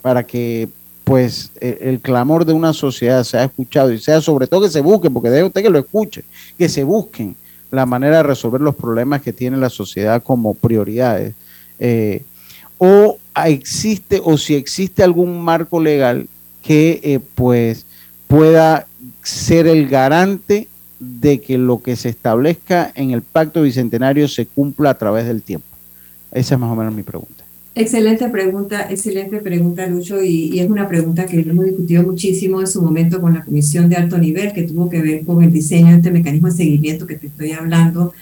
para 0.00 0.24
que 0.24 0.68
pues 1.04 1.50
el, 1.60 1.78
el 1.80 2.00
clamor 2.00 2.44
de 2.44 2.52
una 2.52 2.72
sociedad 2.72 3.24
sea 3.24 3.44
escuchado 3.44 3.92
y 3.92 3.98
sea 3.98 4.20
sobre 4.20 4.46
todo 4.46 4.62
que 4.62 4.70
se 4.70 4.80
busque, 4.80 5.10
porque 5.10 5.30
deje 5.30 5.44
usted 5.44 5.62
que 5.62 5.70
lo 5.70 5.78
escuche, 5.78 6.24
que 6.56 6.68
se 6.68 6.84
busquen 6.84 7.36
la 7.72 7.86
manera 7.86 8.18
de 8.18 8.22
resolver 8.22 8.60
los 8.60 8.76
problemas 8.76 9.22
que 9.22 9.32
tiene 9.32 9.56
la 9.56 9.70
sociedad 9.70 10.22
como 10.22 10.54
prioridades. 10.54 11.34
Eh, 11.78 12.22
o 12.78 13.18
existe, 13.46 14.20
o 14.22 14.36
si 14.36 14.54
existe 14.54 15.02
algún 15.02 15.42
marco 15.42 15.80
legal 15.80 16.28
que 16.62 17.00
eh, 17.02 17.20
pues 17.34 17.86
pueda 18.28 18.86
ser 19.22 19.66
el 19.66 19.88
garante 19.88 20.68
de 21.00 21.40
que 21.40 21.58
lo 21.58 21.82
que 21.82 21.96
se 21.96 22.10
establezca 22.10 22.92
en 22.94 23.10
el 23.10 23.22
pacto 23.22 23.62
bicentenario 23.62 24.28
se 24.28 24.46
cumpla 24.46 24.90
a 24.90 24.98
través 24.98 25.26
del 25.26 25.42
tiempo. 25.42 25.66
Esa 26.30 26.54
es 26.54 26.60
más 26.60 26.70
o 26.70 26.76
menos 26.76 26.94
mi 26.94 27.02
pregunta. 27.02 27.41
Excelente 27.74 28.28
pregunta, 28.28 28.86
excelente 28.90 29.38
pregunta, 29.38 29.86
Lucho, 29.86 30.22
y, 30.22 30.50
y 30.52 30.60
es 30.60 30.68
una 30.68 30.86
pregunta 30.86 31.24
que 31.24 31.40
hemos 31.40 31.64
discutido 31.64 32.02
muchísimo 32.02 32.60
en 32.60 32.66
su 32.66 32.82
momento 32.82 33.18
con 33.18 33.32
la 33.32 33.42
comisión 33.42 33.88
de 33.88 33.96
alto 33.96 34.18
nivel, 34.18 34.52
que 34.52 34.64
tuvo 34.64 34.90
que 34.90 35.00
ver 35.00 35.24
con 35.24 35.42
el 35.42 35.50
diseño 35.50 35.86
de 35.86 35.96
este 35.96 36.10
mecanismo 36.10 36.48
de 36.48 36.54
seguimiento 36.54 37.06
que 37.06 37.14
te 37.14 37.28
estoy 37.28 37.52
hablando, 37.52 38.12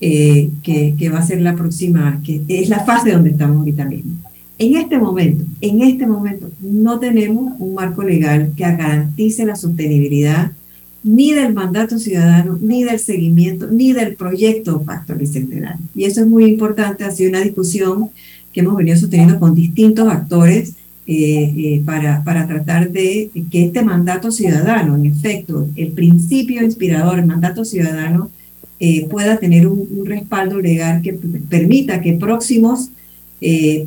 eh, 0.00 0.50
que, 0.62 0.94
que 0.98 1.08
va 1.08 1.20
a 1.20 1.26
ser 1.26 1.40
la 1.40 1.56
próxima, 1.56 2.20
que 2.22 2.42
es 2.48 2.68
la 2.68 2.84
fase 2.84 3.12
donde 3.12 3.30
estamos 3.30 3.56
ahorita 3.56 3.86
mismo. 3.86 4.12
En 4.58 4.76
este 4.76 4.98
momento, 4.98 5.44
en 5.62 5.82
este 5.82 6.06
momento, 6.06 6.50
no 6.60 6.98
tenemos 6.98 7.54
un 7.58 7.74
marco 7.74 8.02
legal 8.02 8.52
que 8.56 8.64
garantice 8.64 9.46
la 9.46 9.56
sostenibilidad 9.56 10.52
ni 11.02 11.32
del 11.32 11.54
mandato 11.54 11.98
ciudadano, 11.98 12.58
ni 12.60 12.84
del 12.84 12.98
seguimiento, 12.98 13.68
ni 13.68 13.92
del 13.92 14.16
proyecto 14.16 14.82
Pacto 14.82 15.14
Bicentenario. 15.14 15.80
Y 15.94 16.04
eso 16.04 16.20
es 16.20 16.26
muy 16.26 16.44
importante, 16.44 17.04
ha 17.04 17.10
sido 17.10 17.30
una 17.30 17.40
discusión 17.40 18.10
hemos 18.60 18.76
venido 18.76 18.96
sosteniendo 18.96 19.38
con 19.38 19.54
distintos 19.54 20.08
actores 20.08 20.74
eh, 21.10 21.54
eh, 21.56 21.82
para, 21.86 22.22
para 22.22 22.46
tratar 22.46 22.90
de 22.90 23.30
que 23.50 23.64
este 23.64 23.82
mandato 23.82 24.30
ciudadano, 24.30 24.94
en 24.94 25.06
efecto, 25.06 25.66
el 25.74 25.92
principio 25.92 26.62
inspirador, 26.62 27.18
el 27.18 27.24
mandato 27.24 27.64
ciudadano, 27.64 28.28
eh, 28.78 29.06
pueda 29.08 29.38
tener 29.38 29.66
un, 29.66 30.04
respaldo 30.04 30.60
legal 30.60 31.00
que 31.00 31.14
permita 31.14 32.02
que 32.02 32.12
próximos 32.12 32.90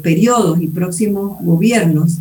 periodos 0.01 0.61
y 0.61 0.67
próximos 0.67 1.37
gobiernos 1.41 2.19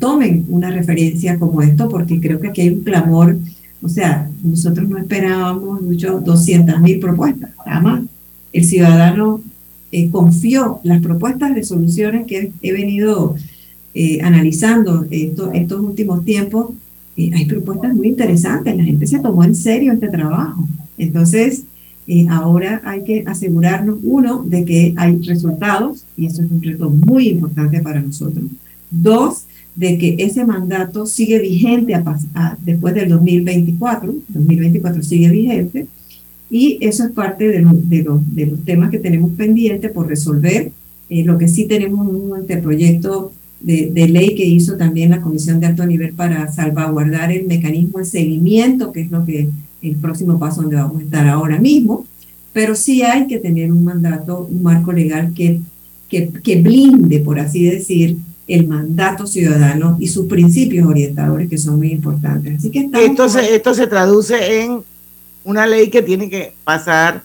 tomen 0.00 0.44
una 0.48 0.70
referencia 0.70 1.38
como 1.38 1.62
esto, 1.62 1.88
porque 1.88 2.20
creo 2.20 2.40
que 2.40 2.48
aquí 2.48 2.62
hay 2.62 2.70
un 2.70 2.80
clamor, 2.80 3.38
o 3.80 3.88
sea, 3.88 4.28
nosotros 4.42 4.88
no 4.88 4.98
esperábamos 4.98 5.80
mucho 5.80 6.20
200 6.20 6.80
mil 6.80 6.98
propuestas, 6.98 7.50
nada 7.64 7.80
más. 7.80 8.02
El 8.52 8.64
ciudadano 8.64 9.40
eh, 9.96 10.08
confió 10.10 10.80
las 10.90 11.00
propuestas 11.00 11.54
de 11.54 11.62
soluciones 11.62 12.26
que 12.26 12.38
he 12.66 12.72
venido 12.80 13.36
eh, 13.94 14.18
analizando 14.22 15.06
esto- 15.10 15.52
estos 15.52 15.80
últimos 15.90 16.24
tiempos. 16.24 16.62
eh, 17.16 17.30
hay 17.36 17.44
propuestas 17.54 17.94
muy 17.94 18.08
interesantes, 18.08 18.76
la 18.76 18.82
gente 18.90 19.06
se 19.06 19.20
tomó 19.20 19.44
en 19.44 19.54
serio 19.54 19.92
este 19.92 20.08
trabajo. 20.08 20.66
Entonces, 20.98 21.62
eh, 22.08 22.26
ahora 22.28 22.82
hay 22.84 23.00
que 23.08 23.22
asegurarnos, 23.34 23.98
uno, 24.02 24.42
de 24.54 24.64
que 24.64 24.80
hay 24.96 25.12
resultados, 25.32 25.92
y 26.16 26.26
eso 26.26 26.42
es 26.42 26.50
un 26.50 26.60
reto 26.60 26.90
muy 26.90 27.28
importante 27.28 27.76
para 27.86 28.00
nosotros. 28.08 28.44
Dos, 28.90 29.32
de 29.76 29.90
que 30.00 30.08
ese 30.18 30.44
mandato 30.44 31.06
sigue 31.06 31.38
vigente 31.50 31.94
a 31.94 32.02
a- 32.34 32.56
después 32.70 32.92
del 32.98 33.08
2024, 33.16 34.12
2024 34.28 35.00
sigue 35.10 35.28
vigente, 35.30 35.86
y 36.56 36.78
eso 36.80 37.02
es 37.02 37.10
parte 37.10 37.48
de, 37.48 37.64
de 37.64 38.02
los, 38.04 38.20
de 38.32 38.46
los 38.46 38.64
temas 38.64 38.88
que 38.88 39.00
tenemos 39.00 39.32
pendientes 39.32 39.90
por 39.90 40.06
resolver. 40.06 40.70
Eh, 41.08 41.24
lo 41.24 41.36
que 41.36 41.48
sí 41.48 41.64
tenemos 41.64 42.06
un 42.06 42.32
anteproyecto 42.32 43.32
de, 43.60 43.90
de 43.92 44.08
ley 44.08 44.36
que 44.36 44.46
hizo 44.46 44.76
también 44.76 45.10
la 45.10 45.20
Comisión 45.20 45.58
de 45.58 45.66
Alto 45.66 45.84
Nivel 45.84 46.12
para 46.12 46.46
salvaguardar 46.52 47.32
el 47.32 47.48
mecanismo 47.48 47.98
de 47.98 48.04
seguimiento, 48.04 48.92
que 48.92 49.00
es 49.00 49.10
lo 49.10 49.24
que 49.24 49.48
el 49.82 49.96
próximo 49.96 50.38
paso 50.38 50.62
donde 50.62 50.76
vamos 50.76 51.00
a 51.00 51.04
estar 51.04 51.26
ahora 51.26 51.58
mismo. 51.58 52.06
Pero 52.52 52.76
sí 52.76 53.02
hay 53.02 53.26
que 53.26 53.38
tener 53.38 53.72
un 53.72 53.82
mandato, 53.82 54.46
un 54.48 54.62
marco 54.62 54.92
legal 54.92 55.32
que, 55.34 55.58
que, 56.08 56.28
que 56.28 56.62
blinde, 56.62 57.18
por 57.18 57.40
así 57.40 57.64
decir, 57.64 58.16
el 58.46 58.68
mandato 58.68 59.26
ciudadano 59.26 59.96
y 59.98 60.06
sus 60.06 60.26
principios 60.26 60.86
orientadores 60.86 61.50
que 61.50 61.58
son 61.58 61.78
muy 61.78 61.90
importantes. 61.90 62.58
Así 62.58 62.70
que 62.70 62.88
Esto 62.92 63.28
se, 63.28 63.56
esto 63.56 63.74
se 63.74 63.88
traduce 63.88 64.62
en 64.62 64.93
una 65.44 65.66
ley 65.66 65.90
que 65.90 66.02
tiene 66.02 66.28
que 66.30 66.54
pasar 66.64 67.22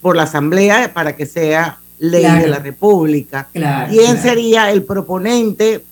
por 0.00 0.16
la 0.16 0.22
Asamblea 0.24 0.92
para 0.94 1.16
que 1.16 1.26
sea 1.26 1.78
ley 1.98 2.22
Claro. 2.22 2.42
de 2.42 2.48
la 2.48 2.58
República. 2.58 3.48
Claro, 3.52 3.90
¿Quién 3.90 4.04
claro. 4.06 4.22
sería 4.22 4.70
el 4.70 4.82
proponente 4.84 5.82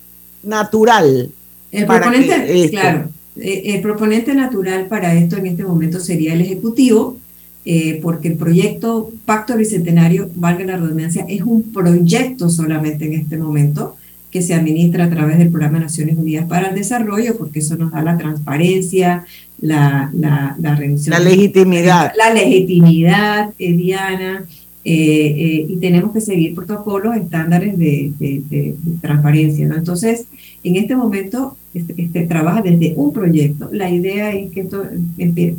natural? 0.43 1.31
El 1.71 1.87
proponente, 1.87 2.65
esto- 2.65 2.71
claro, 2.81 3.09
eh, 3.37 3.63
el 3.75 3.81
proponente 3.83 4.35
natural 4.35 4.87
para 4.87 5.15
esto 5.15 5.37
en 5.37 5.47
este 5.47 5.65
momento 5.65 6.01
sería 6.01 6.33
el 6.33 6.41
Ejecutivo, 6.41 7.19
eh, 7.67 8.01
porque 8.03 8.29
el 8.29 8.37
proyecto 8.37 9.11
Pacto 9.27 9.55
Bicentenario, 9.57 10.31
valga 10.35 10.65
la 10.65 10.77
redundancia, 10.79 11.27
es 11.29 11.43
un 11.43 11.65
proyecto 11.73 12.49
solamente 12.49 13.05
en 13.05 13.13
este 13.21 13.37
momento 13.37 13.97
que 14.31 14.43
se 14.43 14.55
administra 14.55 15.05
a 15.05 15.11
través 15.11 15.39
del 15.39 15.49
Programa 15.51 15.79
de 15.79 15.85
Naciones 15.85 16.17
Unidas 16.19 16.47
para 16.47 16.69
el 16.69 16.75
Desarrollo, 16.75 17.37
porque 17.39 17.61
eso 17.61 17.77
nos 17.77 17.93
da 17.93 18.03
la 18.03 18.17
transparencia, 18.19 19.25
la, 19.61 20.11
la, 20.15 20.55
la 20.61 20.75
rendición. 20.77 21.13
La 21.15 21.21
legitimidad. 21.21 22.13
La 22.17 22.33
legitimidad, 22.35 23.51
eh, 23.59 23.73
Diana, 23.73 24.45
eh, 24.85 24.95
eh, 24.95 25.67
y 25.69 25.77
tenemos 25.77 26.13
que 26.13 26.21
seguir 26.21 26.55
protocolos, 26.55 27.17
estándares 27.17 27.77
de, 27.79 28.13
de- 28.19 28.43
de- 28.49 28.75
de 28.83 28.99
transparencia. 29.01 29.67
¿no? 29.67 29.77
Entonces, 29.77 30.25
en 30.63 30.77
este 30.77 30.95
momento, 30.97 31.57
este, 31.75 31.95
este 31.97 32.27
trabaja 32.27 32.63
desde 32.63 32.95
un 32.97 33.13
proyecto. 33.13 33.69
La 33.73 33.91
idea 33.91 34.33
es 34.33 34.51
que 34.51 34.61
esto 34.61 34.85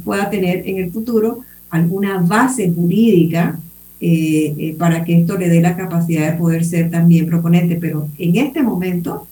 pueda 0.03 0.29
tener 0.29 0.67
en 0.67 0.77
el 0.77 0.91
futuro 0.91 1.39
alguna 1.69 2.19
base 2.19 2.71
jurídica 2.71 3.59
eh, 4.01 4.55
eh, 4.57 4.75
para 4.77 5.03
que 5.03 5.19
esto 5.19 5.37
le 5.37 5.49
dé 5.49 5.59
la 5.59 5.75
capacidad 5.75 6.31
de 6.31 6.37
poder 6.37 6.63
ser 6.63 6.89
también 6.89 7.25
proponente. 7.25 7.75
Pero 7.75 8.07
en 8.17 8.37
este 8.37 8.63
momento, 8.63 9.27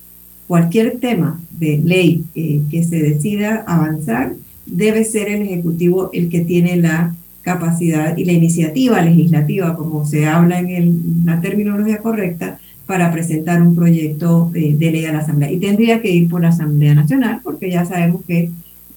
cualquier 0.48 0.98
tema 1.00 1.40
de 1.52 1.78
ley 1.78 2.26
eh, 2.36 2.62
que 2.70 2.84
se 2.84 3.02
decida 3.02 3.64
avanzar, 3.66 4.34
debe 4.66 5.06
ser 5.06 5.30
el 5.30 5.44
Ejecutivo 5.44 6.10
el 6.12 6.28
que 6.28 6.42
tiene 6.42 6.76
la 6.76 7.16
capacidad 7.44 8.18
y 8.18 8.26
la 8.26 8.34
iniciativa 8.34 9.02
legislativa, 9.02 9.78
como 9.78 10.06
se 10.06 10.26
habla 10.26 10.60
en 10.60 11.24
la 11.24 11.40
terminología 11.40 12.00
correcta, 12.00 12.60
para 12.86 13.12
presentar 13.12 13.62
un 13.62 13.74
proyecto 13.74 14.50
de 14.54 14.92
ley 14.92 15.06
a 15.06 15.14
la 15.14 15.20
Asamblea. 15.20 15.52
Y 15.52 15.60
tendría 15.60 16.02
que 16.02 16.12
ir 16.12 16.28
por 16.28 16.42
la 16.42 16.50
Asamblea 16.50 16.94
Nacional, 16.94 17.40
porque 17.44 17.70
ya 17.70 17.86
sabemos 17.86 18.22
que 18.26 18.52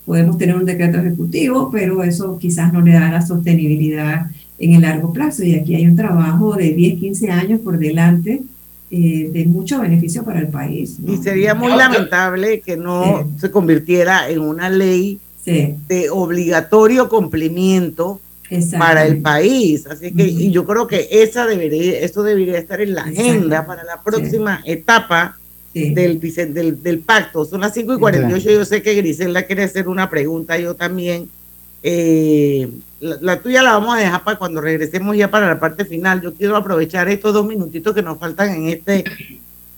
podemos 0.04 0.38
tener 0.38 0.56
un 0.56 0.64
decreto 0.64 0.98
ejecutivo, 0.98 1.70
pero 1.70 2.02
eso 2.02 2.36
quizás 2.38 2.72
no 2.72 2.80
le 2.80 2.92
da 2.92 3.12
la 3.12 3.22
sostenibilidad 3.24 4.26
en 4.60 4.74
el 4.74 4.82
largo 4.82 5.12
plazo. 5.12 5.42
Y 5.42 5.54
aquí 5.54 5.74
hay 5.74 5.86
un 5.86 5.96
trabajo 5.96 6.54
de 6.54 6.72
10, 6.72 7.00
15 7.00 7.30
años 7.30 7.60
por 7.60 7.78
delante 7.78 8.42
eh, 8.90 9.30
de 9.32 9.46
mucho 9.46 9.80
beneficio 9.80 10.22
para 10.22 10.40
el 10.40 10.48
país. 10.48 10.98
¿no? 11.00 11.12
Y 11.12 11.16
sería 11.16 11.54
muy 11.54 11.74
lamentable 11.74 12.60
que 12.60 12.76
no 12.76 13.28
se 13.40 13.50
convirtiera 13.50 14.28
en 14.28 14.40
una 14.40 14.68
ley 14.68 15.18
de 15.44 16.10
obligatorio 16.10 17.08
cumplimiento 17.08 18.20
para 18.78 19.06
el 19.06 19.20
país. 19.20 19.86
Así 19.86 20.12
que 20.12 20.26
y 20.26 20.50
yo 20.50 20.66
creo 20.66 20.86
que 20.86 21.08
esa 21.10 21.46
debería, 21.46 22.00
esto 22.00 22.22
debería 22.22 22.58
estar 22.58 22.80
en 22.80 22.94
la 22.94 23.02
agenda 23.02 23.66
para 23.66 23.84
la 23.84 24.02
próxima 24.02 24.60
etapa 24.64 25.38
del, 25.72 26.20
del, 26.20 26.82
del 26.82 26.98
pacto. 27.00 27.44
Son 27.44 27.60
las 27.60 27.74
5 27.74 27.94
y 27.94 27.98
48. 27.98 28.50
Yo 28.50 28.64
sé 28.64 28.82
que 28.82 28.94
Griselda 28.94 29.44
quiere 29.44 29.64
hacer 29.64 29.88
una 29.88 30.10
pregunta, 30.10 30.58
yo 30.58 30.74
también. 30.74 31.28
Eh, 31.82 32.70
la, 33.00 33.40
tuya 33.40 33.62
la 33.62 33.72
vamos 33.72 33.94
a 33.94 33.98
dejar 33.98 34.22
para 34.22 34.38
cuando 34.38 34.60
regresemos 34.60 35.16
ya 35.16 35.30
para 35.30 35.48
la 35.48 35.60
parte 35.60 35.84
final. 35.84 36.20
Yo 36.20 36.34
quiero 36.34 36.56
aprovechar 36.56 37.08
estos 37.08 37.32
dos 37.32 37.46
minutitos 37.46 37.94
que 37.94 38.02
nos 38.02 38.18
faltan 38.18 38.50
en 38.50 38.68
este, 38.68 39.04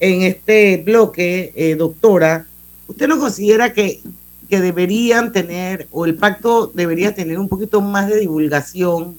en 0.01 0.23
este 0.23 0.79
bloque, 0.79 1.53
eh, 1.55 1.77
doctora. 1.77 2.47
¿Usted 2.89 3.07
no 3.09 3.19
considera 3.19 3.73
que, 3.73 4.01
que 4.49 4.61
deberían 4.61 5.33
tener, 5.33 5.87
o 5.93 6.05
el 6.05 6.17
pacto 6.17 6.71
debería 6.75 7.15
tener 7.15 7.39
un 7.39 7.49
poquito 7.49 7.81
más 7.81 8.09
de 8.09 8.19
divulgación? 8.19 9.17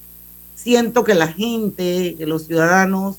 Siento 0.55 1.03
que 1.03 1.15
la 1.15 1.27
gente, 1.27 2.15
que 2.17 2.25
los 2.25 2.45
ciudadanos, 2.45 3.17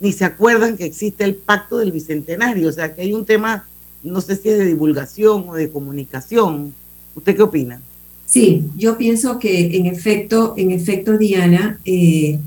ni 0.00 0.12
se 0.12 0.24
acuerdan 0.24 0.76
que 0.76 0.84
existe 0.84 1.24
el 1.24 1.36
pacto 1.36 1.78
del 1.78 1.92
bicentenario. 1.92 2.68
O 2.68 2.72
sea, 2.72 2.94
que 2.94 3.02
hay 3.02 3.12
un 3.12 3.24
tema, 3.24 3.66
no 4.02 4.20
sé 4.20 4.36
si 4.36 4.50
es 4.50 4.58
de 4.58 4.66
divulgación 4.66 5.48
o 5.48 5.54
de 5.54 5.70
comunicación. 5.70 6.74
¿Usted 7.14 7.36
qué 7.36 7.42
opina? 7.42 7.80
Sí, 8.26 8.64
yo 8.76 8.98
pienso 8.98 9.38
que 9.38 9.76
en 9.76 9.86
efecto, 9.86 10.54
en 10.56 10.72
efecto, 10.72 11.16
Diana, 11.16 11.78
eh, 11.84 12.40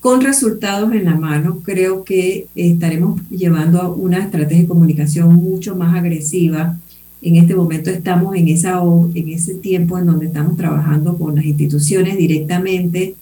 con 0.00 0.20
resultados 0.20 0.92
en 0.92 1.06
la 1.06 1.16
mano, 1.16 1.62
creo 1.64 2.04
que 2.04 2.46
estaremos 2.54 3.20
llevando 3.30 3.80
a 3.80 3.90
una 3.90 4.18
estrategia 4.18 4.62
de 4.62 4.68
comunicación 4.68 5.34
mucho 5.34 5.74
más 5.74 5.96
agresiva. 5.96 6.78
En 7.22 7.36
este 7.36 7.56
momento 7.56 7.90
estamos 7.90 8.36
en, 8.36 8.48
esa, 8.48 8.80
en 9.14 9.28
ese 9.30 9.54
tiempo 9.54 9.98
en 9.98 10.06
donde 10.06 10.26
estamos 10.26 10.56
trabajando 10.56 11.16
con 11.16 11.34
las 11.34 11.46
instituciones 11.46 12.18
directamente. 12.18 13.14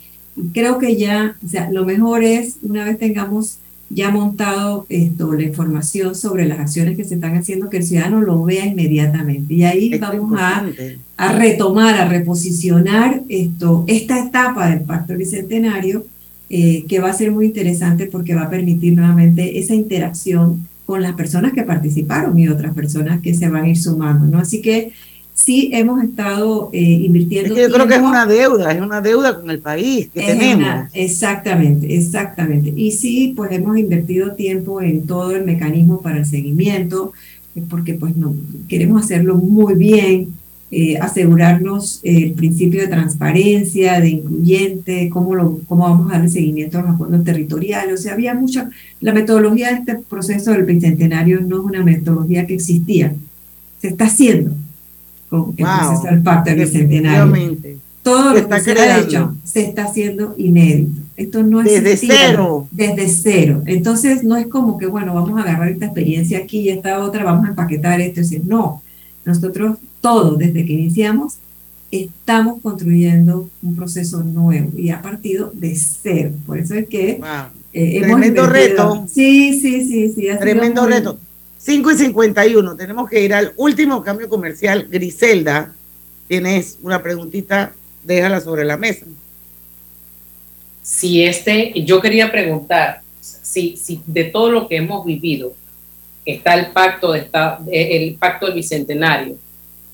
Creo 0.52 0.78
que 0.78 0.96
ya, 0.96 1.36
o 1.42 1.48
sea, 1.48 1.70
lo 1.70 1.84
mejor 1.86 2.24
es, 2.24 2.56
una 2.62 2.84
vez 2.84 2.98
tengamos 2.98 3.58
ya 3.90 4.10
montado 4.10 4.86
esto, 4.88 5.32
la 5.34 5.42
información 5.42 6.14
sobre 6.14 6.46
las 6.46 6.58
acciones 6.58 6.96
que 6.96 7.04
se 7.04 7.14
están 7.14 7.36
haciendo, 7.36 7.70
que 7.70 7.76
el 7.78 7.84
ciudadano 7.84 8.20
lo 8.20 8.42
vea 8.42 8.66
inmediatamente. 8.66 9.54
Y 9.54 9.64
ahí 9.64 9.98
vamos 9.98 10.32
a, 10.38 10.66
a, 11.16 11.32
retomar, 11.32 11.94
a 11.94 12.08
reposicionar 12.08 13.22
esto, 13.28 13.84
esta 13.86 14.24
etapa 14.24 14.70
del 14.70 14.80
Pacto 14.80 15.16
Bicentenario, 15.16 16.06
eh, 16.50 16.84
que 16.88 16.98
va 16.98 17.10
a 17.10 17.14
ser 17.14 17.30
muy 17.30 17.46
interesante 17.46 18.06
porque 18.06 18.34
va 18.34 18.42
a 18.42 18.50
permitir 18.50 18.94
nuevamente 18.94 19.58
esa 19.58 19.74
interacción 19.74 20.68
con 20.86 21.02
las 21.02 21.14
personas 21.14 21.52
que 21.52 21.62
participaron 21.62 22.38
y 22.38 22.48
otras 22.48 22.74
personas 22.74 23.20
que 23.22 23.34
se 23.34 23.48
van 23.48 23.64
a 23.64 23.68
ir 23.68 23.78
sumando, 23.78 24.26
¿no? 24.26 24.38
Así 24.38 24.60
que 24.60 24.92
sí 25.34 25.70
hemos 25.72 26.02
estado 26.02 26.70
eh, 26.72 26.80
invirtiendo. 26.80 27.48
Es 27.48 27.54
que 27.54 27.68
yo 27.68 27.74
creo 27.74 27.88
que 27.88 27.96
es 27.96 28.00
una 28.00 28.24
deuda, 28.24 28.72
es 28.72 28.80
una 28.80 29.00
deuda 29.00 29.40
con 29.40 29.50
el 29.50 29.58
país 29.58 30.08
que 30.14 30.20
tenemos. 30.20 30.88
exactamente, 30.94 31.94
exactamente. 31.94 32.72
Y 32.74 32.92
sí, 32.92 33.34
pues 33.36 33.50
hemos 33.52 33.76
invertido 33.76 34.32
tiempo 34.34 34.80
en 34.80 35.06
todo 35.06 35.32
el 35.32 35.44
mecanismo 35.44 36.00
para 36.00 36.18
el 36.18 36.24
seguimiento, 36.24 37.12
eh, 37.56 37.62
porque 37.68 37.94
pues 37.94 38.16
no 38.16 38.34
queremos 38.68 39.02
hacerlo 39.02 39.36
muy 39.36 39.74
bien, 39.74 40.28
eh, 40.70 40.98
asegurarnos 40.98 42.00
el 42.04 42.32
principio 42.32 42.80
de 42.80 42.88
transparencia, 42.88 44.00
de 44.00 44.10
incluyente, 44.10 45.08
cómo, 45.08 45.34
lo, 45.34 45.58
cómo 45.66 45.84
vamos 45.84 46.10
a 46.10 46.14
darle 46.14 46.30
seguimiento 46.30 46.78
a 46.78 46.82
los 46.82 46.94
acuerdos 46.94 47.24
territoriales. 47.24 48.00
O 48.00 48.02
sea, 48.02 48.14
había 48.14 48.34
mucha, 48.34 48.70
la 49.00 49.12
metodología 49.12 49.70
de 49.70 49.74
este 49.80 49.96
proceso 49.96 50.52
del 50.52 50.64
bicentenario 50.64 51.40
no 51.40 51.58
es 51.58 51.64
una 51.64 51.82
metodología 51.82 52.46
que 52.46 52.54
existía, 52.54 53.14
se 53.80 53.88
está 53.88 54.06
haciendo 54.06 54.54
con 55.42 55.54
el 55.56 55.64
proceso 55.64 56.02
del 56.10 56.22
pacto 56.22 56.50
del 56.50 56.60
bicentenario. 56.60 57.56
Todo 58.02 58.34
lo 58.34 58.48
que 58.48 58.60
se 58.60 58.72
ha 58.72 59.00
hecho 59.00 59.34
se 59.44 59.62
está 59.62 59.84
haciendo 59.84 60.34
inédito. 60.36 61.00
Esto 61.16 61.42
no 61.42 61.62
es 61.62 61.82
desde 61.82 61.96
cero. 61.96 62.68
Desde 62.70 63.08
cero. 63.08 63.62
Entonces 63.66 64.24
no 64.24 64.36
es 64.36 64.46
como 64.46 64.76
que, 64.76 64.86
bueno, 64.86 65.14
vamos 65.14 65.38
a 65.38 65.42
agarrar 65.42 65.70
esta 65.70 65.86
experiencia 65.86 66.38
aquí 66.38 66.60
y 66.60 66.68
esta 66.68 66.98
otra, 66.98 67.24
vamos 67.24 67.46
a 67.46 67.48
empaquetar 67.50 68.00
esto. 68.00 68.20
Es 68.20 68.30
decir, 68.30 68.46
no, 68.46 68.82
nosotros 69.24 69.78
todos 70.00 70.38
desde 70.38 70.66
que 70.66 70.72
iniciamos 70.74 71.38
estamos 71.90 72.60
construyendo 72.60 73.48
un 73.62 73.76
proceso 73.76 74.22
nuevo 74.22 74.70
y 74.76 74.90
ha 74.90 75.00
partido 75.00 75.50
de 75.54 75.74
cero. 75.76 76.32
Por 76.46 76.58
eso 76.58 76.74
es 76.74 76.88
que 76.88 77.20
eh, 77.72 78.00
Tremendo 78.00 78.46
reto. 78.46 79.06
Sí, 79.10 79.58
sí, 79.60 79.86
sí, 79.86 80.12
sí. 80.14 80.28
Tremendo 80.38 80.86
reto. 80.86 81.18
5 81.64 81.92
y 81.92 81.94
51, 81.96 82.76
tenemos 82.76 83.08
que 83.08 83.22
ir 83.22 83.32
al 83.32 83.54
último 83.56 84.02
cambio 84.02 84.28
comercial. 84.28 84.86
Griselda, 84.90 85.72
tienes 86.28 86.78
una 86.82 87.02
preguntita, 87.02 87.72
déjala 88.02 88.42
sobre 88.42 88.66
la 88.66 88.76
mesa. 88.76 89.06
Si 90.82 91.24
este, 91.24 91.72
yo 91.82 92.02
quería 92.02 92.30
preguntar, 92.30 93.00
si, 93.22 93.78
si 93.78 94.02
de 94.04 94.24
todo 94.24 94.50
lo 94.50 94.68
que 94.68 94.76
hemos 94.76 95.06
vivido 95.06 95.54
está 96.26 96.52
el 96.52 96.66
pacto, 96.66 97.12
de 97.12 97.30
el 97.72 98.16
pacto 98.16 98.44
del 98.44 98.56
bicentenario, 98.56 99.38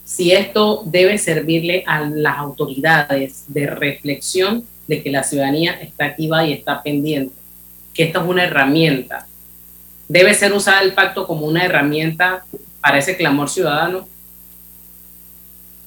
si 0.05 0.33
esto 0.33 0.83
debe 0.85 1.19
servirle 1.19 1.85
a 1.87 2.01
las 2.01 2.37
autoridades 2.37 3.45
de 3.47 3.69
reflexión 3.69 4.65
de 4.89 5.05
que 5.05 5.11
la 5.13 5.23
ciudadanía 5.23 5.75
está 5.75 6.07
activa 6.07 6.45
y 6.45 6.53
está 6.53 6.83
pendiente, 6.83 7.37
que 7.95 8.03
esta 8.03 8.21
es 8.21 8.29
una 8.29 8.43
herramienta 8.43 9.29
debe 10.11 10.35
ser 10.35 10.53
usada 10.53 10.83
el 10.83 10.93
pacto 10.93 11.25
como 11.25 11.47
una 11.47 11.65
herramienta 11.65 12.45
para 12.81 12.99
ese 12.99 13.17
clamor 13.17 13.49
ciudadano. 13.49 14.09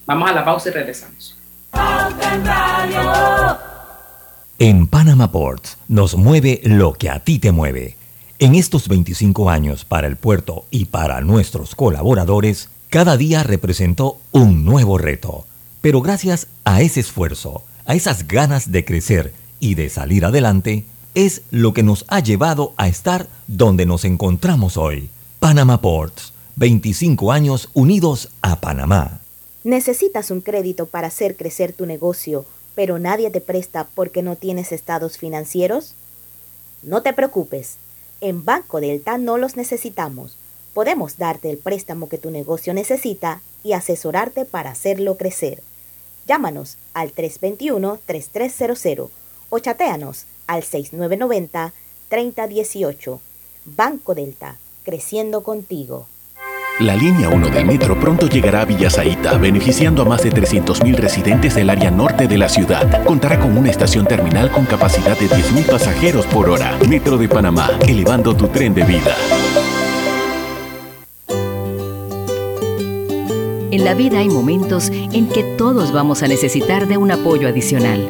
Vamos 0.05 0.29
a 0.29 0.33
la 0.33 0.45
pausa 0.45 0.69
y 0.69 0.71
regresamos. 0.71 1.37
En 4.59 4.87
Panama 4.87 5.29
Ports 5.29 5.77
nos 5.89 6.15
mueve 6.15 6.61
lo 6.63 6.93
que 6.93 7.09
a 7.09 7.19
ti 7.19 7.37
te 7.37 7.51
mueve. 7.51 7.97
En 8.39 8.55
estos 8.55 8.87
25 8.87 9.49
años 9.49 9.83
para 9.83 10.07
el 10.07 10.15
puerto 10.15 10.67
y 10.71 10.85
para 10.85 11.19
nuestros 11.19 11.75
colaboradores, 11.75 12.69
cada 12.89 13.17
día 13.17 13.43
representó 13.43 14.21
un 14.31 14.63
nuevo 14.63 14.97
reto. 14.97 15.45
Pero 15.81 15.99
gracias 15.99 16.47
a 16.63 16.81
ese 16.81 17.01
esfuerzo, 17.01 17.65
a 17.85 17.93
esas 17.93 18.25
ganas 18.25 18.71
de 18.71 18.85
crecer 18.85 19.33
y 19.59 19.75
de 19.75 19.89
salir 19.89 20.23
adelante, 20.23 20.85
es 21.15 21.41
lo 21.51 21.73
que 21.73 21.83
nos 21.83 22.05
ha 22.07 22.19
llevado 22.19 22.73
a 22.77 22.87
estar 22.87 23.27
donde 23.47 23.85
nos 23.85 24.05
encontramos 24.05 24.77
hoy. 24.77 25.09
Panama 25.39 25.81
Ports, 25.81 26.33
25 26.55 27.31
años 27.31 27.69
unidos 27.73 28.29
a 28.41 28.59
Panamá. 28.59 29.19
¿Necesitas 29.63 30.31
un 30.31 30.41
crédito 30.41 30.87
para 30.87 31.07
hacer 31.07 31.35
crecer 31.37 31.73
tu 31.73 31.85
negocio, 31.85 32.45
pero 32.75 32.99
nadie 32.99 33.29
te 33.29 33.41
presta 33.41 33.87
porque 33.93 34.23
no 34.23 34.35
tienes 34.35 34.71
estados 34.71 35.17
financieros? 35.17 35.93
No 36.81 37.01
te 37.01 37.13
preocupes, 37.13 37.77
en 38.19 38.43
Banco 38.43 38.81
Delta 38.81 39.17
no 39.17 39.37
los 39.37 39.55
necesitamos. 39.55 40.37
Podemos 40.73 41.17
darte 41.17 41.49
el 41.49 41.57
préstamo 41.57 42.09
que 42.09 42.17
tu 42.17 42.31
negocio 42.31 42.73
necesita 42.73 43.41
y 43.63 43.73
asesorarte 43.73 44.45
para 44.45 44.71
hacerlo 44.71 45.17
crecer. 45.17 45.61
Llámanos 46.27 46.77
al 46.93 47.13
321-3300 47.13 49.09
o 49.49 49.59
chateanos 49.59 50.25
al 50.47 50.63
6990-3018. 50.63 53.19
Banco 53.65 54.15
Delta, 54.15 54.57
creciendo 54.83 55.43
contigo. 55.43 56.07
La 56.79 56.95
línea 56.95 57.29
1 57.29 57.49
del 57.49 57.65
metro 57.65 57.99
pronto 57.99 58.27
llegará 58.27 58.61
a 58.61 58.65
Villasaita, 58.65 59.37
beneficiando 59.37 60.01
a 60.01 60.05
más 60.05 60.23
de 60.23 60.31
300.000 60.31 60.95
residentes 60.95 61.53
del 61.53 61.69
área 61.69 61.91
norte 61.91 62.27
de 62.27 62.37
la 62.37 62.49
ciudad. 62.49 63.05
Contará 63.05 63.39
con 63.39 63.55
una 63.55 63.69
estación 63.69 64.07
terminal 64.07 64.51
con 64.51 64.65
capacidad 64.65 65.15
de 65.17 65.27
10.000 65.27 65.69
pasajeros 65.69 66.25
por 66.25 66.49
hora. 66.49 66.75
Metro 66.89 67.19
de 67.19 67.29
Panamá, 67.29 67.69
elevando 67.87 68.35
tu 68.35 68.47
tren 68.47 68.73
de 68.73 68.83
vida. 68.85 69.15
En 73.69 73.85
la 73.85 73.93
vida 73.93 74.17
hay 74.19 74.29
momentos 74.29 74.89
en 74.89 75.29
que 75.29 75.43
todos 75.43 75.91
vamos 75.91 76.23
a 76.23 76.27
necesitar 76.27 76.87
de 76.87 76.97
un 76.97 77.11
apoyo 77.11 77.47
adicional. 77.47 78.09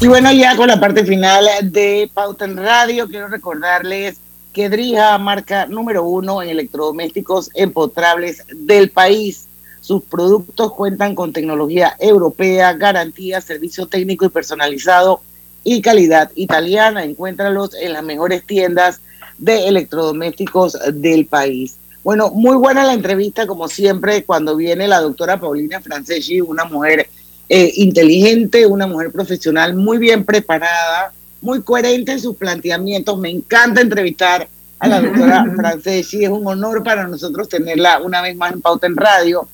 Y 0.00 0.06
bueno, 0.06 0.30
ya 0.30 0.54
con 0.54 0.68
la 0.68 0.78
parte 0.78 1.04
final 1.04 1.44
de 1.60 2.08
Pauta 2.14 2.44
en 2.44 2.56
Radio, 2.56 3.08
quiero 3.08 3.26
recordarles 3.26 4.18
que 4.52 4.68
Drija 4.68 5.18
marca 5.18 5.66
número 5.66 6.04
uno 6.04 6.40
en 6.40 6.50
electrodomésticos 6.50 7.50
empotrables 7.54 8.44
del 8.48 8.90
país. 8.90 9.46
Sus 9.80 10.04
productos 10.04 10.72
cuentan 10.74 11.16
con 11.16 11.32
tecnología 11.32 11.96
europea, 11.98 12.74
garantía, 12.74 13.40
servicio 13.40 13.86
técnico 13.86 14.24
y 14.24 14.28
personalizado 14.28 15.20
y 15.64 15.82
calidad 15.82 16.30
italiana. 16.36 17.02
Encuéntralos 17.02 17.74
en 17.74 17.92
las 17.92 18.04
mejores 18.04 18.46
tiendas 18.46 19.00
de 19.36 19.66
electrodomésticos 19.66 20.78
del 20.92 21.26
país. 21.26 21.76
Bueno, 22.04 22.30
muy 22.30 22.56
buena 22.56 22.84
la 22.84 22.94
entrevista, 22.94 23.48
como 23.48 23.66
siempre, 23.66 24.22
cuando 24.22 24.54
viene 24.54 24.86
la 24.86 25.00
doctora 25.00 25.40
Paulina 25.40 25.80
Franceschi, 25.80 26.40
una 26.40 26.64
mujer 26.64 27.08
eh, 27.48 27.72
inteligente, 27.76 28.66
una 28.66 28.86
mujer 28.86 29.10
profesional 29.10 29.74
muy 29.74 29.98
bien 29.98 30.24
preparada, 30.24 31.12
muy 31.40 31.62
coherente 31.62 32.12
en 32.12 32.20
sus 32.20 32.36
planteamientos. 32.36 33.18
Me 33.18 33.30
encanta 33.30 33.80
entrevistar 33.80 34.48
a 34.78 34.88
la 34.88 35.00
doctora 35.00 35.44
Franceschi. 35.56 36.24
Es 36.24 36.30
un 36.30 36.46
honor 36.46 36.82
para 36.82 37.06
nosotros 37.06 37.48
tenerla 37.48 38.00
una 38.00 38.22
vez 38.22 38.36
más 38.36 38.52
en 38.52 38.60
Pauta 38.60 38.86
en 38.86 38.96
Radio. 38.96 39.48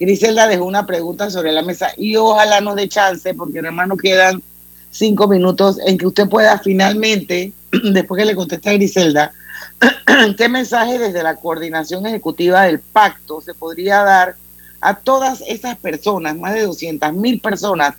Griselda 0.00 0.48
dejó 0.48 0.64
una 0.64 0.86
pregunta 0.86 1.30
sobre 1.30 1.52
la 1.52 1.62
mesa 1.62 1.90
y 1.96 2.16
ojalá 2.16 2.60
nos 2.60 2.76
dé 2.76 2.88
chance, 2.88 3.32
porque 3.34 3.58
hermano 3.58 3.96
quedan 3.96 4.42
cinco 4.90 5.28
minutos 5.28 5.78
en 5.86 5.98
que 5.98 6.06
usted 6.06 6.28
pueda 6.28 6.58
finalmente, 6.58 7.52
después 7.92 8.18
que 8.18 8.26
le 8.26 8.34
conteste 8.34 8.70
a 8.70 8.74
Griselda, 8.74 9.32
qué 10.36 10.48
mensaje 10.48 10.98
desde 10.98 11.22
la 11.22 11.36
coordinación 11.36 12.06
ejecutiva 12.06 12.62
del 12.62 12.80
pacto 12.80 13.40
se 13.40 13.54
podría 13.54 14.02
dar 14.02 14.36
a 14.84 14.94
todas 14.94 15.42
esas 15.48 15.78
personas, 15.78 16.36
más 16.36 16.52
de 16.52 16.60
200 16.60 17.14
mil 17.14 17.40
personas 17.40 17.94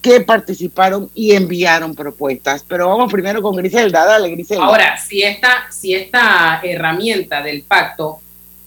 que 0.00 0.22
participaron 0.22 1.10
y 1.14 1.32
enviaron 1.32 1.94
propuestas. 1.94 2.64
Pero 2.66 2.88
vamos 2.88 3.12
primero 3.12 3.42
con 3.42 3.54
Griselda, 3.54 4.06
dale 4.06 4.30
Griselda. 4.30 4.64
Ahora, 4.64 4.98
si 4.98 5.22
esta, 5.22 5.70
si 5.70 5.92
esta 5.94 6.58
herramienta 6.62 7.42
del 7.42 7.62
pacto 7.62 8.20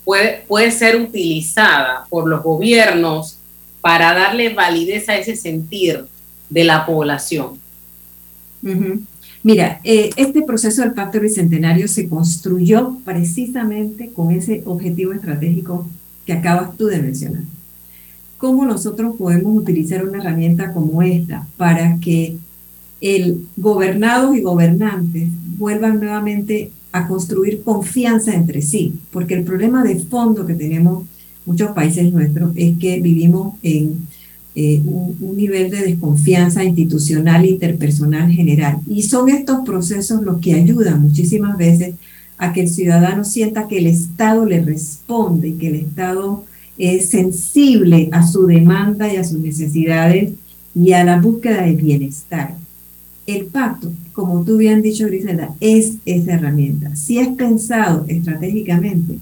puede, 0.03 0.43
puede 0.47 0.69
ser 0.69 0.95
utilizada 0.95 2.05
por 2.07 2.27
los 2.27 2.43
gobiernos 2.43 3.39
para 3.81 4.13
darle 4.13 4.53
validez 4.53 5.09
a 5.09 5.17
ese 5.17 5.35
sentir 5.35 6.05
de 6.49 6.63
la 6.63 6.85
población. 6.85 7.59
Mira, 9.41 9.79
eh, 9.83 10.11
este 10.15 10.43
proceso 10.43 10.81
del 10.81 10.93
Pacto 10.93 11.19
Bicentenario 11.19 11.87
se 11.87 12.09
construyó 12.09 12.97
precisamente 13.05 14.11
con 14.11 14.31
ese 14.31 14.63
objetivo 14.65 15.13
estratégico 15.13 15.87
que 16.25 16.33
acabas 16.33 16.75
tú 16.77 16.87
de 16.87 17.01
mencionar. 17.01 17.43
¿Cómo 18.37 18.65
nosotros 18.65 19.15
podemos 19.17 19.55
utilizar 19.57 20.05
una 20.05 20.19
herramienta 20.19 20.73
como 20.73 21.01
esta 21.01 21.47
para 21.57 21.97
que 21.99 22.37
el 23.01 23.45
gobernados 23.55 24.35
y 24.35 24.41
gobernantes 24.41 25.29
vuelvan 25.57 25.99
nuevamente 25.99 26.71
a 26.91 27.07
construir 27.07 27.61
confianza 27.63 28.33
entre 28.33 28.61
sí? 28.61 28.95
Porque 29.11 29.35
el 29.35 29.43
problema 29.43 29.83
de 29.83 29.97
fondo 29.97 30.45
que 30.45 30.55
tenemos 30.55 31.05
muchos 31.45 31.71
países 31.71 32.11
nuestros 32.11 32.51
es 32.55 32.77
que 32.77 32.99
vivimos 32.99 33.55
en 33.61 34.07
eh, 34.57 34.81
un, 34.85 35.35
nivel 35.35 35.69
de 35.69 35.81
desconfianza 35.81 36.63
institucional 36.63 37.45
interpersonal 37.45 38.31
general. 38.31 38.79
Y 38.89 39.03
son 39.03 39.29
estos 39.29 39.65
procesos 39.65 40.21
los 40.23 40.39
que 40.39 40.53
ayudan 40.53 41.01
muchísimas 41.01 41.57
veces 41.57 41.95
a 42.37 42.53
que 42.53 42.61
el 42.61 42.69
ciudadano 42.69 43.23
sienta 43.23 43.67
que 43.67 43.77
el 43.77 43.87
Estado 43.87 44.45
le 44.45 44.61
responde 44.61 45.49
y 45.49 45.53
que 45.53 45.67
el 45.67 45.75
Estado 45.75 46.43
es 46.77 47.09
sensible 47.09 48.09
a 48.11 48.27
su 48.27 48.45
demanda 48.45 49.11
y 49.11 49.17
a 49.17 49.23
sus 49.23 49.39
necesidades 49.39 50.33
y 50.73 50.91
a 50.91 51.03
la 51.05 51.19
búsqueda 51.19 51.63
de 51.63 51.73
bienestar. 51.73 52.55
El 53.25 53.45
pacto, 53.45 53.91
como 54.13 54.43
tú 54.43 54.57
bien 54.57 54.81
dicho, 54.81 55.07
Griselda, 55.07 55.55
es 55.59 55.93
esa 56.05 56.33
herramienta. 56.33 56.95
Si 56.95 57.17
es 57.17 57.29
pensado 57.29 58.05
estratégicamente, 58.07 59.17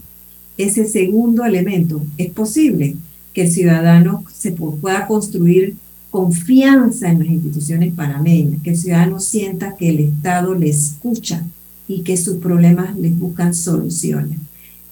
ese 0.57 0.85
segundo 0.85 1.45
elemento, 1.45 2.01
es 2.17 2.31
posible 2.31 2.95
que 3.33 3.43
el 3.43 3.51
ciudadano 3.51 4.23
se 4.33 4.51
pueda 4.51 5.07
construir 5.07 5.75
confianza 6.09 7.09
en 7.09 7.19
las 7.19 7.27
instituciones 7.27 7.93
panameñas, 7.93 8.61
que 8.61 8.71
el 8.71 8.77
ciudadano 8.77 9.19
sienta 9.19 9.75
que 9.75 9.89
el 9.89 9.99
Estado 9.99 10.53
le 10.53 10.69
escucha 10.69 11.43
y 11.87 12.01
que 12.01 12.17
sus 12.17 12.37
problemas 12.37 12.97
les 12.97 13.17
buscan 13.17 13.53
soluciones. 13.53 14.39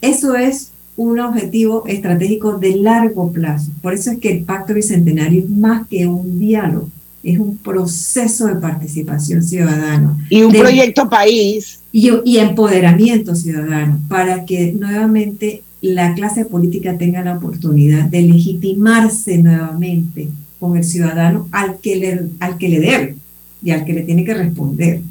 Eso 0.02 0.36
es 0.36 0.72
un 0.98 1.20
objetivo 1.20 1.86
estratégico 1.88 2.58
de 2.58 2.76
largo 2.76 3.32
plazo. 3.32 3.72
Por 3.82 3.94
eso 3.94 4.12
es 4.12 4.20
que 4.20 4.32
el 4.32 4.44
Pacto 4.44 4.74
Bicentenario 4.74 5.44
es 5.44 5.50
más 5.50 5.88
que 5.88 6.06
un 6.06 6.40
diálogo, 6.40 6.90
es 7.24 7.40
un 7.40 7.58
proceso 7.58 8.48
de 8.48 8.56
participación 8.56 9.44
ciudadana. 9.44 10.18
Y 10.30 10.42
un 10.42 10.52
proyecto 10.52 11.10
país. 11.10 11.80
Y, 11.92 12.10
y 12.26 12.38
empoderamiento 12.38 13.36
ciudadano, 13.36 14.00
para 14.08 14.46
que 14.46 14.74
nuevamente 14.74 15.64
la 15.82 16.14
clase 16.14 16.46
política 16.46 16.98
tenga 16.98 17.24
la 17.24 17.38
oportunidad 17.38 18.06
de 18.06 18.22
legitimarse 18.22 19.38
nuevamente 19.40 20.30
con 20.60 20.78
el 20.78 20.84
ciudadano 20.84 21.48
al 21.52 21.80
que 21.80 21.96
le, 21.96 22.22
al 22.40 22.58
que 22.58 22.70
le 22.70 22.80
debe 22.80 23.16
y 23.64 23.72
al 23.72 23.84
que 23.84 23.94
le 23.94 24.04
tiene 24.04 24.24
que 24.24 24.36
responder. 24.36 25.02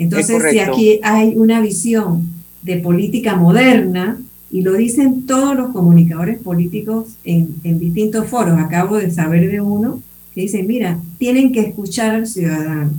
Entonces, 0.00 0.42
si 0.50 0.58
aquí 0.58 0.98
hay 1.02 1.34
una 1.36 1.60
visión 1.60 2.26
de 2.62 2.78
política 2.78 3.36
moderna, 3.36 4.18
y 4.50 4.62
lo 4.62 4.72
dicen 4.72 5.26
todos 5.26 5.54
los 5.54 5.72
comunicadores 5.72 6.38
políticos 6.38 7.08
en, 7.22 7.54
en 7.64 7.78
distintos 7.78 8.26
foros, 8.26 8.58
acabo 8.58 8.96
de 8.96 9.10
saber 9.10 9.50
de 9.50 9.60
uno 9.60 10.02
que 10.34 10.40
dice, 10.40 10.62
mira, 10.62 10.98
tienen 11.18 11.52
que 11.52 11.60
escuchar 11.60 12.14
al 12.14 12.26
ciudadano, 12.26 12.92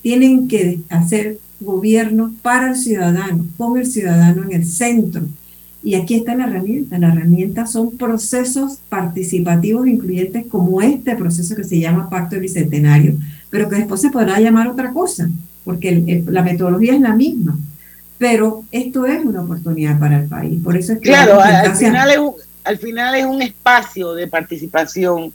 tienen 0.00 0.46
que 0.46 0.80
hacer 0.90 1.38
gobierno 1.60 2.32
para 2.40 2.70
el 2.70 2.76
ciudadano, 2.76 3.46
con 3.56 3.76
el 3.76 3.86
ciudadano 3.86 4.44
en 4.44 4.52
el 4.52 4.64
centro. 4.64 5.22
Y 5.82 5.96
aquí 5.96 6.14
está 6.14 6.36
la 6.36 6.46
herramienta. 6.46 6.98
La 6.98 7.08
herramienta 7.08 7.66
son 7.66 7.90
procesos 7.90 8.78
participativos 8.88 9.88
incluyentes 9.88 10.46
como 10.46 10.80
este 10.80 11.16
proceso 11.16 11.56
que 11.56 11.64
se 11.64 11.80
llama 11.80 12.08
Pacto 12.08 12.38
Bicentenario, 12.38 13.16
pero 13.50 13.68
que 13.68 13.76
después 13.76 14.00
se 14.00 14.10
podrá 14.10 14.38
llamar 14.38 14.68
otra 14.68 14.92
cosa, 14.92 15.28
porque 15.64 16.22
la 16.26 16.42
metodología 16.42 16.94
es 16.94 17.00
la 17.00 17.14
misma. 17.14 17.58
Pero 18.18 18.64
esto 18.70 19.06
es 19.06 19.24
una 19.24 19.42
oportunidad 19.42 19.98
para 19.98 20.20
el 20.20 20.28
país. 20.28 20.60
Por 20.62 20.76
eso 20.76 20.92
es 20.92 20.98
que 21.00 21.08
claro, 21.08 21.40
al 21.40 21.74
final 21.74 22.10
es, 22.10 22.18
un, 22.18 22.34
al 22.62 22.78
final 22.78 23.14
es 23.16 23.24
un 23.24 23.42
espacio 23.42 24.14
de 24.14 24.28
participación 24.28 25.32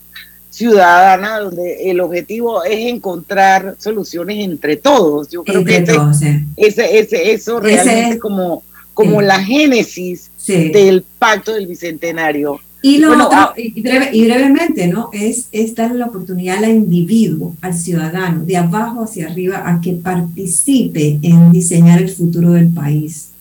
ciudadana 0.49 1.39
donde 1.39 1.89
el 1.91 1.99
objetivo 1.99 2.63
es 2.63 2.87
encontrar 2.91 3.75
soluciones 3.77 4.37
entre 4.39 4.77
todos. 4.77 5.29
Yo 5.29 5.43
creo 5.43 5.59
entre 5.59 5.83
que 5.83 5.93
todos, 5.93 6.21
ese, 6.21 6.45
ese, 6.57 6.99
ese, 6.99 7.31
eso 7.31 7.59
realmente 7.59 8.15
es 8.15 8.19
como, 8.19 8.63
como 8.93 9.21
la 9.21 9.39
génesis 9.43 10.29
Sí. 10.37 10.69
del 10.71 11.03
pacto 11.19 11.53
del 11.53 11.67
bicentenario. 11.67 12.59
Y 12.81 12.97
lo 12.99 13.09
Bueno, 13.09 13.25
otro, 13.25 13.37
ah, 13.37 13.53
y, 13.57 13.81
breve- 13.81 14.11
y 14.13 14.25
brevemente, 14.25 14.87
¿no? 14.87 15.09
Es, 15.11 15.47
es 15.51 15.75
darle 15.75 15.99
la 15.99 16.05
oportunidad 16.05 16.63
al 16.63 16.71
individuo, 16.75 17.55
al 17.61 17.73
ciudadano, 17.73 18.45
de 18.45 18.55
abajo 18.55 19.03
hacia 19.03 19.27
arriba, 19.27 19.63
a 19.69 19.81
que 19.81 19.93
participe 19.93 21.19
en 21.21 21.51
diseñar 21.51 22.01
el 22.01 22.09
futuro 22.09 22.51
del 22.51 22.69
país, 22.69 23.31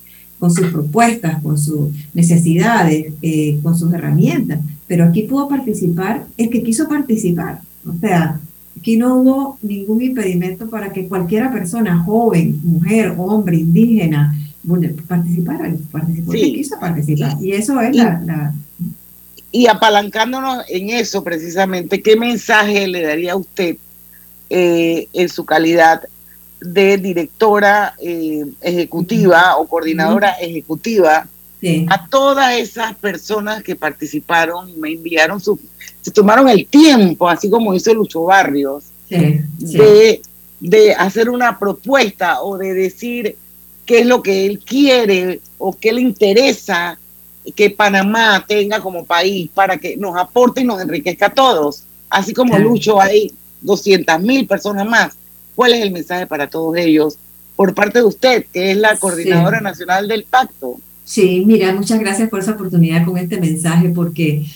con 0.40 0.52
sus 0.52 0.68
propuestas, 0.68 1.40
con 1.42 1.56
sus 1.58 1.90
necesidades, 2.14 3.12
eh, 3.22 3.58
con 3.62 3.76
sus 3.78 3.92
herramientas. 3.92 4.60
Pero 4.86 5.04
aquí 5.04 5.22
pudo 5.22 5.48
participar 5.48 6.26
el 6.36 6.48
que 6.50 6.62
quiso 6.62 6.88
participar. 6.88 7.60
O 7.86 7.92
sea, 8.00 8.40
aquí 8.78 8.96
no 8.96 9.16
hubo 9.16 9.58
ningún 9.62 10.02
impedimento 10.02 10.68
para 10.68 10.92
que 10.92 11.06
cualquiera 11.06 11.52
persona, 11.52 11.98
joven, 12.02 12.60
mujer, 12.64 13.14
hombre, 13.16 13.58
indígena, 13.58 14.36
participar, 15.06 15.76
participó 15.90 16.32
sí. 16.32 16.52
quiso 16.54 16.78
participar. 16.78 17.36
Y 17.40 17.52
eso 17.52 17.80
es 17.80 17.94
la, 17.96 18.20
la, 18.24 18.54
Y 19.50 19.66
apalancándonos 19.66 20.64
en 20.68 20.90
eso 20.90 21.24
precisamente, 21.24 22.02
¿qué 22.02 22.16
mensaje 22.16 22.86
le 22.86 23.02
daría 23.02 23.32
a 23.32 23.36
usted 23.36 23.76
eh, 24.50 25.08
en 25.12 25.28
su 25.28 25.44
calidad 25.44 26.02
de 26.60 26.98
directora 26.98 27.94
eh, 28.02 28.44
ejecutiva 28.60 29.56
o 29.56 29.66
coordinadora 29.66 30.32
ejecutiva 30.32 31.28
a 31.88 32.06
todas 32.08 32.56
esas 32.56 32.94
personas 32.96 33.62
que 33.64 33.74
participaron 33.74 34.68
y 34.68 34.74
me 34.74 34.92
enviaron 34.92 35.40
su, 35.40 35.58
se 36.00 36.10
tomaron 36.10 36.48
el 36.48 36.66
tiempo, 36.66 37.28
así 37.28 37.50
como 37.50 37.74
hizo 37.74 37.92
Lucho 37.94 38.22
Barrios, 38.24 38.84
De, 39.08 40.20
de 40.60 40.94
hacer 40.94 41.30
una 41.30 41.58
propuesta 41.58 42.42
o 42.42 42.58
de 42.58 42.74
decir 42.74 43.36
qué 43.86 44.00
es 44.00 44.06
lo 44.06 44.22
que 44.22 44.46
él 44.46 44.60
quiere 44.60 45.40
o 45.56 45.72
qué 45.72 45.92
le 45.92 46.02
interesa 46.02 46.98
que 47.52 47.70
Panamá 47.70 48.44
tenga 48.46 48.80
como 48.80 49.04
país 49.04 49.50
para 49.52 49.78
que 49.78 49.96
nos 49.96 50.16
aporte 50.16 50.60
y 50.60 50.64
nos 50.64 50.80
enriquezca 50.80 51.26
a 51.26 51.34
todos. 51.34 51.84
Así 52.10 52.32
como 52.32 52.58
Lucho 52.58 53.00
hay 53.00 53.32
200 53.60 54.20
mil 54.20 54.46
personas 54.46 54.86
más. 54.86 55.14
¿Cuál 55.54 55.74
es 55.74 55.82
el 55.82 55.90
mensaje 55.90 56.26
para 56.26 56.48
todos 56.48 56.76
ellos 56.76 57.18
por 57.56 57.74
parte 57.74 57.98
de 57.98 58.04
usted, 58.04 58.46
que 58.52 58.70
es 58.70 58.76
la 58.76 58.96
coordinadora 58.96 59.60
nacional 59.60 60.06
del 60.06 60.24
pacto? 60.24 60.76
Sí, 61.04 61.42
mira, 61.46 61.74
muchas 61.74 61.98
gracias 61.98 62.28
por 62.28 62.40
esa 62.40 62.52
oportunidad 62.52 63.04
con 63.04 63.16
este 63.18 63.40
mensaje, 63.40 63.88
porque 63.88 64.46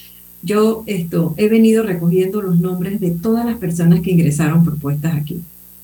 yo 0.43 0.85
esto, 0.87 1.35
he 1.37 1.49
venido 1.49 1.83
recogiendo 1.83 2.43
los 2.43 2.59
nombres 2.59 3.01
de 3.01 3.11
todas 3.11 3.47
las 3.47 3.57
personas 3.57 4.01
que 4.01 4.11
ingresaron 4.11 4.65
propuestas 4.65 5.15
aquí 5.15 5.41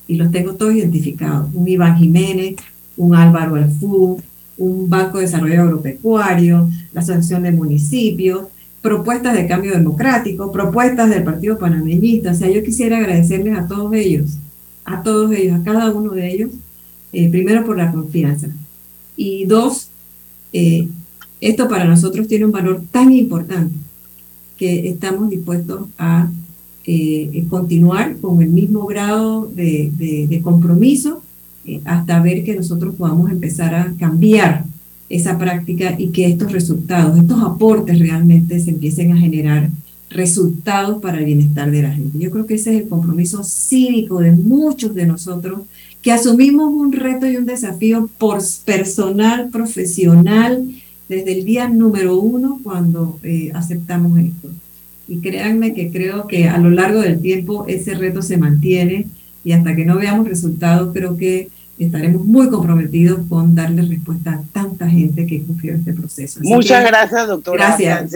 y 0.07 0.17
los 0.17 0.31
tengo 0.31 0.55
todos 0.55 0.75
identificados. 0.75 1.49
Un 1.55 1.69
Iván 1.69 1.97
Jiménez, 1.97 2.57
un 2.97 3.15
Álvaro 3.15 3.57
Alfú, 3.57 4.21
un 4.59 4.91
Banco 4.91 5.19
de 5.19 5.25
Desarrollo 5.25 5.63
Agropecuario, 5.63 6.69
la 6.93 7.01
Asociación 7.01 7.45
de 7.45 7.53
Municipios, 7.53 8.49
propuestas 8.83 9.35
de 9.35 9.47
cambio 9.47 9.73
democrático, 9.73 10.53
propuestas 10.53 11.11
del 11.11 11.25
Partido 11.25 11.59
Panameñista. 11.59 12.33
O 12.33 12.35
sea, 12.35 12.51
yo 12.51 12.63
quisiera 12.63 12.99
agradecerles 12.99 13.57
a 13.57 13.67
todos 13.67 13.93
ellos, 13.95 14.37
a 14.85 15.03
todos 15.03 15.33
ellos, 15.33 15.61
a 15.61 15.63
cada 15.63 15.91
uno 15.91 16.13
de 16.13 16.33
ellos, 16.33 16.51
eh, 17.13 17.29
primero 17.31 17.65
por 17.65 17.77
la 17.77 17.93
confianza. 17.93 18.49
Y 19.17 19.45
dos, 19.47 19.89
eh, 20.53 20.89
esto 21.41 21.69
para 21.69 21.85
nosotros 21.85 22.27
tiene 22.29 22.45
un 22.45 22.53
valor 22.53 22.83
tan 22.91 23.13
importante 23.13 23.75
que 24.57 24.89
estamos 24.89 25.31
dispuestos 25.31 25.87
a 25.99 26.31
eh, 26.85 27.45
continuar 27.49 28.17
con 28.17 28.43
el 28.43 28.49
mismo 28.49 28.87
grado 28.87 29.47
de, 29.47 29.93
de 30.29 30.43
compromiso 30.43 31.23
eh, 31.65 31.81
hasta 31.85 32.21
ver 32.21 32.45
que 32.45 32.57
nosotros 32.57 32.95
podamos 32.97 33.31
empezar 33.31 33.75
a 33.75 33.93
cambiar 33.99 34.65
esa 35.09 35.39
práctica 35.39 35.95
y 35.99 36.09
que 36.09 36.27
estos 36.27 36.53
resultados, 36.53 37.19
estos 37.19 37.43
aportes 37.43 37.99
realmente 37.99 38.61
se 38.61 38.71
empiecen 38.71 39.13
a 39.13 39.17
generar 39.17 39.71
resultados 40.11 41.01
para 41.01 41.19
el 41.19 41.25
bienestar 41.25 41.71
de 41.71 41.83
la 41.83 41.93
gente. 41.93 42.19
Yo 42.19 42.31
creo 42.31 42.47
que 42.47 42.55
ese 42.55 42.75
es 42.75 42.83
el 42.83 42.89
compromiso 42.89 43.45
cívico 43.45 44.21
de 44.21 44.33
muchos 44.33 44.95
de 44.95 45.07
nosotros 45.07 45.61
que 46.03 46.13
asumimos 46.13 46.73
un 46.73 46.93
reto 46.93 47.27
y 47.27 47.37
un 47.37 47.47
desafío 47.47 48.09
por 48.19 48.39
personal, 48.65 49.49
profesional, 49.51 50.69
desde 51.09 51.33
el 51.33 51.45
día 51.45 51.69
número 51.69 52.19
uno 52.19 52.61
cuando 52.63 53.19
eh, 53.23 53.51
aceptamos 53.55 54.19
esto. 54.19 54.49
Y 55.09 55.19
créanme 55.19 55.73
que 55.73 55.91
creo 55.91 56.27
que 56.27 56.49
a 56.49 56.59
lo 56.59 56.71
largo 56.71 57.01
del 57.01 57.21
tiempo 57.21 57.65
ese 57.67 57.95
reto 57.95 58.21
se 58.21 58.37
mantiene 58.37 59.07
y 59.49 59.53
hasta 59.53 59.75
que 59.75 59.87
no 59.87 59.97
veamos 59.97 60.29
resultados 60.29 60.93
creo 60.93 61.17
que 61.17 61.49
estaremos 61.79 62.23
muy 62.23 62.51
comprometidos 62.51 63.21
con 63.31 63.55
darle 63.55 63.81
respuesta 63.81 64.33
a 64.33 64.43
tanta 64.53 64.87
gente 64.91 65.27
que 65.27 65.43
confió 65.43 65.73
en 65.73 65.79
este 65.79 65.95
proceso. 65.95 66.41
Muchas 66.43 66.85
gracias, 66.85 67.27
doctora. 67.27 67.79
Gracias. 67.79 68.13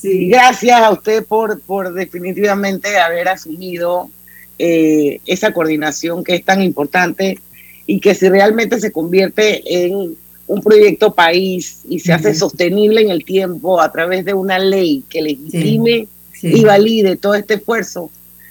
Gracias 0.00 0.80
a 0.80 0.92
usted 0.92 1.24
por, 1.24 1.60
por 1.60 1.92
definitivamente 1.92 2.96
haber 2.98 3.26
asumido 3.26 4.08
eh, 4.56 5.18
esa 5.26 5.52
coordinación 5.52 6.22
que 6.22 6.36
es 6.36 6.44
tan 6.44 6.62
importante 6.62 7.40
y 7.84 7.98
que 7.98 8.14
si 8.14 8.28
realmente 8.28 8.78
se 8.78 8.92
convierte 8.92 9.86
en 9.86 10.14
un 10.46 10.62
proyecto 10.62 11.14
país 11.14 11.80
y 11.88 11.98
se 11.98 12.12
hace 12.12 12.32
sostenible 12.32 13.00
en 13.00 13.10
el 13.10 13.24
tiempo 13.24 13.80
a 13.80 13.90
través 13.90 14.24
de 14.24 14.34
una 14.34 14.60
ley 14.60 15.02
que 15.08 15.20
legitime 15.20 16.06
y 16.42 16.64
valide 16.64 17.16
todo 17.16 17.34
este 17.34 17.54
esfuerzo, 17.54 18.08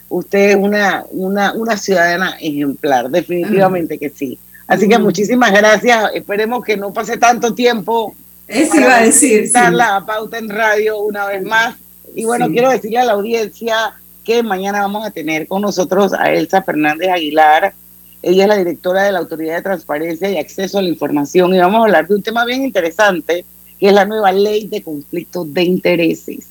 usted 0.08 0.50
es 0.50 0.56
una, 0.56 1.04
una, 1.10 1.52
una 1.52 1.76
ciudadana 1.76 2.36
ejemplar, 2.40 3.10
definitivamente 3.10 3.98
que 3.98 4.10
sí. 4.10 4.38
Así 4.66 4.88
que 4.88 4.98
muchísimas 4.98 5.52
gracias, 5.52 6.10
esperemos 6.14 6.64
que 6.64 6.76
no 6.76 6.92
pase 6.92 7.16
tanto 7.16 7.54
tiempo. 7.54 8.14
Eso 8.48 8.76
iba 8.76 8.96
a 8.96 9.02
decir. 9.02 9.50
la 9.72 10.04
pauta 10.06 10.38
en 10.38 10.48
radio 10.48 10.98
una 11.00 11.26
vez 11.26 11.42
más. 11.42 11.76
Y 12.14 12.24
bueno, 12.24 12.48
quiero 12.48 12.70
decirle 12.70 12.98
a 12.98 13.04
la 13.04 13.12
audiencia 13.12 13.94
que 14.24 14.42
mañana 14.42 14.80
vamos 14.80 15.06
a 15.06 15.10
tener 15.10 15.46
con 15.46 15.62
nosotros 15.62 16.12
a 16.14 16.32
Elsa 16.32 16.62
Fernández 16.62 17.10
Aguilar. 17.10 17.74
Ella 18.22 18.44
es 18.44 18.48
la 18.48 18.56
directora 18.56 19.02
de 19.02 19.12
la 19.12 19.18
Autoridad 19.18 19.56
de 19.56 19.62
Transparencia 19.62 20.30
y 20.30 20.38
Acceso 20.38 20.78
a 20.78 20.82
la 20.82 20.88
Información 20.88 21.54
y 21.54 21.58
vamos 21.58 21.80
a 21.80 21.84
hablar 21.84 22.08
de 22.08 22.14
un 22.14 22.22
tema 22.22 22.46
bien 22.46 22.62
interesante, 22.62 23.44
que 23.78 23.88
es 23.88 23.92
la 23.92 24.06
nueva 24.06 24.32
ley 24.32 24.66
de 24.66 24.82
conflictos 24.82 25.52
de 25.52 25.62
intereses. 25.62 26.46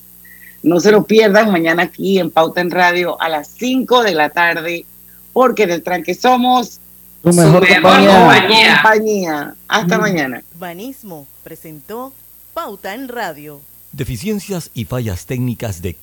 No 0.63 0.79
se 0.79 0.91
lo 0.91 1.03
pierdan 1.03 1.51
mañana 1.51 1.83
aquí 1.83 2.19
en 2.19 2.31
Pauta 2.31 2.61
en 2.61 2.71
Radio 2.71 3.21
a 3.21 3.27
las 3.27 3.49
5 3.49 4.03
de 4.03 4.15
la 4.15 4.29
tarde, 4.29 4.85
porque 5.33 5.63
en 5.63 5.71
el 5.71 5.83
tranque 5.83 6.15
somos 6.15 6.79
tu 7.21 7.33
mejor, 7.33 7.67
compañía. 7.67 9.55
Hasta 9.67 9.97
mm. 9.97 10.01
mañana. 10.01 10.43
Banismo 10.57 11.27
presentó 11.43 12.13
Pauta 12.53 12.95
en 12.95 13.09
Radio. 13.09 13.61
Deficiencias 13.91 14.71
y 14.73 14.85
fallas 14.85 15.25
técnicas 15.25 15.81
de 15.81 15.95